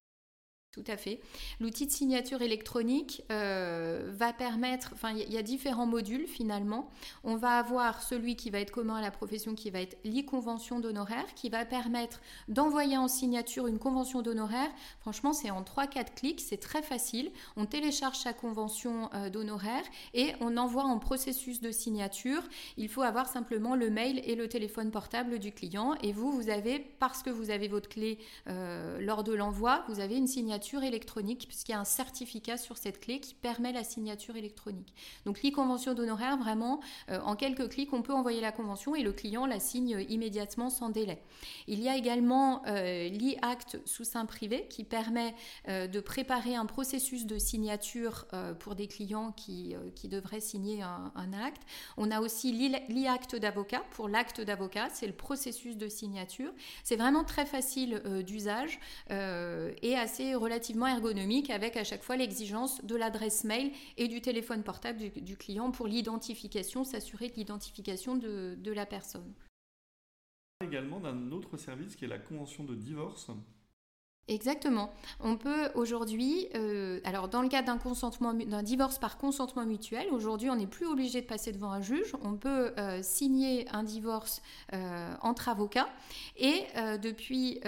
tout 0.78 0.92
à 0.92 0.98
fait. 0.98 1.20
L'outil 1.60 1.88
de 1.88 1.92
signature 1.92 2.42
électronique 2.42 3.24
euh, 3.32 4.12
va 4.14 4.32
permettre, 4.32 4.92
enfin 4.94 5.12
il 5.12 5.32
y, 5.34 5.38
a 5.38 5.42
différents 5.42 5.88
modules 5.88 6.28
finalement. 6.28 6.92
On 7.24 7.36
va 7.36 7.58
avoir 7.58 8.04
celui 8.04 8.36
qui 8.36 8.52
va 8.52 8.60
être 8.60 8.72
commun 8.72 8.98
à 8.98 9.02
la 9.02 9.10
profession, 9.10 9.56
qui 9.56 9.72
va 9.72 9.82
être 9.82 9.98
l'e-convention 10.04 10.80
d'honoraires, 10.80 11.34
qui 11.36 11.50
va 11.50 11.66
permettre 11.66 12.22
d'envoyer 12.48 12.98
en 12.98 13.08
signature 13.08 13.66
une 13.66 13.80
convention 13.80 14.22
d'honoraires. 14.22 14.70
Franchement, 15.00 15.34
c'est 15.34 15.50
en 15.50 15.64
3-4 15.64 16.14
clics, 16.16 16.42
c'est 16.42 16.58
très 16.58 16.84
facile. 16.84 17.32
On 17.56 17.66
télécharge 17.66 18.18
sa 18.18 18.34
convention 18.34 19.10
euh, 19.14 19.30
d'honoraires 19.30 19.86
et 20.14 20.34
on 20.42 20.58
envoie 20.58 20.84
en 20.84 21.00
processus 21.00 21.60
de 21.60 21.72
signature. 21.72 22.44
Il 22.78 22.90
faut 22.90 23.02
avoir 23.02 23.28
simplement 23.28 23.76
le 23.76 23.90
mail 23.90 24.22
et 24.26 24.36
le 24.36 24.48
téléphone 24.48 24.92
portable 24.92 25.40
du 25.40 25.52
client. 25.52 25.96
Et 26.04 26.12
vous, 26.12 26.32
vous 26.32 26.50
avez, 26.50 26.80
parce 27.00 27.24
que 27.24 27.32
vous 27.32 27.50
avez 27.50 27.68
votre 27.68 27.90
clé 27.90 28.20
euh, 28.48 29.00
lors 29.00 29.24
de 29.24 29.34
l'envoi, 29.34 29.84
vous 29.88 30.00
avez 30.00 30.16
une 30.18 30.28
signature 30.28 30.57
électronique, 30.84 31.46
puisqu'il 31.48 31.72
y 31.72 31.76
a 31.76 31.80
un 31.80 31.86
certificat 31.86 32.58
sur 32.58 32.78
cette 32.78 33.00
clé 33.00 33.20
qui 33.20 33.34
permet 33.34 33.72
la 33.72 33.84
signature 33.84 34.36
électronique. 34.36 34.94
Donc 35.26 35.42
l'e-convention 35.44 35.94
d'honoraires, 35.94 36.38
vraiment, 36.38 36.80
euh, 37.10 37.20
en 37.22 37.36
quelques 37.36 37.70
clics, 37.70 37.94
on 37.94 38.02
peut 38.02 38.14
envoyer 38.14 38.42
la 38.42 38.52
convention 38.52 38.96
et 38.96 39.04
le 39.04 39.12
client 39.12 39.46
la 39.46 39.60
signe 39.60 40.06
immédiatement 40.10 40.70
sans 40.70 40.90
délai. 40.90 41.22
Il 41.68 41.82
y 41.82 41.90
a 41.90 41.96
également 41.96 42.64
euh, 42.68 43.10
l'e-acte 43.10 43.80
sous 43.86 44.04
sein 44.04 44.26
privé 44.26 44.68
qui 44.70 44.84
permet 44.84 45.36
euh, 45.68 45.88
de 45.88 46.00
préparer 46.00 46.56
un 46.56 46.66
processus 46.66 47.26
de 47.26 47.38
signature 47.38 48.26
pour 48.60 48.76
des 48.76 48.88
clients 48.88 49.32
qui, 49.32 49.76
devraient 50.06 50.40
signer 50.40 50.82
un, 50.82 51.34
acte. 51.34 51.62
On 51.98 52.12
a 52.12 52.22
aussi 52.22 52.52
l'e-acte 52.52 53.36
d'avocat 53.36 53.84
pour 53.92 54.08
l'acte 54.08 54.42
d'avocat, 54.42 54.88
c'est 54.92 55.08
le 55.08 55.14
processus 55.14 55.78
de 55.78 55.90
signature. 55.90 56.52
C'est 56.84 56.96
vraiment 56.96 57.24
très 57.24 57.46
facile 57.46 58.02
d'usage 58.26 58.80
et 59.10 59.96
assez 59.96 60.36
ergonomique 60.50 61.50
avec 61.50 61.78
à 61.78 61.84
chaque 61.84 62.04
fois 62.04 62.16
l'exigence 62.16 62.84
de 62.84 62.96
l'adresse 62.96 63.44
mail 63.44 63.72
et 63.98 64.08
du 64.08 64.22
téléphone 64.22 64.64
portable 64.64 65.12
du, 65.12 65.38
client 65.38 65.72
pour 65.72 65.88
l'identification, 65.88 66.84
s'assurer 66.84 67.30
de 67.30 67.36
l'identification 67.36 68.16
de, 68.16 68.56
de 68.58 68.72
la 68.72 68.86
personne. 68.86 69.34
Également 70.64 71.00
d'un 71.00 71.32
autre 71.32 71.58
service 71.58 71.96
qui 71.96 72.06
est 72.06 72.08
la 72.08 72.18
convention 72.18 72.64
de 72.64 72.76
divorce 72.76 73.30
Exactement. 74.30 74.92
On 75.22 75.38
peut 75.38 75.70
aujourd'hui, 75.74 76.50
euh, 76.54 77.00
alors 77.06 77.30
dans 77.30 77.42
le 77.42 77.48
consentement, 77.82 78.34
d'un 78.34 78.62
divorce 78.62 79.00
par 79.00 79.18
consentement 79.18 79.66
mutuel, 79.66 80.08
aujourd'hui 80.12 80.50
on 80.50 80.58
n'est 80.58 80.68
plus 80.68 80.86
obligé 80.86 81.22
de 81.22 81.26
passer 81.26 81.54
devant 81.54 81.72
un 81.72 81.82
juge. 81.82 82.14
On 82.24 82.34
peut 82.36 82.74
euh, 82.78 83.00
signer 83.02 83.66
un 83.72 83.84
divorce 83.84 84.42
euh, 84.74 85.14
entre 85.22 85.48
avocats 85.48 85.88
et 86.36 86.66
depuis 87.02 87.60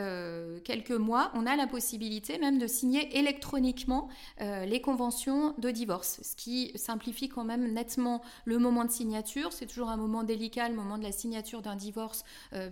quelques 0.64 0.92
mois, 0.92 1.32
on 1.34 1.46
a 1.46 1.56
la 1.56 1.66
possibilité 1.66 2.38
même 2.38 2.60
de 2.60 2.68
signer 2.68 3.18
électroniquement 3.18 4.10
les 4.40 4.82
conventions 4.82 5.54
de 5.58 5.72
divorce, 5.72 6.20
ce 6.22 6.36
qui 6.36 6.72
simplifie 6.76 7.30
quand 7.30 7.44
même 7.44 7.74
nettement 7.74 8.22
le 8.46 8.60
moment 8.60 8.86
de 8.86 8.92
signature. 8.92 9.54
C'est 9.54 9.66
toujours 9.66 9.90
un 9.90 9.98
moment 9.98 10.24
délicat, 10.24 10.70
le 10.70 10.76
moment 10.76 10.98
de 10.98 11.04
la 11.04 11.12
signature 11.12 11.62
d'un 11.62 11.76
divorce, 11.76 12.24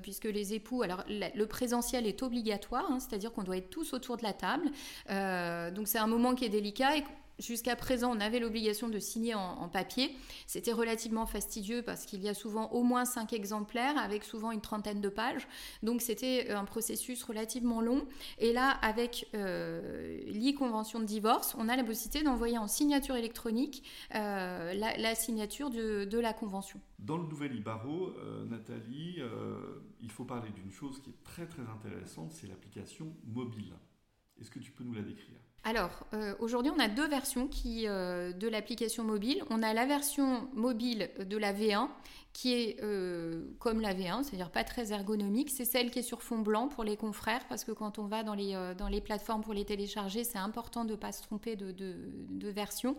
puisque 0.02 0.26
les 0.26 0.54
époux, 0.54 0.84
alors 0.84 1.04
le 1.08 1.46
présentiel 1.46 2.06
est 2.06 2.22
obligatoire, 2.22 2.86
hein, 2.90 3.00
c'est-à-dire 3.00 3.32
qu'on 3.32 3.44
doit 3.44 3.58
être 3.58 3.70
tous 3.78 3.94
autour 3.94 4.18
de 4.18 4.24
la 4.24 4.34
table. 4.34 4.72
Euh, 5.12 5.70
donc 5.70 5.88
c'est 5.88 6.00
un 6.00 6.08
moment 6.08 6.34
qui 6.34 6.46
est 6.46 6.50
délicat 6.50 6.98
et 6.98 7.04
Jusqu'à 7.40 7.76
présent, 7.76 8.16
on 8.16 8.20
avait 8.20 8.40
l'obligation 8.40 8.90
de 8.90 8.98
signer 9.00 9.36
en, 9.36 9.70
papier. 9.70 10.16
C'était 10.48 10.72
relativement 10.72 11.26
fastidieux 11.26 11.84
parce 11.84 12.06
qu'il 12.06 12.22
y 12.22 12.30
a 12.30 12.34
souvent 12.34 12.70
au 12.72 12.84
moins 12.84 13.06
cinq 13.06 13.34
exemplaires 13.34 13.98
avec 13.98 14.24
souvent 14.24 14.52
une 14.52 14.62
trentaine 14.62 15.02
de 15.02 15.10
pages. 15.10 15.48
Donc 15.84 16.02
c'était 16.02 16.50
un 16.52 16.66
processus 16.66 17.24
relativement 17.24 17.82
long. 17.82 18.08
Et 18.40 18.54
là, 18.54 18.72
avec 18.82 19.28
euh, 19.36 20.20
l'e-convention 20.26 21.00
de 21.00 21.06
divorce, 21.06 21.56
on 21.60 21.70
a 21.70 21.76
la 21.76 21.84
possibilité 21.84 22.24
d'envoyer 22.24 22.58
en 22.58 22.68
signature 22.68 23.16
électronique 23.16 23.84
euh, 24.16 24.74
la, 24.74 25.16
signature 25.16 25.70
de, 25.70 26.20
la 26.20 26.34
convention. 26.34 26.80
Dans 26.98 27.18
le 27.18 27.28
nouvel 27.28 27.60
e-barreau, 27.60 28.14
Nathalie, 28.48 29.20
il 30.02 30.12
faut 30.12 30.26
parler 30.26 30.50
d'une 30.52 30.72
chose 30.72 31.00
qui 31.02 31.12
est 31.12 31.24
très 31.24 31.46
très 31.46 31.64
intéressante, 31.64 32.32
c'est 32.32 32.48
l'application 32.48 33.14
mobile. 33.26 33.74
Est-ce 34.40 34.52
que 34.52 34.60
tu 34.60 34.72
peux 34.72 34.84
nous 34.84 34.94
la 34.94 35.02
décrire? 35.02 35.40
Alors, 35.64 36.06
euh, 36.14 36.34
aujourd'hui, 36.40 36.72
on 36.74 36.80
a 36.80 36.88
deux 36.88 37.08
versions 37.08 37.50
euh, 37.66 38.32
de 38.32 38.48
l'application 38.48 39.04
mobile. 39.04 39.44
On 39.50 39.62
a 39.62 39.74
la 39.74 39.86
version 39.86 40.48
mobile 40.54 41.10
de 41.20 41.38
la 41.38 41.52
V1 41.52 41.90
qui 42.34 42.54
est 42.54 42.78
euh, 42.84 43.46
comme 43.58 43.82
la 43.82 43.96
V1, 43.96 44.22
c'est-à-dire 44.22 44.52
pas 44.52 44.64
très 44.64 44.94
ergonomique. 44.94 45.50
C'est 45.50 45.66
celle 45.66 45.90
qui 45.90 46.00
est 46.00 46.04
sur 46.04 46.22
fond 46.22 46.38
blanc 46.38 46.68
pour 46.68 46.84
les 46.84 46.96
confrères, 46.96 47.48
parce 47.50 47.64
que 47.64 47.72
quand 47.72 47.98
on 47.98 48.06
va 48.06 48.22
dans 48.22 48.36
les, 48.36 49.02
plateformes 49.02 49.42
pour 49.42 49.56
les 49.56 49.66
télécharger, 49.66 50.24
c'est 50.24 50.38
important 50.38 50.86
de 50.86 50.92
ne 50.92 50.96
pas 50.96 51.12
se 51.12 51.24
tromper 51.24 51.56
de, 51.56 51.72
de, 51.72 52.50
version. 52.50 52.96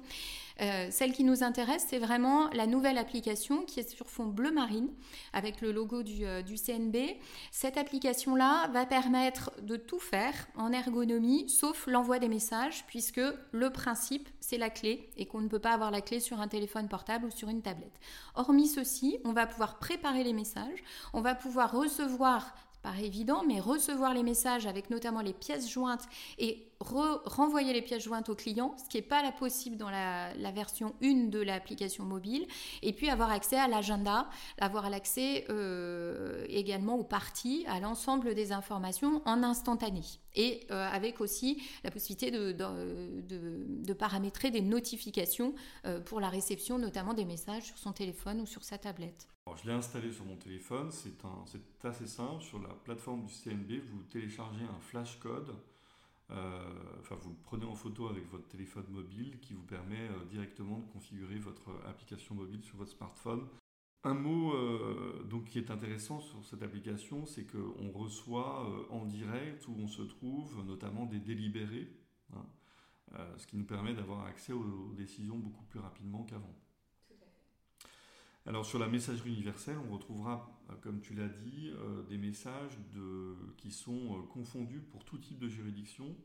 Celle 0.91 1.13
qui 1.13 1.23
nous 1.23 1.45
intéresse, 1.45 1.87
c'est 1.89 2.01
vraiment 2.01 2.51
la 2.51 2.67
nouvelle 2.67 2.99
application 2.99 3.63
qui 3.63 3.79
est 3.79 3.89
sur 3.89 4.11
fond 4.11 4.27
bleu 4.27 4.51
marine, 4.51 4.89
avec 5.33 5.61
le 5.61 5.71
logo 5.71 6.03
du, 6.03 6.25
du 6.45 6.57
CNB. 6.57 6.97
Cette 7.53 7.77
application-là 7.77 8.69
va 8.73 8.87
permettre 8.87 9.53
de 9.63 9.77
tout 9.77 10.01
faire 10.01 10.35
en 10.57 10.73
ergonomie, 10.73 11.49
sauf 11.49 11.87
l'envoi 11.87 12.19
des 12.19 12.29
messages, 12.29 12.48
puisque 12.87 13.21
le 13.53 13.71
principe, 13.71 14.29
c'est 14.41 14.59
la 14.59 14.71
clé, 14.71 15.11
et 15.17 15.27
qu'on 15.27 15.41
ne 15.41 15.49
peut 15.49 15.59
pas 15.59 15.73
avoir 15.73 15.91
la 15.91 16.01
clé 16.01 16.21
sur 16.21 16.41
un 16.41 16.49
téléphone 16.49 16.89
portable 16.89 17.27
ou 17.27 17.31
sur 17.31 17.49
une 17.49 17.63
tablette. 17.63 17.99
Hormis 18.35 18.69
ceci, 18.69 19.19
on 19.25 19.33
va 19.33 19.47
pouvoir 19.47 19.79
préparer 19.79 20.25
les 20.25 20.33
messages, 20.33 20.83
on 21.13 21.21
va 21.21 21.35
pouvoir 21.35 21.73
recevoir 21.73 22.55
évident, 23.01 23.43
mais 23.47 23.61
recevoir 23.61 24.15
les 24.15 24.23
messages 24.23 24.67
avec 24.67 24.91
notamment 24.91 25.21
les 25.21 25.33
pièces 25.33 25.71
jointes 25.71 26.05
et 26.39 26.69
renvoyer 26.81 27.73
les 27.73 27.83
pièces 27.83 28.05
jointes 28.05 28.29
au 28.29 28.35
client, 28.35 28.75
ce 28.79 28.89
qui 28.89 28.99
n'est 28.99 29.03
pas 29.03 29.31
possible 29.33 29.77
dans 29.77 29.91
la, 29.91 30.33
version 30.53 30.95
1 31.03 31.29
de 31.29 31.41
l'application 31.41 32.05
mobile, 32.05 32.47
et 32.83 32.93
puis 32.93 33.09
avoir 33.09 33.31
accès 33.31 33.57
à 33.57 33.69
l'agenda, 33.69 34.29
avoir 34.61 34.89
l'accès 34.89 35.45
euh, 35.51 36.45
également 36.49 36.95
aux 36.97 37.05
parties, 37.05 37.65
à 37.69 37.81
l'ensemble 37.81 38.35
des 38.35 38.53
informations 38.53 39.23
en 39.25 39.43
instantané, 39.43 40.03
et 40.35 40.67
euh, 40.71 40.89
avec 40.91 41.21
aussi 41.21 41.63
la 41.85 41.91
possibilité 41.91 42.31
de, 42.31 42.53
de, 42.53 43.93
paramétrer 43.93 44.53
des 44.53 44.61
notifications 44.61 45.55
euh, 45.85 46.01
pour 46.01 46.21
la 46.21 46.29
réception 46.29 46.79
notamment 46.79 47.15
des 47.15 47.25
messages 47.25 47.65
sur 47.65 47.79
son 47.79 47.93
téléphone 47.93 48.41
ou 48.41 48.47
sur 48.47 48.63
sa 48.63 48.79
tablette. 48.79 49.27
Je 49.57 49.67
l'ai 49.67 49.75
installé 49.75 50.13
sur 50.13 50.25
mon 50.25 50.37
téléphone, 50.37 50.91
c'est 50.91 51.25
assez 51.85 52.07
simple, 52.07 52.43
sur 52.43 52.61
la 52.61 52.69
plateforme 52.69 53.25
du 53.25 53.33
CNB, 53.33 53.81
vous 53.87 54.03
téléchargez 54.05 54.65
un 54.65 54.81
flash 54.81 55.19
code 55.19 55.55
euh, 56.31 56.99
enfin, 57.01 57.15
vous 57.23 57.31
le 57.31 57.37
prenez 57.43 57.65
en 57.65 57.75
photo 57.75 58.09
avec 58.09 58.29
votre 58.31 58.47
téléphone 58.49 58.85
mobile 58.91 59.39
qui 59.41 59.55
vous 59.55 59.63
permet 59.63 60.09
euh, 60.09 60.25
directement 60.27 60.79
de 60.79 60.87
configurer 60.87 61.39
votre 61.39 61.71
application 61.87 62.35
mobile 62.35 62.63
sur 62.63 62.77
votre 62.77 62.91
smartphone. 62.91 63.47
Un 64.05 64.15
mot 64.15 64.53
euh, 64.53 65.25
donc 65.25 65.47
qui 65.47 65.59
est 65.59 65.71
intéressant 65.71 66.21
sur 66.21 66.45
cette 66.45 66.63
application, 66.63 67.25
c'est 67.27 67.47
qu'on 67.47 67.91
reçoit 67.91 68.87
en 68.91 69.07
direct 69.07 69.67
où 69.69 69.75
on 69.79 69.89
se 69.89 70.03
trouve, 70.03 70.65
notamment 70.65 71.07
des 71.07 71.19
délibérés, 71.19 71.91
hein, 72.35 72.47
ce 73.39 73.47
qui 73.47 73.57
nous 73.57 73.65
permet 73.65 73.95
d'avoir 73.95 74.25
accès 74.27 74.53
aux 74.53 74.93
décisions 74.97 75.37
beaucoup 75.37 75.65
plus 75.65 75.81
rapidement 75.81 76.23
qu'avant. 76.25 76.55
Alors 78.49 78.65
sur 78.65 78.79
la 78.79 78.89
messagerie 78.89 79.35
universelle, 79.35 79.77
on 79.87 79.93
retrouvera, 79.93 80.49
euh, 80.71 80.75
comme 80.81 81.03
tu 81.03 81.13
l'as 81.13 81.29
dit, 81.29 81.71
euh, 81.75 82.03
des 82.05 82.17
messages 82.17 82.79
qui 83.59 83.71
sont 83.71 83.93
euh, 83.93 84.23
confondus 84.33 84.81
pour 84.91 85.05
tout 85.05 85.19
type 85.19 85.39
de 85.39 85.49
juridiction. 85.49 86.17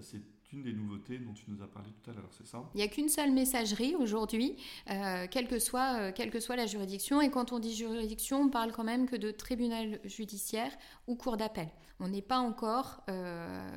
c'est 0.00 0.22
une 0.52 0.62
des 0.62 0.72
nouveautés 0.72 1.18
dont 1.18 1.32
tu 1.32 1.50
nous 1.50 1.60
as 1.64 1.66
parlé 1.66 1.90
tout 1.90 2.10
à 2.12 2.14
l'heure, 2.14 2.28
c'est 2.30 2.46
ça? 2.46 2.62
Il 2.74 2.76
n'y 2.76 2.84
a 2.84 2.88
qu'une 2.88 3.08
seule 3.08 3.32
messagerie 3.32 3.96
aujourd'hui, 3.96 4.56
quelle, 4.86 5.48
que 5.48 5.58
soit, 5.58 6.12
quelle 6.12 6.30
que 6.30 6.38
soit 6.38 6.54
la 6.54 6.66
juridiction. 6.66 7.20
Et 7.20 7.28
quand 7.28 7.52
on 7.52 7.58
dit 7.58 7.74
juridiction, 7.74 8.42
on 8.42 8.48
parle 8.48 8.70
quand 8.70 8.84
même 8.84 9.06
que 9.06 9.16
de 9.16 9.32
tribunal 9.32 9.98
judiciaire 10.04 10.70
ou 11.08 11.16
cour 11.16 11.36
d'appel. 11.36 11.68
On 11.98 12.08
n'est 12.08 12.22
pas 12.22 12.38
encore, 12.38 13.04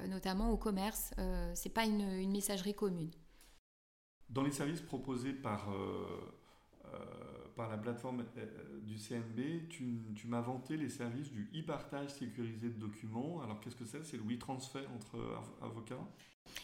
notamment 0.08 0.52
au 0.52 0.58
commerce, 0.58 1.12
ce 1.18 1.68
n'est 1.68 1.74
pas 1.74 1.86
une, 1.86 2.08
une, 2.20 2.32
messagerie 2.32 2.76
commune. 2.76 3.12
Dans 4.30 4.43
les 4.43 4.52
services 4.52 4.82
proposés 4.82 5.34
par 5.34 5.68
par 7.58 7.70
la 7.70 7.78
plateforme 7.78 8.24
euh, 8.38 8.80
du 8.84 8.96
CNB, 8.96 9.68
tu, 9.68 10.28
m'as 10.28 10.42
vanté 10.42 10.78
les 10.78 10.90
services 10.90 11.32
du 11.32 11.50
e-partage 11.56 12.10
sécurisé 12.12 12.70
de 12.70 12.80
documents. 12.80 13.42
Alors 13.42 13.60
qu'est-ce 13.60 13.76
que 13.76 13.86
c'est? 13.86 14.06
C'est 14.06 14.18
le 14.18 14.24
WeTransfer 14.24 14.86
entre 14.96 15.18
avocats? 15.62 16.08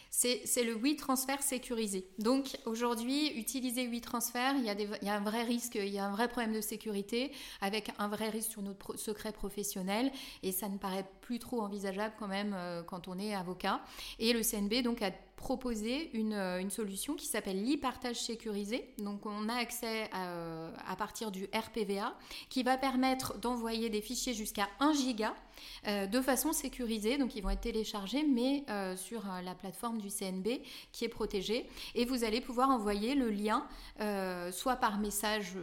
C'est 0.09 0.63
le 0.63 0.75
WeTransfer 0.75 1.41
sécurisé. 1.41 2.07
Donc 2.19 2.57
aujourd'hui, 2.65 3.27
utiliser 3.37 3.87
WeTransfer, 3.87 4.53
il 4.57 4.63
y, 4.63 4.69
a 4.69 4.79
il 4.79 5.05
y 5.05 5.09
a 5.09 5.15
un 5.15 5.23
vrai 5.23 5.43
risque, 5.43 5.75
il 5.75 5.89
y 5.89 5.97
a 5.97 6.05
un 6.05 6.11
vrai 6.11 6.29
problème 6.29 6.53
de 6.53 6.61
sécurité 6.61 7.31
avec 7.59 7.91
un 7.97 8.07
vrai 8.07 8.29
risque 8.29 8.51
sur 8.51 8.61
notre 8.61 8.95
secret 8.95 9.33
professionnel 9.33 10.11
et 10.43 10.51
ça 10.51 10.69
ne 10.69 10.77
paraît 10.77 11.05
plus 11.21 11.39
trop 11.39 11.61
envisageable 11.61 12.13
quand 12.17 12.27
même 12.27 12.53
euh, 12.55 12.83
quand 12.83 13.07
on 13.07 13.17
est 13.17 13.33
avocat. 13.33 13.81
Et 14.19 14.33
le 14.33 14.41
CNB 14.41 14.83
donc 14.83 15.01
a 15.01 15.11
proposer 15.43 16.09
une, 16.13 16.31
euh, 16.31 16.61
une 16.61 16.69
solution 16.69 17.15
qui 17.15 17.25
s'appelle 17.25 17.61
l'e-partage 17.65 18.15
sécurisé. 18.15 18.93
Donc 18.97 19.25
on 19.25 19.49
a 19.49 19.55
accès 19.55 20.09
à, 20.13 20.29
euh, 20.29 20.71
à, 20.87 20.95
partir 20.95 21.31
du 21.31 21.49
RPVA 21.53 22.15
qui 22.49 22.63
va 22.63 22.77
permettre 22.77 23.37
d'envoyer 23.39 23.89
des 23.89 23.99
fichiers 23.99 24.33
jusqu'à 24.33 24.69
1 24.79 24.93
giga 24.93 25.35
euh, 25.87 26.07
de 26.07 26.21
façon 26.21 26.53
sécurisée. 26.53 27.17
Donc 27.17 27.35
ils 27.35 27.41
vont 27.41 27.49
être 27.49 27.61
téléchargés 27.61 28.23
mais 28.23 28.65
sur 28.95 29.23
la 29.43 29.55
plateforme 29.55 29.99
du 29.99 30.09
CNB 30.09 30.61
qui 30.91 31.05
est 31.05 31.09
protégée. 31.09 31.67
Et 31.95 32.05
vous 32.05 32.23
allez 32.23 32.41
pouvoir 32.41 32.69
envoyer 32.69 33.15
le 33.15 33.29
lien 33.29 33.67
soit 34.51 34.75
par 34.77 34.99
message 34.99 35.53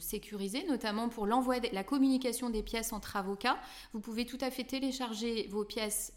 sécurisé, 0.00 0.64
notamment 0.68 1.08
pour 1.08 1.26
l'envoi, 1.26 1.60
de, 1.60 1.68
la 1.72 1.84
communication 1.84 2.50
des 2.50 2.62
pièces 2.62 2.92
entre 2.92 3.16
avocats. 3.16 3.58
Vous 3.92 4.00
pouvez 4.00 4.24
tout 4.26 4.38
à 4.40 4.50
fait 4.50 4.64
télécharger 4.64 5.48
vos 5.50 5.64
pièces 5.64 6.12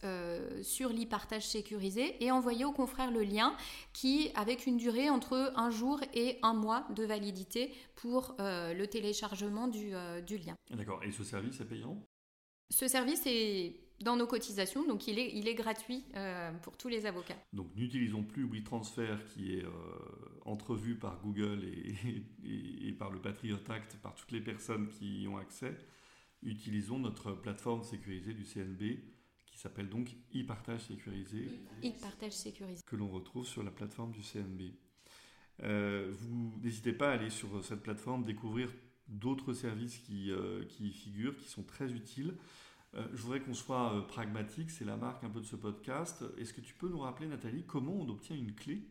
sur 0.62 0.90
l'e-partage 0.90 1.48
sécurisé 1.48 2.24
et 2.24 2.32
envoyer 2.32 2.66
aux 2.66 2.72
confrères 2.72 3.12
le 3.12 3.24
lien 3.24 3.56
qui, 3.94 4.32
avec 4.36 4.66
une 4.66 4.78
durée 4.78 5.10
entre 5.10 5.54
un 5.56 5.70
jour 5.70 6.02
et 6.14 6.40
un 6.44 6.54
mois 6.54 6.86
de 6.96 7.04
validité 7.04 7.72
pour 7.96 8.36
euh, 8.40 8.74
le 8.74 8.88
téléchargement 8.88 9.70
euh, 9.76 10.22
du 10.22 10.38
lien. 10.38 10.56
D'accord. 10.72 11.04
Et 11.04 11.12
ce 11.12 11.24
service 11.24 11.60
est 11.60 11.66
payant? 11.66 11.98
Ce 12.70 12.88
service 12.88 13.24
est 13.26 13.80
dans 14.02 14.16
nos 14.16 14.28
cotisations, 14.28 14.86
donc 14.86 15.08
il 15.08 15.18
est, 15.18 15.32
il 15.34 15.48
est 15.48 15.56
gratuit 15.56 16.04
euh, 16.16 16.52
pour 16.62 16.78
tous 16.78 16.88
les 16.88 17.06
avocats. 17.06 17.38
Donc 17.54 17.68
n'utilisons 17.76 18.24
plus 18.24 18.44
WeTransfer 18.44 19.16
qui 19.34 19.56
est 19.56 19.64
euh, 19.64 19.70
entrevu 20.46 20.96
par 20.96 21.20
Google 21.22 21.64
et, 22.44 22.88
et, 22.88 22.92
par 22.92 23.10
le 23.10 23.20
Patriot 23.20 23.58
Act, 23.70 23.98
par 23.98 24.14
toutes 24.16 24.32
les 24.32 24.42
personnes 24.42 24.88
qui 24.90 25.24
y 25.24 25.28
ont 25.28 25.38
accès. 25.38 25.76
Utilisons 26.44 27.00
notre 27.00 27.32
plateforme 27.32 27.84
sécurisée 27.84 28.34
du 28.34 28.44
CNB 28.44 29.00
qui 29.58 29.58
s'appelle 29.58 29.90
donc 29.90 30.16
e-partage 30.36 30.82
sécurisé. 30.82 31.50
E-partage 31.84 32.34
sécurisé. 32.34 32.84
Que 32.86 32.96
l'on 32.96 33.10
retrouve 33.10 33.48
sur 33.48 33.64
la 33.64 33.72
plateforme 33.72 34.12
du 34.12 34.22
CNB. 34.22 34.74
Euh, 35.64 36.14
vous 36.14 36.54
n'hésitez 36.62 36.94
pas 36.94 37.10
à 37.10 37.14
aller 37.14 37.32
sur 37.32 37.64
cette 37.66 37.82
plateforme, 37.82 38.24
découvrir 38.24 38.72
d'autres 39.08 39.54
services 39.54 39.98
qui, 39.98 40.32
qui 40.70 40.88
y 40.88 40.92
figurent, 40.92 41.36
qui 41.38 41.48
sont 41.48 41.64
très 41.64 41.92
utiles. 41.92 42.34
Euh, 42.96 43.06
je 43.14 43.22
voudrais 43.22 43.42
qu'on 43.42 43.54
soit 43.54 43.94
euh, 43.94 44.02
pragmatique, 44.02 44.72
c'est 44.72 44.86
la 44.86 44.98
marque 44.98 45.24
un 45.24 45.30
peu 45.30 45.42
de 45.42 45.46
ce 45.46 45.56
podcast. 45.56 46.24
Est-ce 46.38 46.54
que 46.54 46.62
tu 46.62 46.74
peux 46.74 46.90
nous 46.90 47.00
rappeler, 47.00 47.28
Nathalie, 47.28 47.64
comment 47.64 47.94
on 47.94 48.10
obtient 48.10 48.36
une 48.36 48.54
clé? 48.54 48.82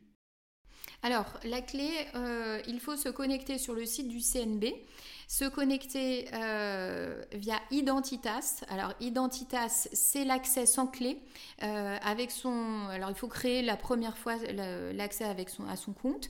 Alors, 1.02 1.26
la 1.44 1.60
clé, 1.60 1.88
euh, 2.14 2.60
il 2.66 2.80
faut 2.80 2.96
se 2.96 3.08
connecter 3.08 3.58
sur 3.58 3.74
le 3.74 3.84
site 3.86 4.08
du 4.08 4.18
CNB, 4.18 4.64
se 5.28 5.44
connecter 5.44 6.26
euh, 6.34 7.22
via 7.32 7.60
Identitas. 7.70 8.64
Alors, 8.68 8.92
Identitas, 9.00 9.88
c'est 9.92 10.24
l'accès 10.24 10.66
sans 10.66 10.88
clé. 10.88 11.18
Euh, 11.62 11.96
avec 12.02 12.30
son, 12.30 12.88
alors, 12.90 13.10
il 13.10 13.14
faut 13.14 13.28
créer 13.28 13.62
la 13.62 13.76
première 13.76 14.18
fois 14.18 14.34
l'accès 14.92 15.24
son, 15.48 15.68
à 15.68 15.76
son 15.76 15.92
compte. 15.92 16.28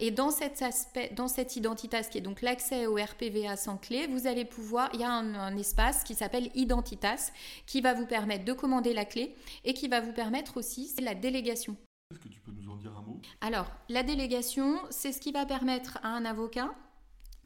et 0.00 0.10
dans 0.10 0.30
cet 0.30 0.62
aspect, 0.62 1.12
dans 1.14 1.28
cette 1.28 1.54
Identitas, 1.56 2.08
qui 2.10 2.18
est 2.18 2.22
donc 2.22 2.42
l'accès 2.42 2.86
au 2.86 2.96
RPVA 2.96 3.56
sans 3.56 3.76
clé, 3.76 4.06
vous 4.08 4.26
allez 4.26 4.44
pouvoir, 4.44 4.90
il 4.94 5.00
y 5.00 5.04
a 5.04 5.10
un, 5.12 5.34
un 5.34 5.56
espace 5.56 6.02
qui 6.02 6.14
s'appelle 6.14 6.50
Identitas, 6.54 7.30
qui 7.66 7.80
va 7.80 7.94
vous 7.94 8.06
permettre 8.06 8.44
de 8.44 8.52
commander 8.52 8.94
la 8.94 9.04
clé 9.04 9.34
et 9.64 9.74
qui 9.74 9.88
va 9.88 10.00
vous 10.00 10.12
permettre 10.12 10.56
aussi 10.56 10.92
la 11.00 11.14
délégation. 11.14 11.76
Est-ce 12.12 12.20
que 12.20 12.28
tu 12.28 12.40
peux 12.40 12.52
nous 12.52 12.70
en 12.70 12.76
dire 12.76 12.92
un 12.96 13.00
mot? 13.00 13.18
Alors, 13.40 13.66
la 13.88 14.02
délégation, 14.02 14.78
c'est 14.90 15.12
ce 15.12 15.20
qui 15.20 15.32
va 15.32 15.46
permettre 15.46 15.98
à 16.02 16.08
un 16.08 16.26
avocat 16.26 16.74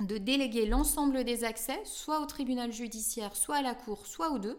de 0.01 0.19
déléguer 0.19 0.67
l'ensemble 0.67 1.25
des 1.25 1.45
accès, 1.45 1.81
soit 1.85 2.21
au 2.21 2.27
tribunal 2.27 2.71
judiciaire, 2.71 3.35
soit 3.35 3.57
à 3.57 3.63
la 3.63 3.75
cour, 3.75 4.07
soit 4.07 4.31
aux 4.31 4.39
deux, 4.39 4.59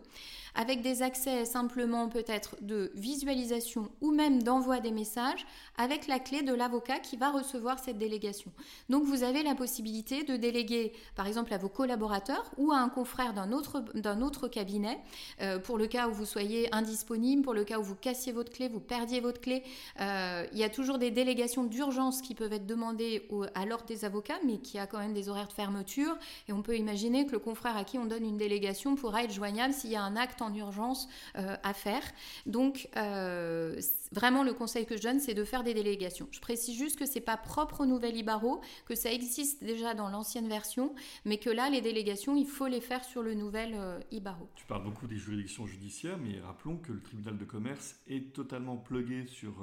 avec 0.55 0.81
des 0.81 1.03
accès 1.03 1.45
simplement 1.45 2.09
peut-être 2.09 2.55
de 2.61 2.91
visualisation 2.95 3.89
ou 4.01 4.11
même 4.11 4.41
d'envoi 4.41 4.79
des 4.79 4.89
messages, 4.91 5.45
avec 5.77 6.07
la 6.07 6.19
clé 6.19 6.41
de 6.41 6.53
l'avocat 6.53 6.97
qui 6.97 7.15
va 7.15 7.29
recevoir 7.29 7.77
cette 7.77 7.99
délégation. 7.99 8.51
Donc 8.89 9.03
vous 9.03 9.21
avez 9.21 9.43
la 9.43 9.53
possibilité 9.53 10.23
de 10.23 10.35
déléguer 10.35 10.93
par 11.15 11.27
exemple 11.27 11.53
à 11.53 11.59
vos 11.59 11.69
collaborateurs 11.69 12.49
ou 12.57 12.71
à 12.71 12.77
un 12.77 12.89
confrère 12.89 13.33
d'un 13.33 13.51
autre, 13.51 14.47
cabinet, 14.47 14.97
euh, 15.41 15.59
pour 15.59 15.77
le 15.77 15.85
cas 15.85 16.07
où 16.07 16.13
vous 16.13 16.25
soyez 16.25 16.73
indisponible, 16.73 17.43
pour 17.43 17.53
le 17.53 17.63
cas 17.63 17.77
où 17.77 17.83
vous 17.83 17.95
cassiez 17.95 18.31
votre 18.31 18.51
clé, 18.51 18.69
vous 18.69 18.79
perdiez 18.79 19.19
votre 19.19 19.39
clé. 19.39 19.61
Euh, 20.01 20.47
il 20.51 20.57
y 20.57 20.63
a 20.63 20.69
toujours 20.69 20.97
des 20.97 21.11
délégations 21.11 21.63
d'urgence 21.63 22.21
qui 22.21 22.33
peuvent 22.33 22.53
être 22.53 22.65
demandées 22.65 23.27
à 23.53 23.65
l'ordre 23.67 23.85
des 23.85 24.05
avocats, 24.05 24.39
mais 24.43 24.57
qui 24.57 24.79
a 24.79 24.87
quand 24.87 24.97
même 24.97 25.13
des 25.13 25.26
horaires 25.29 25.47
de 25.47 25.53
fermeture. 25.53 26.17
Et 26.47 26.53
on 26.53 26.61
peut 26.61 26.77
imaginer 26.77 27.25
que 27.25 27.31
le 27.31 27.39
confrère 27.39 27.77
à 27.77 27.83
qui 27.83 27.97
on 27.97 28.05
donne 28.05 28.25
une 28.25 28.37
délégation 28.37 28.95
pourra 28.95 29.23
être 29.23 29.33
joignable 29.33 29.73
s'il 29.73 29.91
y 29.91 29.95
a 29.95 30.03
un 30.03 30.15
acte 30.15 30.41
en 30.41 30.53
urgence 30.53 31.07
euh, 31.37 31.55
à 31.63 31.73
faire. 31.73 32.01
Donc, 32.45 32.89
euh, 32.97 33.79
vraiment, 34.11 34.43
le 34.43 34.53
conseil 34.53 34.85
que 34.85 34.97
je 34.97 35.03
donne, 35.03 35.19
c'est 35.19 35.33
de 35.33 35.43
faire 35.43 35.63
des 35.63 35.73
délégations. 35.73 36.27
Je 36.31 36.39
précise 36.39 36.77
juste 36.77 36.97
que 36.97 37.05
c'est 37.05 37.21
pas 37.21 37.37
propre 37.37 37.81
au 37.81 37.85
nouvel 37.85 38.15
Ibaro, 38.15 38.61
que 38.85 38.95
ça 38.95 39.11
existe 39.11 39.63
déjà 39.63 39.93
dans 39.93 40.09
l'ancienne 40.09 40.47
version, 40.47 40.93
mais 41.25 41.37
que 41.37 41.49
là, 41.49 41.69
les 41.69 41.81
délégations, 41.81 42.35
il 42.35 42.47
faut 42.47 42.67
les 42.67 42.81
faire 42.81 43.03
sur 43.03 43.21
le 43.21 43.33
nouvel 43.33 43.73
euh, 43.75 43.99
Ibaro. 44.11 44.49
Tu 44.55 44.65
parles 44.65 44.83
beaucoup 44.83 45.07
des 45.07 45.17
juridictions 45.17 45.65
judiciaires, 45.65 46.17
mais 46.17 46.39
rappelons 46.39 46.77
que 46.77 46.91
le 46.91 47.01
tribunal 47.01 47.37
de 47.37 47.45
commerce 47.45 47.95
est 48.07 48.33
totalement 48.33 48.77
plugué 48.77 49.25
sur 49.27 49.53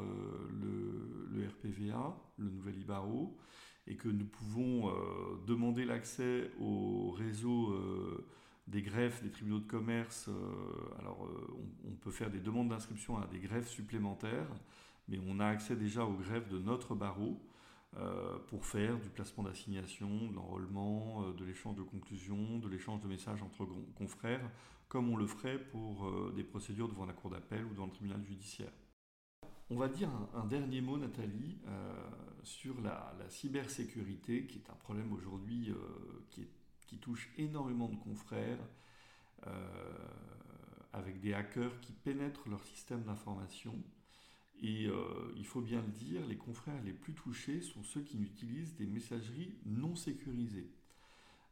le, 0.62 1.28
le, 1.32 1.46
RPVA, 1.48 2.16
le 2.38 2.50
nouvel 2.50 2.78
Ibaro, 2.78 3.36
et 3.86 3.96
que 3.96 4.08
nous 4.08 4.24
pouvons 4.24 4.90
demander 5.46 5.84
l'accès 5.84 6.50
au 6.58 7.10
réseau 7.10 7.74
des 8.66 8.82
greffes 8.82 9.22
des 9.22 9.30
tribunaux 9.30 9.58
de 9.58 9.66
commerce. 9.66 10.28
Euh, 10.28 11.00
alors, 11.00 11.26
euh, 11.26 11.56
on, 11.86 11.92
peut 11.92 12.10
faire 12.10 12.30
des 12.30 12.40
demandes 12.40 12.68
d'inscription 12.68 13.18
à 13.18 13.26
des 13.26 13.38
greffes 13.38 13.68
supplémentaires, 13.68 14.48
mais 15.08 15.18
on 15.26 15.40
a 15.40 15.46
accès 15.46 15.76
déjà 15.76 16.04
aux 16.04 16.14
greffes 16.14 16.48
de 16.48 16.58
notre 16.58 16.94
barreau 16.94 17.40
euh, 17.96 18.38
pour 18.48 18.66
faire 18.66 18.98
du 18.98 19.08
placement 19.08 19.44
d'assignation, 19.44 20.28
de 20.30 20.34
l'enrôlement, 20.34 21.30
de 21.30 21.44
l'échange 21.44 21.76
de 21.76 21.82
conclusions, 21.82 22.58
de 22.58 22.68
l'échange 22.68 23.00
de 23.00 23.08
messages 23.08 23.42
entre 23.42 23.66
confrères, 23.96 24.50
comme 24.88 25.10
on 25.10 25.16
le 25.16 25.26
ferait 25.26 25.58
pour 25.58 26.32
des 26.32 26.44
procédures 26.44 26.88
devant 26.88 27.06
la 27.06 27.12
cour 27.12 27.30
d'appel 27.30 27.64
ou 27.64 27.70
devant 27.70 27.86
le 27.86 27.92
tribunal 27.92 28.22
judiciaire. 28.22 28.72
On 29.70 29.76
va 29.76 29.88
dire 29.88 30.10
un, 30.34 30.44
dernier 30.44 30.80
mot, 30.80 30.98
Nathalie, 30.98 31.58
sur 32.42 32.80
la, 32.80 33.14
cybersécurité, 33.28 34.46
qui 34.46 34.58
est 34.58 34.70
un 34.70 34.76
problème 34.76 35.12
aujourd'hui 35.12 35.72
qui 36.30 36.42
est 36.42 36.48
qui 36.86 36.98
touche 36.98 37.30
énormément 37.38 37.88
de 37.88 37.96
confrères, 37.96 38.58
euh, 39.46 40.08
avec 40.92 41.20
des 41.20 41.34
hackers 41.34 41.80
qui 41.80 41.92
pénètrent 41.92 42.48
leur 42.48 42.62
système 42.64 43.02
d'information. 43.02 43.74
Et 44.62 44.86
euh, 44.86 45.32
il 45.36 45.44
faut 45.44 45.60
bien 45.60 45.82
le 45.82 45.92
dire, 45.92 46.24
les 46.26 46.36
confrères 46.36 46.80
les 46.84 46.92
plus 46.92 47.14
touchés 47.14 47.60
sont 47.60 47.82
ceux 47.82 48.02
qui 48.02 48.22
utilisent 48.22 48.76
des 48.76 48.86
messageries 48.86 49.54
non 49.66 49.96
sécurisées. 49.96 50.70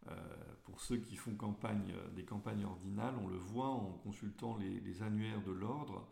Euh, 0.09 0.15
pour 0.65 0.81
ceux 0.81 0.99
qui 0.99 1.17
font 1.17 1.35
campagne, 1.35 1.95
des 2.15 2.25
campagnes 2.25 2.65
ordinales, 2.65 3.15
on 3.23 3.29
le 3.29 3.37
voit 3.37 3.69
en 3.69 3.93
consultant 4.05 4.57
les 4.57 5.03
annuaires 5.03 5.43
de 5.43 5.53
l'ordre. 5.53 6.09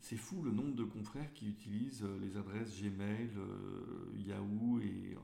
C'est 0.00 0.16
fou 0.16 0.42
le 0.42 0.50
nombre 0.50 0.74
de 0.74 0.84
confrères 0.84 1.32
qui 1.34 1.48
utilisent 1.48 2.06
les 2.20 2.36
adresses 2.36 2.80
Gmail, 2.80 3.30
Yahoo 4.16 4.80
et 4.80 5.16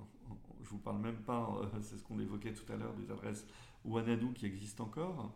je 0.66 0.70
vous 0.70 0.78
parle 0.78 0.98
même 0.98 1.16
pas, 1.16 1.57
euh, 1.62 1.66
c'est 1.80 1.96
ce 1.96 2.02
qu'on 2.02 2.18
évoquait 2.18 2.52
tout 2.52 2.70
à 2.72 2.76
l'heure, 2.76 2.94
des 2.94 3.11
adresses 3.11 3.46
Wanadu 3.84 4.32
qui 4.34 4.46
existent 4.46 4.84
encore. 4.84 5.32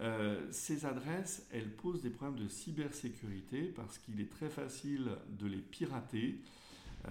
Euh, 0.00 0.46
ces 0.50 0.86
adresses, 0.86 1.46
elles 1.50 1.74
posent 1.74 2.00
des 2.00 2.10
problèmes 2.10 2.42
de 2.42 2.48
cybersécurité 2.48 3.64
parce 3.64 3.98
qu'il 3.98 4.20
est 4.20 4.30
très 4.30 4.48
facile 4.48 5.10
de 5.28 5.46
les 5.46 5.58
pirater. 5.58 6.40
Euh, 7.08 7.10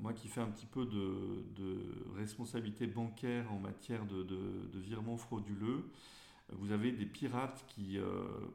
moi 0.00 0.12
qui 0.12 0.28
fais 0.28 0.42
un 0.42 0.50
petit 0.50 0.66
peu 0.66 0.84
de, 0.84 2.14
responsabilité 2.14 2.86
bancaire 2.86 3.50
en 3.50 3.58
matière 3.58 4.04
de, 4.04 4.78
virements 4.78 5.16
frauduleux, 5.16 5.90
vous 6.52 6.72
avez 6.72 6.92
des 6.92 7.06
pirates 7.06 7.64
qui 7.68 7.98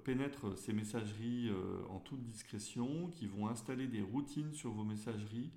pénètrent 0.04 0.58
ces 0.58 0.74
messageries 0.74 1.52
en 1.90 2.00
toute 2.00 2.24
discrétion, 2.24 3.08
qui 3.08 3.28
vont 3.28 3.48
installer 3.48 3.88
des 3.88 4.02
routines 4.02 4.54
sur 4.54 4.72
vos 4.72 4.84
messageries 4.84 5.52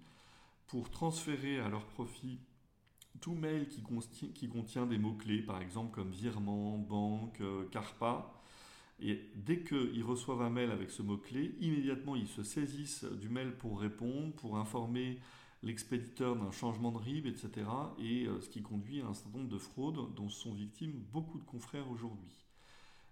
pour 0.67 0.91
transférer 0.91 1.61
à 1.61 1.69
leur 1.69 1.85
profit 1.85 2.39
tout 3.21 3.35
mail 3.35 3.69
qui, 3.69 3.83
qui 4.33 4.49
contient 4.49 4.87
des 4.87 4.99
mots-clés, 4.99 5.43
par 5.43 5.61
exemple 5.61 5.95
comme 5.95 6.11
virement, 6.11 6.79
banque, 6.79 7.41
euh, 7.41 7.65
carpa, 7.71 8.33
et 9.01 9.21
dès 9.35 9.63
qu'ils 9.63 10.05
reçoivent 10.05 10.43
un 10.43 10.51
mail 10.51 10.71
avec 10.71 10.91
ce 10.91 11.03
mot-clé, 11.03 11.55
immédiatement 11.61 12.17
ils 12.17 12.29
se 12.29 12.43
saisissent 12.43 13.05
du 13.05 13.29
mail 13.29 13.53
pour 13.53 13.81
répondre, 13.81 14.33
pour 14.35 14.59
informer 14.59 15.19
l'expéditeur 15.63 16.37
d'un 16.37 16.51
changement 16.51 16.91
de 16.91 16.99
RIB, 16.99 17.27
etc. 17.27 17.51
Et 17.99 18.27
euh, 18.27 18.41
ce 18.41 18.49
qui 18.49 18.63
conduit 18.63 19.01
à 19.01 19.07
un 19.07 19.15
certain 19.15 19.39
nombre 19.39 19.51
de 19.51 19.59
fraudes 19.59 20.15
dont 20.15 20.29
sont 20.29 20.53
victimes 20.53 21.05
beaucoup 21.13 21.39
de 21.39 21.45
confrères 21.45 21.91
aujourd'hui. 21.91 22.45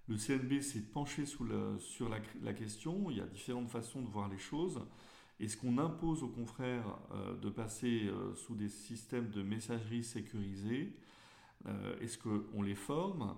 Le 0.09 0.16
CNB 0.16 0.61
s'est 0.61 0.82
penché 0.82 1.24
sur 1.24 1.44
la, 1.44 2.53
question, 2.53 3.11
il 3.11 3.18
y 3.18 3.20
a 3.20 3.26
différentes 3.26 3.68
façons 3.68 4.03
de 4.03 4.09
voir 4.09 4.28
les 4.28 4.38
choses. 4.38 4.80
Est-ce 5.38 5.57
qu'on 5.57 5.78
impose 5.78 6.22
aux 6.22 6.28
confrères 6.28 6.98
euh, 7.12 7.36
de 7.36 7.48
passer 7.48 8.09
euh, 8.09 8.34
sous 8.34 8.57
des 8.57 8.68
systèmes 8.68 9.30
de 9.30 9.42
messagerie 9.42 10.03
sécurisés 10.03 10.92
Est-ce 12.01 12.18
qu'on 12.18 12.62
les 12.62 12.74
forme? 12.74 13.36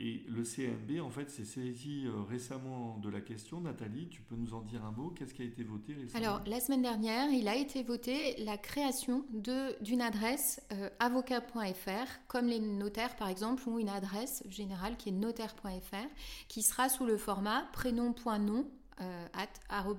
Et 0.00 0.22
le 0.28 0.44
CNB, 0.44 1.00
en 1.00 1.10
fait, 1.10 1.28
s'est 1.28 1.44
saisi 1.44 2.04
récemment 2.28 2.98
de 2.98 3.08
la 3.08 3.20
question. 3.20 3.60
Nathalie, 3.60 4.08
tu 4.08 4.22
peux 4.22 4.36
nous 4.36 4.54
en 4.54 4.60
dire 4.60 4.84
un 4.84 4.92
mot? 4.92 5.10
Qu'est-ce 5.10 5.34
qui 5.34 5.42
a 5.42 5.44
été 5.44 5.64
voté 5.64 5.92
récemment? 5.94 6.24
Alors, 6.24 6.40
la 6.46 6.60
semaine 6.60 6.82
dernière, 6.82 7.28
il 7.30 7.48
a 7.48 7.56
été 7.56 7.82
voté 7.82 8.36
la 8.44 8.56
création 8.56 9.24
d'une 9.32 10.00
adresse 10.00 10.60
avocat.fr, 11.00 12.20
comme 12.28 12.46
les 12.46 12.60
notaires, 12.60 13.16
par 13.16 13.28
exemple, 13.28 13.68
ont 13.68 13.78
une 13.78 13.88
adresse 13.88 14.44
générale 14.48 14.96
qui 14.96 15.08
est 15.08 15.12
notaire.fr, 15.12 16.06
qui 16.46 16.62
sera 16.62 16.88
sous 16.88 17.04
le 17.04 17.16
format 17.16 17.62
prénom.nom 17.72 18.70
euh, 19.00 19.26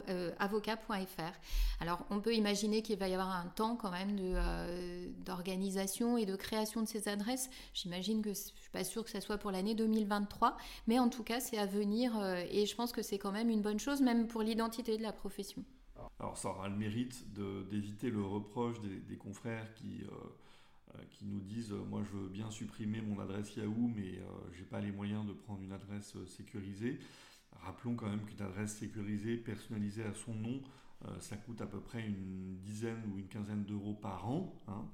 euh, 0.09 0.31
avocat.fr. 0.39 1.33
Alors 1.79 2.05
on 2.09 2.19
peut 2.19 2.33
imaginer 2.33 2.81
qu'il 2.81 2.97
va 2.97 3.07
y 3.07 3.13
avoir 3.13 3.29
un 3.29 3.47
temps 3.47 3.75
quand 3.75 3.91
même 3.91 4.17
euh, 4.19 5.07
d'organisation 5.25 6.17
et 6.17 6.25
de 6.25 6.35
création 6.35 6.81
de 6.81 6.87
ces 6.87 7.07
adresses. 7.07 7.49
J'imagine 7.73 8.21
que 8.21 8.29
je 8.29 8.39
suis 8.39 8.69
pas 8.71 8.83
sûre 8.83 9.03
que 9.03 9.09
ça 9.09 9.21
soit 9.21 9.37
pour 9.37 9.51
l'année 9.51 9.75
2023, 9.75 10.57
mais 10.87 10.99
en 10.99 11.09
tout 11.09 11.23
cas 11.23 11.39
c'est 11.39 11.57
à 11.57 11.65
venir 11.65 12.21
et 12.51 12.65
je 12.65 12.75
pense 12.75 12.91
que 12.91 13.01
c'est 13.01 13.17
quand 13.17 13.31
même 13.31 13.49
une 13.49 13.61
bonne 13.61 13.79
chose 13.79 14.01
même 14.01 14.27
pour 14.27 14.41
l'identité 14.41 14.97
de 14.97 15.03
la 15.03 15.13
profession. 15.13 15.63
Alors 16.19 16.37
ça 16.37 16.49
aura 16.49 16.67
le 16.67 16.75
mérite 16.75 17.25
d'éviter 17.69 18.09
le 18.09 18.23
reproche 18.23 18.77
des, 18.81 19.17
confrères 19.17 19.73
qui 19.75 20.03
qui 21.11 21.25
nous 21.25 21.39
disent 21.39 21.71
moi 21.71 22.01
je 22.03 22.17
veux 22.17 22.27
bien 22.27 22.49
supprimer 22.51 22.99
mon 23.01 23.19
adresse 23.19 23.55
Yahoo 23.55 23.91
mais 23.95 24.19
je 24.51 24.59
n'ai 24.59 24.65
pas 24.65 24.81
les 24.81 24.91
moyens 24.91 25.25
de 25.25 25.33
prendre 25.33 25.61
une 25.61 25.71
adresse 25.71 26.15
sécurisée. 26.25 26.99
Rappelons 27.63 27.95
quand 27.95 28.09
même 28.09 28.25
qu'une 28.25 28.41
adresse 28.41 28.77
sécurisée 28.77 29.37
personnalisée 29.37 30.03
à 30.03 30.13
son 30.13 30.33
nom, 30.33 30.61
ça 31.19 31.37
coûte 31.37 31.61
à 31.61 31.65
peu 31.65 31.79
près 31.79 32.05
une 32.05 32.57
dizaine 32.59 33.01
ou 33.13 33.19
une 33.19 33.27
quinzaine 33.27 33.63
d'euros 33.63 33.93
par 33.93 34.29
an. 34.29 34.53
Hein. 34.67 34.85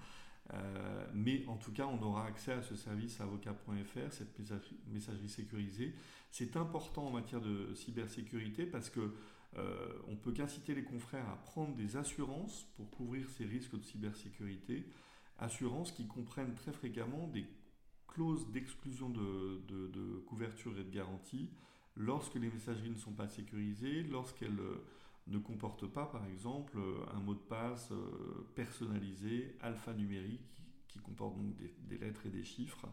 Euh, 0.53 1.07
mais 1.13 1.45
en 1.47 1.57
tout 1.57 1.71
cas, 1.71 1.87
on 1.87 2.01
aura 2.01 2.25
accès 2.25 2.53
à 2.53 2.61
ce 2.61 2.75
service 2.75 3.19
avocat.fr, 3.19 4.11
cette 4.11 4.39
messagerie 4.87 5.29
sécurisée. 5.29 5.93
C'est 6.31 6.55
important 6.57 7.07
en 7.07 7.11
matière 7.11 7.41
de 7.41 7.73
cybersécurité 7.73 8.65
parce 8.65 8.89
que 8.89 9.13
euh, 9.57 9.93
on 10.07 10.15
peut 10.15 10.33
qu'inciter 10.33 10.75
les 10.75 10.83
confrères 10.83 11.27
à 11.29 11.37
prendre 11.37 11.75
des 11.75 11.97
assurances 11.97 12.67
pour 12.75 12.91
couvrir 12.91 13.29
ces 13.29 13.45
risques 13.45 13.75
de 13.75 13.83
cybersécurité. 13.83 14.85
Assurances 15.39 15.91
qui 15.91 16.07
comprennent 16.07 16.53
très 16.53 16.73
fréquemment 16.73 17.27
des 17.27 17.45
clauses 18.07 18.49
d'exclusion 18.51 19.09
de, 19.09 19.61
de, 19.67 20.23
couverture 20.27 20.77
et 20.77 20.83
de 20.83 20.89
garantie 20.89 21.49
lorsque 21.95 22.35
les 22.35 22.49
messageries 22.49 22.91
ne 22.91 22.97
sont 22.97 23.13
pas 23.13 23.27
sécurisées, 23.27 24.03
lorsqu'elles 24.03 24.59
euh, 24.59 24.83
ne 25.27 25.39
comporte 25.39 25.87
pas, 25.87 26.05
par 26.05 26.25
exemple, 26.27 26.77
un 27.13 27.19
mot 27.19 27.33
de 27.33 27.39
passe 27.39 27.91
euh, 27.91 28.47
personnalisé 28.55 29.55
alphanumérique 29.61 30.41
qui 30.87 30.99
comporte 30.99 31.35
donc 31.35 31.55
des, 31.55 31.97
lettres 31.97 32.25
et 32.25 32.29
des 32.29 32.43
chiffres, 32.43 32.87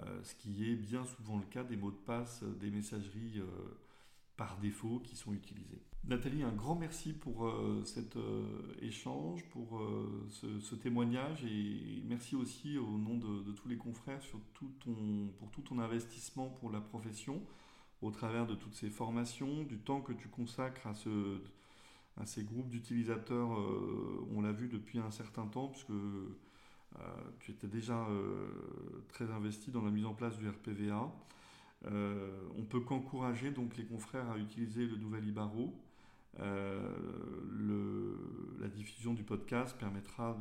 euh, 0.00 0.22
ce 0.22 0.34
qui 0.34 0.70
est 0.70 0.74
bien 0.74 1.04
souvent 1.04 1.38
le 1.38 1.46
cas 1.46 1.62
des 1.62 1.76
mots 1.76 1.92
de 1.92 1.96
passe 1.96 2.42
des 2.42 2.70
messageries 2.70 3.38
euh, 3.38 3.46
par 4.36 4.58
défaut 4.58 4.98
qui 4.98 5.14
sont 5.14 5.32
utilisés. 5.32 5.80
Nathalie, 6.04 6.42
un 6.42 6.52
grand 6.52 6.74
merci 6.74 7.14
pour 7.14 7.50
cet 7.86 8.18
échange, 8.82 9.42
pour 9.48 9.80
ce, 10.28 10.74
témoignage 10.74 11.46
et 11.46 12.02
merci 12.04 12.36
aussi 12.36 12.76
au 12.76 12.98
nom 12.98 13.16
de, 13.16 13.52
tous 13.52 13.68
les 13.68 13.78
confrères 13.78 14.20
pour 15.38 15.50
tout 15.50 15.62
ton 15.62 15.78
investissement 15.78 16.50
pour 16.50 16.70
la 16.70 16.82
profession 16.82 17.40
au 18.04 18.10
travers 18.10 18.46
de 18.46 18.54
toutes 18.54 18.74
ces 18.74 18.90
formations, 18.90 19.62
du 19.62 19.78
temps 19.78 20.02
que 20.02 20.12
tu 20.12 20.28
consacres 20.28 20.86
à, 20.86 20.94
ce, 20.94 21.38
à 22.20 22.26
ces 22.26 22.44
groupes 22.44 22.68
d'utilisateurs, 22.68 23.58
euh, 23.58 24.28
on 24.34 24.42
l'a 24.42 24.52
vu 24.52 24.68
depuis 24.68 24.98
un 24.98 25.10
certain 25.10 25.46
temps, 25.46 25.68
puisque 25.68 25.88
euh, 25.90 26.26
tu 27.40 27.50
étais 27.50 27.66
déjà 27.66 28.06
euh, 28.08 28.46
très 29.08 29.30
investi 29.30 29.70
dans 29.70 29.82
la 29.82 29.90
mise 29.90 30.04
en 30.04 30.12
place 30.12 30.36
du 30.36 30.46
RPVA. 30.48 31.10
on 32.58 32.64
peut 32.64 32.80
qu'encourager 32.80 33.50
donc 33.50 33.76
les 33.76 33.86
confrères 33.86 34.30
à 34.30 34.38
utiliser 34.38 34.86
le 34.86 34.96
nouvel 34.96 35.26
Ibaro. 35.26 35.74
la 36.38 36.48
diffusion 38.68 39.14
du 39.14 39.22
podcast 39.22 39.76
permettra 39.78 40.36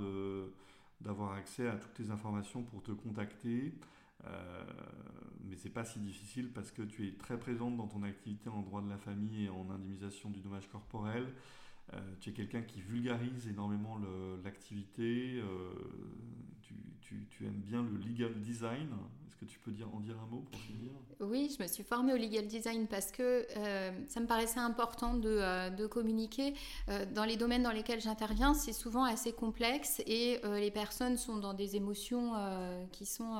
d'avoir 1.00 1.34
accès 1.34 1.68
à 1.68 1.78
toutes 1.78 1.98
les 2.00 2.12
informations 2.12 2.64
pour 2.64 2.84
te 2.84 2.92
contacter, 2.92 3.74
euh, 4.26 4.64
mais 5.46 5.56
c'est 5.56 5.70
pas 5.70 5.86
si 5.86 6.00
difficile 6.00 6.52
parce 6.52 6.72
que 6.72 6.82
tu 6.82 7.08
es 7.08 7.14
très 7.14 7.38
présente 7.38 7.78
dans 7.78 7.88
ton 7.88 8.04
activité 8.04 8.50
en 8.50 8.62
droit 8.62 8.82
de 8.82 8.90
la 8.90 8.98
famille 8.98 9.46
et 9.46 9.50
en 9.50 9.70
indemnisation 9.70 10.30
du 10.30 10.40
dommage 10.40 10.68
corporel. 10.70 11.28
Euh, 11.94 12.00
tu 12.20 12.30
es 12.30 12.34
quelqu'un 12.34 12.62
qui 12.62 12.82
vulgarise 12.82 13.48
énormément 13.48 14.00
l'activité. 14.44 15.42
Euh, 15.42 15.74
tu, 17.02 17.46
aimes 17.46 17.62
bien 17.62 17.84
le 17.84 17.98
legal 17.98 18.34
design 18.40 18.90
tu 19.46 19.60
peux 19.60 19.72
dire, 19.72 19.88
en 19.94 20.00
dire 20.00 20.16
un 20.22 20.34
mot 20.34 20.44
pour 20.52 20.60
finir? 20.62 20.92
Oui, 21.20 21.54
je 21.56 21.62
me 21.62 21.68
suis 21.68 21.84
formée 21.84 22.14
au 22.14 22.18
legal 22.18 22.48
design 22.48 22.88
parce 22.88 23.12
que 23.12 23.46
euh, 23.58 23.92
ça 24.08 24.20
me 24.20 24.28
paraissait 24.28 24.60
important 24.60 25.14
de, 25.14 25.30
euh, 25.30 25.70
de 25.70 25.88
communiquer. 25.88 26.54
Euh, 26.90 27.06
dans 27.14 27.26
les 27.26 27.38
domaines 27.38 27.64
dans 27.64 27.72
lesquels 27.72 28.02
j'interviens, 28.02 28.54
c'est 28.54 28.74
souvent 28.74 29.04
assez 29.04 29.32
complexe 29.32 30.02
et 30.06 30.40
les 30.44 30.72
personnes 30.72 31.18
sont 31.18 31.38
dans 31.38 31.54
des 31.54 31.76
émotions 31.76 32.34
qui, 32.92 33.06
sont, 33.06 33.40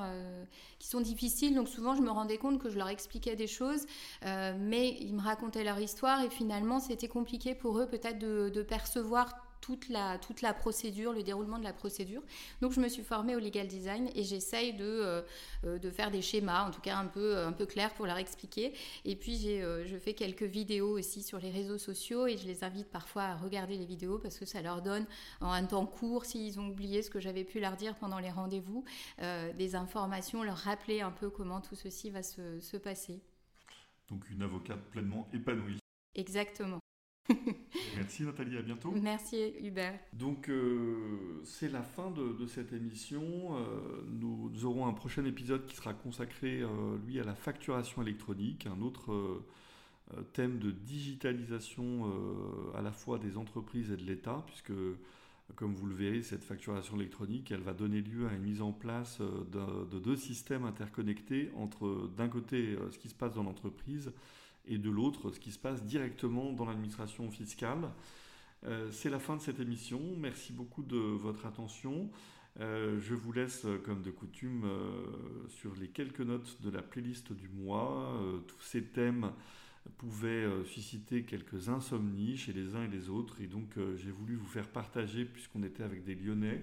qui 0.78 0.88
sont 0.88 1.00
difficiles. 1.00 1.54
Donc 1.54 1.68
souvent, 1.68 1.94
je 1.94 2.02
me 2.02 2.10
rendais 2.10 2.38
compte 2.38 2.58
que 2.58 2.70
je 2.70 2.78
leur 2.78 2.88
expliquais 2.88 3.36
des 3.36 3.46
choses, 3.46 3.86
mais 4.22 4.96
ils 5.00 5.14
me 5.14 5.22
racontaient 5.22 5.64
leur 5.64 5.78
histoire 5.78 6.22
et 6.22 6.30
finalement, 6.30 6.80
c'était 6.80 7.08
compliqué 7.08 7.54
pour 7.54 7.78
eux 7.78 7.86
peut-être 7.86 8.18
de, 8.18 8.50
de 8.54 8.62
percevoir 8.62 9.43
toute 9.64 9.88
la, 9.88 10.18
toute 10.18 10.42
la 10.42 10.52
procédure, 10.52 11.14
le 11.14 11.22
déroulement 11.22 11.58
de 11.58 11.64
la 11.64 11.72
procédure. 11.72 12.22
Donc 12.60 12.72
je 12.72 12.80
me 12.80 12.88
suis 12.88 13.02
formée 13.02 13.34
au 13.34 13.38
legal 13.38 13.66
design 13.66 14.10
et 14.14 14.22
j'essaye 14.22 14.74
de, 14.74 14.84
euh, 14.84 15.22
euh, 15.64 15.78
de 15.78 15.90
faire 15.90 16.10
des 16.10 16.20
schémas, 16.20 16.68
en 16.68 16.70
tout 16.70 16.82
cas 16.82 16.98
un 16.98 17.06
peu, 17.06 17.38
un 17.38 17.52
peu 17.52 17.64
clairs 17.64 17.94
pour 17.94 18.04
leur 18.04 18.18
expliquer. 18.18 18.74
Et 19.06 19.16
puis 19.16 19.36
j'ai, 19.36 19.62
euh, 19.62 19.86
je 19.86 19.96
fais 19.96 20.12
quelques 20.12 20.42
vidéos 20.42 20.90
aussi 20.90 21.22
sur 21.22 21.38
les 21.38 21.50
réseaux 21.50 21.78
sociaux 21.78 22.26
et 22.26 22.36
je 22.36 22.46
les 22.46 22.62
invite 22.62 22.90
parfois 22.90 23.22
à 23.22 23.36
regarder 23.36 23.78
les 23.78 23.86
vidéos 23.86 24.18
parce 24.18 24.38
que 24.38 24.44
ça 24.44 24.60
leur 24.60 24.82
donne 24.82 25.06
en 25.40 25.50
un 25.50 25.64
temps 25.64 25.86
court, 25.86 26.26
s'ils 26.26 26.60
ont 26.60 26.68
oublié 26.68 27.00
ce 27.00 27.08
que 27.08 27.18
j'avais 27.18 27.44
pu 27.44 27.58
leur 27.58 27.76
dire 27.76 27.94
pendant 27.94 28.18
les 28.18 28.30
rendez-vous, 28.30 28.84
des 29.56 29.76
informations, 29.76 30.42
leur 30.42 30.58
rappeler 30.58 31.00
un 31.00 31.10
peu 31.10 31.30
comment 31.30 31.62
tout 31.62 31.74
ceci 31.74 32.10
va 32.10 32.22
se, 32.22 32.60
se 32.60 32.76
passer. 32.76 33.22
Donc 34.10 34.28
une 34.28 34.42
avocate 34.42 34.82
pleinement 34.90 35.26
épanouie. 35.32 35.78
Exactement. 36.14 36.80
Merci 37.96 38.22
Nathalie, 38.22 38.56
à 38.56 38.62
bientôt. 38.62 38.92
Merci 39.02 39.54
Hubert. 39.62 39.98
Donc 40.12 40.48
euh, 40.48 41.40
c'est 41.44 41.70
la 41.70 41.82
fin 41.82 42.10
de, 42.10 42.46
cette 42.46 42.72
émission. 42.72 43.22
Euh, 43.56 44.02
nous, 44.08 44.64
aurons 44.64 44.86
un 44.86 44.92
prochain 44.92 45.24
épisode 45.24 45.66
qui 45.66 45.76
sera 45.76 45.94
consacré, 45.94 46.60
euh, 46.60 46.68
lui, 47.06 47.20
à 47.20 47.24
la 47.24 47.34
facturation 47.34 48.02
électronique, 48.02 48.66
un 48.66 48.80
autre 48.82 49.42
thème 50.34 50.58
de 50.58 50.70
digitalisation 50.70 52.12
à 52.74 52.82
la 52.82 52.92
fois 52.92 53.18
des 53.18 53.38
entreprises 53.38 53.90
et 53.90 53.96
de 53.96 54.04
l'État, 54.04 54.44
puisque 54.46 54.72
comme 55.56 55.74
vous 55.74 55.86
le 55.86 55.94
verrez, 55.94 56.22
cette 56.22 56.44
facturation 56.44 56.96
électronique, 56.96 57.50
elle 57.50 57.62
va 57.62 57.72
donner 57.72 58.02
lieu 58.02 58.28
à 58.28 58.34
une 58.34 58.42
mise 58.42 58.60
en 58.60 58.72
place 58.72 59.20
de, 59.20 59.84
de 59.90 59.98
deux 59.98 60.16
systèmes 60.16 60.64
interconnectés 60.64 61.50
entre 61.56 62.10
d'un 62.16 62.28
côté 62.28 62.76
ce 62.90 62.98
qui 62.98 63.08
se 63.08 63.14
passe 63.14 63.34
dans 63.34 63.42
l'entreprise 63.42 64.12
et 64.66 64.78
de 64.78 64.90
l'autre 64.90 65.30
ce 65.30 65.40
qui 65.40 65.52
se 65.52 65.58
passe 65.58 65.84
directement 65.84 66.52
dans 66.52 66.64
l'administration 66.64 67.30
fiscale. 67.30 67.90
Euh, 68.66 68.90
c'est 68.90 69.10
la 69.10 69.18
fin 69.18 69.36
de 69.36 69.42
cette 69.42 69.60
émission. 69.60 70.00
Merci 70.18 70.52
beaucoup 70.52 70.82
de 70.82 70.96
votre 70.96 71.46
attention. 71.46 72.10
Euh, 72.60 72.98
je 73.00 73.14
vous 73.14 73.32
laisse, 73.32 73.66
comme 73.84 74.02
de 74.02 74.10
coutume, 74.10 74.64
euh, 74.64 75.48
sur 75.48 75.74
les 75.74 75.88
quelques 75.88 76.20
notes 76.20 76.62
de 76.62 76.70
la 76.70 76.82
playlist 76.82 77.32
du 77.32 77.48
mois. 77.48 78.18
tous 78.46 78.62
ces 78.62 78.82
thèmes 78.82 79.32
pouvaient 79.98 80.46
susciter 80.64 81.24
quelques 81.24 81.68
insomnies 81.68 82.38
chez 82.38 82.54
les 82.54 82.74
uns 82.74 82.84
et 82.84 82.88
les 82.88 83.10
autres. 83.10 83.40
Et 83.42 83.46
donc, 83.46 83.76
j'ai 83.96 84.10
voulu 84.10 84.34
vous 84.34 84.46
faire 84.46 84.68
partager, 84.68 85.26
puisqu'on 85.26 85.62
était 85.62 85.82
avec 85.82 86.04
des 86.04 86.14
Lyonnais, 86.14 86.62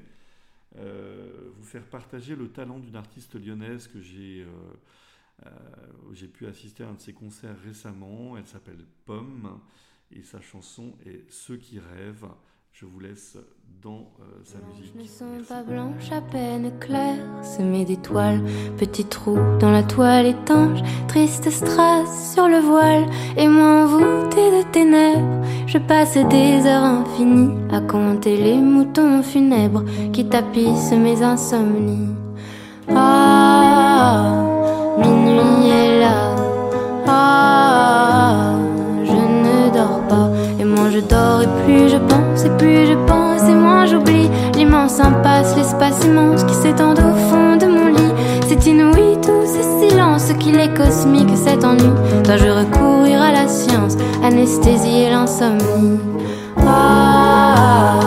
vous 0.76 1.64
faire 1.64 1.84
partager 1.84 2.36
le 2.36 2.48
talent 2.48 2.80
d'une 2.80 2.96
artiste 2.96 3.36
lyonnaise 3.36 3.88
que 3.88 4.02
j'ai 4.02 4.42
euh, 4.42 4.48
j'ai 6.14 6.28
pu 6.28 6.46
assister 6.48 6.84
à 6.84 6.90
un 6.90 6.94
de 6.94 7.02
ses 7.02 7.14
concerts 7.14 7.56
récemment. 7.66 8.38
Elle 8.38 8.48
s'appelle 8.48 8.86
Pomme 9.06 9.60
et 10.12 10.24
sa 10.24 10.42
chanson 10.42 10.94
est 11.06 11.30
Ceux 11.30 11.58
qui 11.58 11.80
rêvent. 11.80 12.30
Je 12.74 12.86
vous 12.86 13.00
laisse 13.02 13.38
dans 13.82 14.12
euh, 14.22 14.24
sa 14.46 14.58
musique. 14.60 14.96
Ne 14.96 15.04
sont 15.04 15.44
pas 15.48 15.62
blanches, 15.62 16.10
à 16.12 16.22
peine 16.22 16.72
claires, 16.80 17.44
semées 17.44 17.84
d'étoiles, 17.84 18.42
petits 18.78 19.06
trous 19.06 19.40
dans 19.60 19.72
la 19.72 19.84
toile 19.84 20.28
étanche, 20.28 20.80
triste 21.10 21.50
strass 21.50 22.34
sur 22.34 22.48
le 22.48 22.60
voile, 22.60 23.06
et 23.36 23.48
moi 23.48 23.84
envoûtée 23.84 24.52
de 24.52 24.72
ténèbres, 24.72 25.46
je 25.68 25.80
passe 25.80 26.14
des 26.14 26.66
heures 26.66 26.84
infinies 26.84 27.58
à 27.72 27.82
compter 27.82 28.38
les 28.38 28.58
moutons 28.58 29.22
funèbres 29.22 29.84
qui 30.14 30.26
tapissent 30.30 30.94
mes 30.94 31.22
insomnies. 31.22 32.16
Ah 32.88 33.21
Ah, 37.24 38.56
je 39.04 39.12
ne 39.12 39.70
dors 39.72 40.02
pas. 40.10 40.28
Et 40.60 40.64
moins 40.64 40.90
je 40.90 41.02
dors, 41.02 41.44
et 41.44 41.50
plus 41.64 41.90
je 41.90 41.98
pense, 41.98 42.46
et 42.46 42.50
plus 42.58 42.88
je 42.88 42.96
pense, 43.06 43.44
et 43.44 43.54
moins 43.54 43.86
j'oublie 43.86 44.28
l'immense 44.56 45.00
impasse, 45.00 45.56
l'espace 45.56 46.04
immense 46.04 46.44
qui 46.44 46.56
s'étend 46.56 46.94
au 46.94 47.14
fond 47.30 47.58
de 47.58 47.68
mon 47.68 47.88
lit. 47.90 48.14
C'est 48.48 48.66
inouï 48.66 49.20
tout 49.22 49.46
ce 49.46 49.62
silence, 49.80 50.34
qu'il 50.40 50.60
est 50.60 50.74
cosmique 50.76 51.30
cet 51.36 51.64
ennui. 51.64 51.94
Dois-je 52.24 52.50
recourir 52.50 53.22
à 53.22 53.32
la 53.32 53.48
science, 53.48 53.96
anesthésier 54.24 55.12
l'insomnie? 55.12 56.00
Ah, 56.66 58.00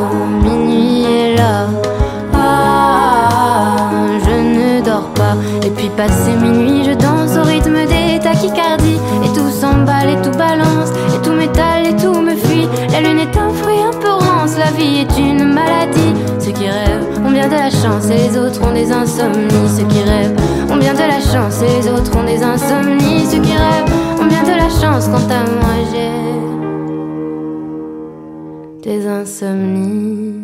minuit 0.43 1.05
est 1.05 1.37
là. 1.37 1.67
Et 5.65 5.71
puis 5.71 5.89
passé 5.97 6.33
minuit, 6.41 6.84
est 15.05 15.19
une 15.19 15.45
maladie. 15.45 16.15
Ceux 16.39 16.53
qui 16.53 16.69
rêvent 16.69 17.21
ont 17.25 17.31
bien 17.31 17.49
de 17.49 17.55
la 17.55 17.71
chance 17.71 18.07
et 18.11 18.29
les 18.29 18.37
autres 18.37 18.61
ont 18.67 18.73
des 18.73 18.91
insomnies. 18.91 19.69
Ceux 19.77 19.87
qui 19.87 20.03
rêvent 20.03 20.37
ont 20.71 20.77
bien 20.77 20.95
de 20.95 20.99
la 20.99 21.21
chance 21.21 21.63
et 21.63 21.81
les 21.81 21.89
autres 21.89 22.17
ont 22.17 22.25
des 22.25 22.43
insomnies. 22.43 23.27
Ceux 23.27 23.41
qui 23.41 23.53
rêvent 23.53 23.93
ont 24.21 24.27
bien 24.27 24.43
de 24.43 24.57
la 24.57 24.69
chance. 24.69 25.09
Quant 25.09 25.29
à 25.31 25.45
moi, 25.61 25.75
j'ai 25.93 26.11
des 28.83 29.07
insomnies. 29.07 30.44